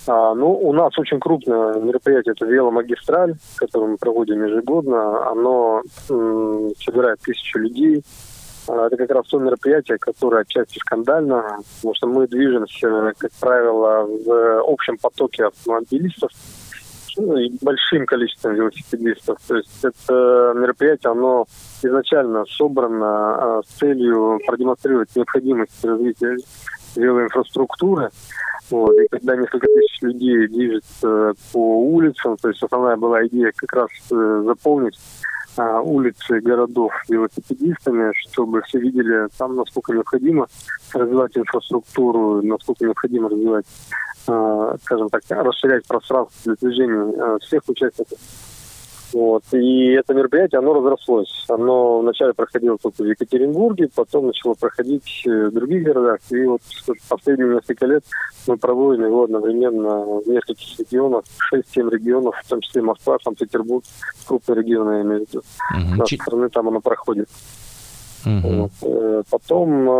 А, 0.07 0.34
ну, 0.34 0.53
у 0.53 0.72
нас 0.72 0.98
очень 0.98 1.20
крупное 1.20 1.74
мероприятие, 1.74 2.34
это 2.36 2.44
веломагистраль, 2.46 3.34
которое 3.57 3.92
мы 3.92 3.96
проводим 3.96 4.44
ежегодно. 4.44 5.30
Оно 5.30 5.82
м, 6.11 6.70
собирает 6.84 7.20
тысячу 7.20 7.59
людей. 7.59 8.03
А, 8.68 8.86
это 8.86 8.96
как 8.96 9.10
раз 9.10 9.26
то 9.28 9.38
мероприятие, 9.38 9.98
которое 9.98 10.42
отчасти 10.42 10.78
скандально, 10.78 11.58
потому 11.76 11.94
что 11.94 12.06
мы 12.06 12.26
движемся, 12.26 13.12
как 13.18 13.30
правило, 13.40 14.06
в 14.06 14.70
общем 14.70 14.96
потоке 14.98 15.46
автомобилистов, 15.46 16.30
ну, 17.16 17.36
большим 17.60 18.06
количеством 18.06 18.54
велосипедистов. 18.54 19.38
То 19.46 19.56
есть 19.56 19.84
это 19.84 20.52
мероприятие, 20.56 21.12
оно 21.12 21.46
изначально 21.82 22.44
собрано 22.46 23.58
а, 23.58 23.62
с 23.62 23.68
целью 23.78 24.40
продемонстрировать 24.46 25.14
необходимость 25.14 25.84
развития 25.84 26.36
велоинфраструктуры. 26.96 28.10
Вот. 28.70 28.92
И 28.98 29.08
когда 29.08 29.36
несколько 29.36 29.66
тысяч 29.66 30.02
людей 30.02 30.48
движется 30.48 31.32
по 31.52 31.80
улицам, 31.80 32.36
то 32.36 32.48
есть 32.48 32.62
основная 32.62 32.96
была 32.96 33.26
идея 33.26 33.52
как 33.54 33.72
раз 33.72 33.88
э, 34.10 34.42
заполнить 34.46 34.98
улицы 35.59 36.40
городов 36.40 36.92
велосипедистами, 37.09 38.12
чтобы 38.28 38.62
все 38.62 38.78
видели 38.78 39.28
там, 39.36 39.57
насколько 39.57 39.92
необходимо 39.92 40.46
развивать 40.94 41.36
инфраструктуру, 41.36 42.42
насколько 42.42 42.84
необходимо 42.84 43.28
развивать 43.28 43.66
Э, 44.28 44.76
скажем 44.82 45.09
так, 45.11 45.22
расширять 45.28 45.84
пространство 45.86 46.40
для 46.44 46.55
движения 46.55 47.12
э, 47.12 47.38
всех 47.40 47.62
участников. 47.66 48.18
Вот. 49.12 49.44
И 49.52 49.92
это 49.92 50.14
мероприятие, 50.14 50.60
оно 50.60 50.74
разрослось. 50.74 51.44
Оно 51.48 52.00
вначале 52.00 52.32
проходило 52.32 52.78
только 52.78 53.02
в 53.02 53.06
Екатеринбурге, 53.06 53.88
потом 53.94 54.26
начало 54.26 54.54
проходить 54.54 55.22
в 55.24 55.50
других 55.50 55.84
городах. 55.84 56.20
И 56.30 56.44
вот 56.44 56.62
последние 57.08 57.54
несколько 57.54 57.86
лет 57.86 58.04
мы 58.46 58.56
проводим 58.56 59.04
его 59.04 59.24
одновременно 59.24 60.20
в 60.20 60.26
нескольких 60.26 60.78
регионах, 60.78 61.24
6-7 61.52 61.90
регионов, 61.90 62.34
в 62.42 62.48
том 62.48 62.60
числе 62.60 62.82
Москва, 62.82 63.18
Санкт-Петербург, 63.22 63.84
крупные 64.26 64.62
регионы, 64.62 64.92
я 64.92 65.02
имею 65.02 65.26
в 65.26 65.28
виду. 65.28 65.42
Угу. 65.70 65.96
Нашей 65.96 66.18
страны 66.18 66.48
там 66.48 66.68
оно 66.68 66.80
проходит. 66.80 67.28
Угу. 68.24 68.48
Вот. 68.48 68.70
Э, 68.82 69.22
потом, 69.30 69.88
э, 69.88 69.92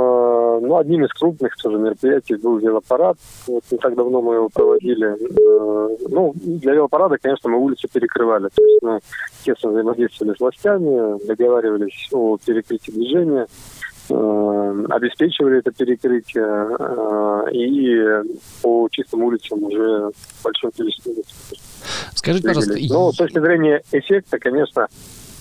ну, 0.67 0.77
одним 0.77 1.05
из 1.05 1.11
крупных 1.13 1.55
тоже 1.57 1.79
мероприятий 1.79 2.37
был 2.37 2.59
велопарад. 2.59 3.17
Вот 3.47 3.65
не 3.71 3.79
так 3.79 3.95
давно 3.95 4.23
мы 4.23 4.35
его 4.35 4.49
проводили. 4.49 5.09
Э, 5.09 5.97
ну, 6.09 6.33
для 6.35 6.75
велопарада, 6.75 7.17
конечно, 7.21 7.51
мы 7.51 7.59
улицы 7.59 7.89
перекрывали. 7.93 8.49
То 8.55 8.63
есть 8.63 8.83
мы 8.83 9.01
тесно 9.45 9.71
взаимодействовали 9.71 10.37
с 10.37 10.41
властями, 10.41 11.27
договаривались 11.27 12.09
о 12.13 12.37
перекрытии 12.45 12.91
движения, 12.91 13.47
обеспечивали 14.09 15.59
это 15.59 15.71
перекрытие 15.71 16.77
и 17.53 18.23
по 18.63 18.89
чистым 18.91 19.23
улицам 19.23 19.63
уже 19.63 20.11
большое 20.43 20.73
количество. 20.77 21.13
Скажите, 22.15 22.49
пожалуйста... 22.49 22.75
Но 22.91 23.13
с 23.13 23.17
точки 23.17 23.39
зрения 23.39 23.83
эффекта, 23.93 24.39
конечно, 24.39 24.89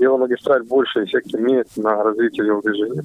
веломагистраль 0.01 0.63
больше 0.63 1.05
эффект 1.05 1.33
имеет 1.35 1.67
на 1.77 2.03
развитие 2.03 2.47
велодвижения. 2.47 3.03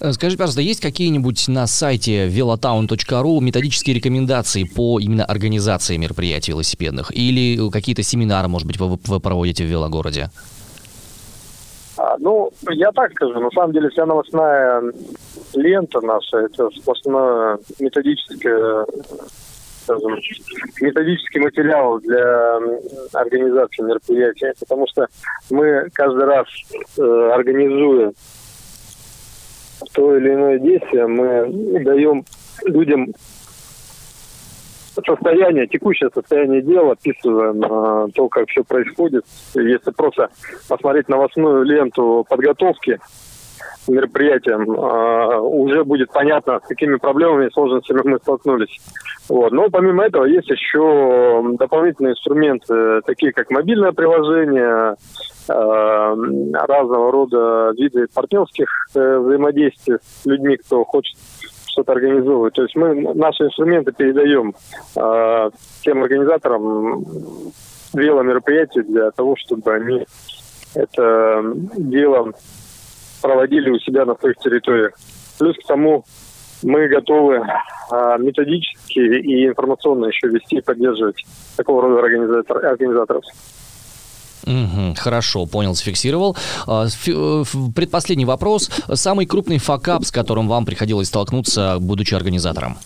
Э, 0.00 0.12
скажите, 0.12 0.38
пожалуйста, 0.38 0.62
есть 0.62 0.80
какие-нибудь 0.80 1.48
на 1.48 1.66
сайте 1.66 2.28
velotown.ru 2.28 3.40
методические 3.40 3.96
рекомендации 3.96 4.64
по 4.64 4.98
именно 5.00 5.24
организации 5.24 5.96
мероприятий 5.96 6.52
велосипедных? 6.52 7.14
Или 7.14 7.70
какие-то 7.70 8.02
семинары, 8.02 8.48
может 8.48 8.66
быть, 8.66 8.78
вы, 8.78 8.98
вы 9.04 9.20
проводите 9.20 9.64
в 9.64 9.66
велогороде? 9.66 10.30
А, 11.98 12.16
ну, 12.18 12.50
я 12.70 12.92
так 12.92 13.10
скажу, 13.12 13.40
на 13.40 13.50
самом 13.50 13.72
деле 13.72 13.88
вся 13.88 14.06
новостная 14.06 14.82
лента 15.54 16.00
наша, 16.00 16.38
это 16.38 16.68
сплошное 16.70 17.58
методическое 17.80 18.86
скажем, 19.86 20.18
методический 20.80 21.40
материал 21.40 22.00
для 22.00 22.58
организации 23.12 23.82
мероприятия, 23.82 24.52
потому 24.58 24.86
что 24.88 25.06
мы 25.50 25.88
каждый 25.92 26.24
раз 26.24 26.46
э, 26.98 27.30
организуя 27.32 28.12
то 29.92 30.16
или 30.16 30.32
иное 30.32 30.58
действие, 30.58 31.06
мы 31.06 31.84
даем 31.84 32.24
людям 32.64 33.12
состояние, 35.06 35.66
текущее 35.66 36.08
состояние 36.12 36.62
дела, 36.62 36.92
описываем 36.92 37.62
э, 37.62 38.08
то, 38.14 38.28
как 38.28 38.48
все 38.48 38.64
происходит. 38.64 39.24
Если 39.54 39.90
просто 39.90 40.30
посмотреть 40.68 41.08
новостную 41.08 41.64
ленту 41.64 42.26
подготовки 42.28 42.98
мероприятиям, 43.88 44.70
э, 44.70 45.38
уже 45.40 45.84
будет 45.84 46.10
понятно, 46.12 46.60
с 46.64 46.68
какими 46.68 46.96
проблемами 46.96 47.46
и 47.46 47.52
сложностями 47.52 48.00
мы 48.04 48.18
столкнулись. 48.18 48.78
Вот. 49.28 49.52
Но 49.52 49.68
помимо 49.70 50.04
этого 50.04 50.24
есть 50.24 50.48
еще 50.48 51.42
дополнительные 51.58 52.12
инструменты, 52.12 53.00
такие 53.04 53.32
как 53.32 53.50
мобильное 53.50 53.92
приложение, 53.92 54.96
э, 55.48 56.54
разного 56.66 57.12
рода 57.12 57.72
виды 57.76 58.06
партнерских 58.12 58.68
э, 58.94 59.18
взаимодействий 59.18 59.98
с 60.00 60.26
людьми, 60.26 60.56
кто 60.56 60.84
хочет 60.84 61.16
что-то 61.66 61.92
организовывать. 61.92 62.54
То 62.54 62.62
есть 62.62 62.74
мы 62.74 63.14
наши 63.14 63.44
инструменты 63.44 63.92
передаем 63.92 64.54
э, 64.96 65.50
тем 65.82 66.02
организаторам 66.02 67.04
веломероприятий 67.92 68.82
для 68.82 69.10
того, 69.10 69.36
чтобы 69.36 69.74
они 69.74 70.06
это 70.74 71.42
дело 71.76 72.32
проводили 73.26 73.70
у 73.70 73.78
себя 73.80 74.04
на 74.04 74.14
своих 74.14 74.36
территориях. 74.36 74.92
Плюс 75.38 75.56
к 75.56 75.66
тому 75.66 76.04
мы 76.62 76.88
готовы 76.88 77.44
а, 77.90 78.16
методически 78.18 79.00
и 79.00 79.46
информационно 79.48 80.06
еще 80.06 80.28
вести 80.28 80.56
и 80.56 80.60
поддерживать 80.60 81.24
такого 81.56 81.82
рода 81.82 82.00
организатор, 82.00 82.64
организаторов. 82.64 83.24
Угу, 84.46 84.94
хорошо, 84.96 85.46
понял, 85.46 85.74
зафиксировал. 85.74 86.36
А, 86.68 86.86
предпоследний 87.74 88.24
вопрос. 88.24 88.70
Самый 88.92 89.26
крупный 89.26 89.58
факап, 89.58 90.04
с 90.04 90.12
которым 90.12 90.46
вам 90.46 90.64
приходилось 90.64 91.08
столкнуться, 91.08 91.78
будучи 91.80 92.14
организатором? 92.14 92.76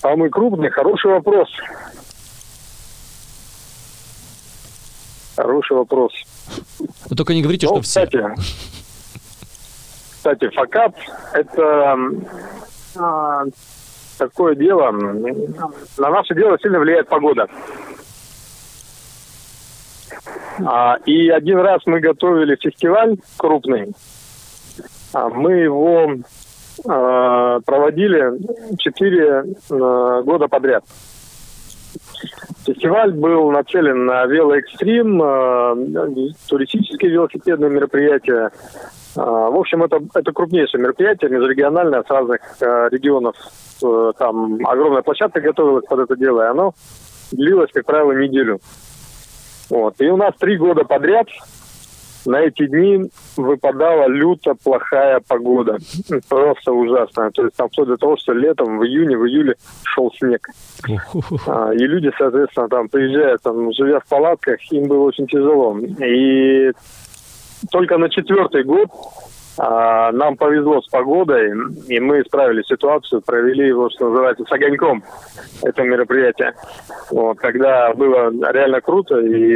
Самый 0.00 0.30
крупный, 0.30 0.70
хороший 0.70 1.10
вопрос. 1.10 1.48
Хороший 5.36 5.76
вопрос. 5.76 6.12
Вы 7.08 7.16
только 7.16 7.34
не 7.34 7.42
говорите, 7.42 7.66
ну, 7.66 7.74
что 7.74 7.82
кстати, 7.82 8.16
все. 8.16 8.34
Кстати, 10.12 10.48
факап– 10.50 10.94
это 11.34 11.96
а, 12.96 13.44
такое 14.18 14.54
дело. 14.54 14.90
На 14.90 16.10
наше 16.10 16.34
дело 16.34 16.58
сильно 16.60 16.80
влияет 16.80 17.08
погода. 17.08 17.46
А, 20.64 20.96
и 21.04 21.28
один 21.28 21.58
раз 21.58 21.82
мы 21.86 22.00
готовили 22.00 22.56
фестиваль 22.56 23.16
крупный. 23.36 23.92
А, 25.12 25.28
мы 25.28 25.52
его 25.52 26.16
а, 26.88 27.60
проводили 27.60 28.76
четыре 28.78 29.44
а, 29.70 30.22
года 30.22 30.48
подряд. 30.48 30.84
Фестиваль 32.66 33.12
был 33.12 33.50
нацелен 33.50 34.06
на 34.06 34.26
велоэкстрим, 34.26 35.22
э, 35.22 36.32
туристические 36.48 37.12
велосипедные 37.12 37.70
мероприятия. 37.70 38.50
Э, 39.16 39.20
в 39.20 39.56
общем, 39.56 39.84
это, 39.84 40.00
это 40.14 40.32
крупнейшее 40.32 40.82
мероприятие, 40.82 41.30
межрегиональное, 41.30 42.02
с 42.02 42.10
разных 42.10 42.40
э, 42.60 42.88
регионов. 42.90 43.36
Там 44.18 44.58
огромная 44.64 45.02
площадка 45.02 45.40
готовилась 45.40 45.84
под 45.84 46.00
это 46.00 46.16
дело, 46.16 46.42
и 46.42 46.48
оно 46.48 46.72
длилось, 47.30 47.70
как 47.72 47.84
правило, 47.84 48.12
неделю. 48.12 48.58
Вот. 49.68 50.00
И 50.00 50.08
у 50.08 50.16
нас 50.16 50.34
три 50.38 50.56
года 50.56 50.84
подряд 50.84 51.28
на 52.26 52.40
эти 52.40 52.66
дни 52.66 53.10
выпадала 53.36 54.06
люто 54.08 54.54
плохая 54.62 55.20
погода. 55.26 55.78
Просто 56.28 56.72
ужасная. 56.72 57.30
То 57.30 57.44
есть 57.44 57.56
там 57.56 57.68
вплоть 57.68 57.88
до 57.88 57.96
того, 57.96 58.16
что 58.16 58.32
летом, 58.32 58.78
в 58.78 58.84
июне, 58.84 59.16
в 59.16 59.26
июле 59.26 59.54
шел 59.84 60.12
снег. 60.18 60.48
А, 61.46 61.72
и 61.72 61.78
люди, 61.78 62.10
соответственно, 62.18 62.68
там 62.68 62.88
приезжают, 62.88 63.42
там, 63.42 63.72
живя 63.72 64.00
в 64.00 64.06
палатках, 64.06 64.60
им 64.70 64.88
было 64.88 65.04
очень 65.04 65.26
тяжело. 65.26 65.76
И 65.78 66.72
только 67.70 67.98
на 67.98 68.08
четвертый 68.10 68.64
год 68.64 68.88
а, 69.58 70.12
нам 70.12 70.36
повезло 70.36 70.82
с 70.82 70.88
погодой, 70.88 71.52
и 71.88 71.98
мы 71.98 72.20
исправили 72.20 72.62
ситуацию, 72.62 73.22
провели 73.22 73.68
его, 73.68 73.88
что 73.90 74.10
называется, 74.10 74.44
с 74.44 74.52
огоньком, 74.52 75.02
это 75.62 75.82
мероприятие. 75.82 76.54
Вот, 77.10 77.38
когда 77.38 77.94
было 77.94 78.30
реально 78.52 78.80
круто 78.80 79.18
и 79.18 79.54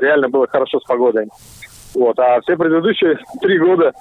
реально 0.00 0.28
было 0.28 0.46
хорошо 0.48 0.80
с 0.80 0.84
погодой. 0.84 1.28
Вот. 1.98 2.16
А 2.20 2.40
все 2.42 2.56
предыдущие 2.56 3.18
три 3.40 3.58
года 3.58 3.92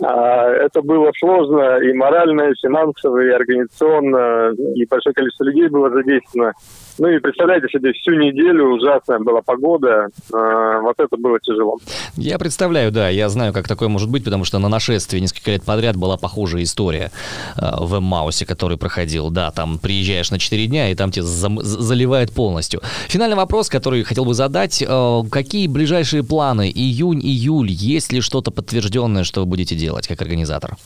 а, 0.00 0.48
это 0.50 0.82
было 0.82 1.10
сложно 1.18 1.78
и 1.78 1.92
морально, 1.92 2.42
и 2.42 2.54
финансово, 2.62 3.18
и 3.18 3.30
организационно, 3.30 4.52
и 4.76 4.86
большое 4.86 5.12
количество 5.12 5.44
людей 5.44 5.68
было 5.68 5.90
задействовано. 5.90 6.52
Ну 7.00 7.08
и 7.08 7.18
представляете 7.18 7.66
себе, 7.68 7.94
всю 7.94 8.10
неделю 8.10 8.74
ужасная 8.74 9.18
была 9.20 9.40
погода, 9.40 10.08
э, 10.34 10.80
вот 10.82 10.96
это 10.98 11.16
было 11.16 11.40
тяжело. 11.40 11.78
Я 12.18 12.38
представляю, 12.38 12.92
да, 12.92 13.08
я 13.08 13.30
знаю, 13.30 13.54
как 13.54 13.66
такое 13.66 13.88
может 13.88 14.10
быть, 14.10 14.22
потому 14.22 14.44
что 14.44 14.58
на 14.58 14.68
нашествии 14.68 15.18
несколько 15.18 15.52
лет 15.52 15.62
подряд 15.64 15.96
была 15.96 16.18
похожая 16.18 16.62
история 16.62 17.10
э, 17.56 17.62
в 17.80 18.00
Маусе, 18.00 18.44
который 18.44 18.76
проходил. 18.76 19.30
Да, 19.30 19.50
там 19.50 19.78
приезжаешь 19.78 20.30
на 20.30 20.38
4 20.38 20.66
дня, 20.66 20.90
и 20.90 20.94
там 20.94 21.10
тебя 21.10 21.22
за- 21.24 21.62
заливает 21.62 22.32
полностью. 22.32 22.82
Финальный 23.08 23.36
вопрос, 23.36 23.70
который 23.70 24.02
хотел 24.02 24.26
бы 24.26 24.34
задать. 24.34 24.84
Э, 24.86 25.22
какие 25.30 25.68
ближайшие 25.68 26.22
планы? 26.22 26.70
Июнь, 26.70 27.20
июль, 27.22 27.70
есть 27.70 28.12
ли 28.12 28.20
что-то 28.20 28.50
подтвержденное, 28.50 29.24
что 29.24 29.40
вы 29.40 29.46
будете 29.46 29.74
делать 29.74 30.06
как 30.06 30.20
организатор? 30.20 30.76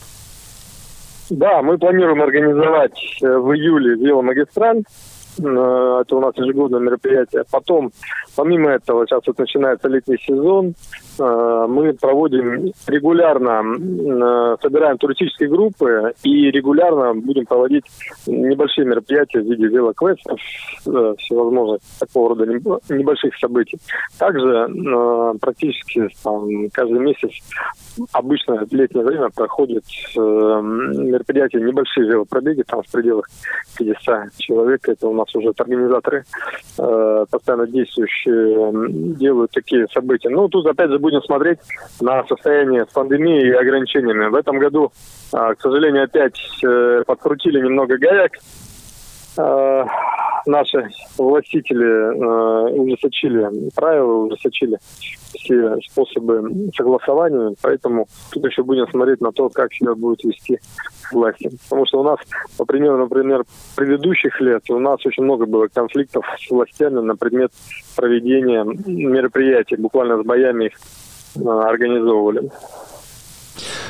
Да, 1.29 1.61
мы 1.61 1.77
планируем 1.77 2.21
организовать 2.21 2.97
э, 3.21 3.25
в 3.37 3.51
июле 3.53 3.95
веломагистраль. 3.95 4.83
Э, 5.39 6.01
это 6.01 6.15
у 6.15 6.21
нас 6.21 6.35
ежегодное 6.37 6.79
мероприятие. 6.79 7.43
Потом, 7.51 7.91
помимо 8.35 8.71
этого, 8.71 9.05
сейчас 9.05 9.21
вот 9.27 9.37
начинается 9.37 9.87
летний 9.87 10.17
сезон. 10.17 10.73
Э, 11.19 11.65
мы 11.67 11.93
проводим 11.93 12.71
регулярно, 12.87 13.61
э, 13.63 14.57
собираем 14.61 14.97
туристические 14.97 15.49
группы 15.49 16.13
и 16.23 16.51
регулярно 16.51 17.13
будем 17.15 17.45
проводить 17.45 17.85
небольшие 18.27 18.85
мероприятия 18.85 19.41
в 19.41 19.45
виде 19.45 19.67
велоквестов, 19.67 20.39
всевозможных 21.17 21.81
такого 21.99 22.29
рода 22.29 22.45
небольших 22.45 23.37
событий. 23.37 23.77
Также 24.17 24.67
практически 25.39 26.07
там, 26.23 26.69
каждый 26.71 26.99
месяц 26.99 27.31
обычно 28.11 28.65
в 28.65 28.73
летнее 28.73 29.05
время 29.05 29.29
проходят 29.29 29.83
мероприятия, 30.15 31.59
небольшие 31.59 32.07
велопробеги, 32.07 32.63
там 32.63 32.81
в 32.83 32.91
пределах 32.91 33.27
50 33.77 34.35
человек. 34.37 34.87
Это 34.87 35.07
у 35.07 35.13
нас 35.13 35.24
уже 35.33 35.53
организаторы 35.57 36.25
постоянно 36.75 37.67
действующие 37.67 39.15
делают 39.15 39.51
такие 39.51 39.87
события. 39.87 40.29
Ну, 40.29 40.47
тут 40.49 40.65
опять 40.65 40.89
же 40.89 40.99
будем 40.99 41.21
смотреть 41.21 41.59
на 42.01 42.23
состояние 42.25 42.85
с 42.85 42.93
пандемией 42.93 43.49
и 43.49 43.53
ограничениями. 43.53 44.29
В 44.29 44.35
этом 44.35 44.59
году, 44.59 44.91
а, 45.33 45.53
к 45.55 45.61
сожалению, 45.61 46.03
опять 46.03 46.39
э, 46.63 47.03
подкрутили 47.05 47.59
немного 47.59 47.97
гаек. 47.97 48.33
А, 49.37 49.85
наши 50.45 50.89
властители 51.17 51.85
э, 51.85 52.79
ужесточили 52.79 53.69
правила, 53.75 54.25
ужесточили 54.25 54.77
все 55.33 55.77
способы 55.89 56.69
согласования, 56.75 57.55
поэтому 57.61 58.07
тут 58.31 58.45
еще 58.45 58.63
будем 58.63 58.87
смотреть 58.89 59.21
на 59.21 59.31
то, 59.31 59.49
как 59.49 59.73
себя 59.73 59.95
будет 59.95 60.23
вести 60.23 60.59
власти. 61.11 61.49
Потому 61.63 61.85
что 61.85 61.99
у 62.01 62.03
нас, 62.03 62.19
по 62.57 62.65
примеру, 62.65 62.97
например, 62.97 63.43
предыдущих 63.75 64.39
лет 64.41 64.63
у 64.69 64.79
нас 64.79 65.05
очень 65.05 65.23
много 65.23 65.45
было 65.45 65.67
конфликтов 65.67 66.25
с 66.39 66.49
властями 66.49 66.99
на 66.99 67.15
предмет 67.15 67.51
проведения 67.95 68.63
мероприятий, 68.63 69.75
буквально 69.75 70.21
с 70.21 70.25
боями 70.25 70.65
их 70.65 70.73
э, 71.35 71.47
организовывали. 71.47 72.49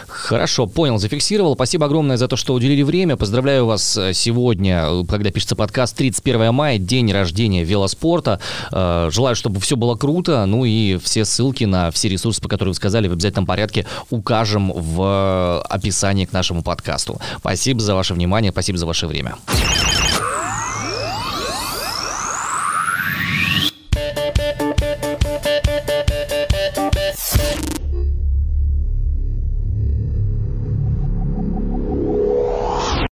Хорошо, 0.07 0.66
понял, 0.66 0.97
зафиксировал. 0.97 1.55
Спасибо 1.55 1.86
огромное 1.86 2.18
за 2.18 2.28
то, 2.28 2.36
что 2.36 2.53
уделили 2.53 2.82
время. 2.82 3.18
Поздравляю 3.18 3.66
вас 3.66 3.97
э, 3.97 4.13
сегодня, 4.13 4.86
э, 4.86 5.03
когда 5.07 5.30
пишется 5.30 5.55
подкаст, 5.55 5.95
31 5.95 6.53
мая, 6.53 6.78
день 6.78 7.11
рождения 7.11 7.63
велоспорта. 7.63 8.39
Э, 8.72 9.09
желаю, 9.11 9.36
чтобы 9.36 9.59
все 9.59 9.76
было 9.76 9.95
круто. 9.95 10.45
Ну 10.45 10.66
и 10.66 10.97
все 10.97 11.26
ссылки 11.26 11.66
на 11.66 11.91
все 11.91 12.09
ресурсы, 12.09 12.41
по 12.41 12.49
которым 12.49 12.72
вы 12.72 12.76
сказали, 12.76 13.07
в 13.07 13.13
обязательном 13.13 13.45
порядке 13.45 13.86
укажем 14.09 14.72
в 14.74 15.61
описании 15.61 16.26
к 16.26 16.34
нашему 16.34 16.63
подкасту. 16.63 17.20
Спасибо 17.39 17.80
за 17.80 17.95
ваше 17.95 18.13
внимание, 18.13 18.51
спасибо 18.51 18.78
за 18.78 18.86
ваше 18.86 19.07
время. 19.07 19.36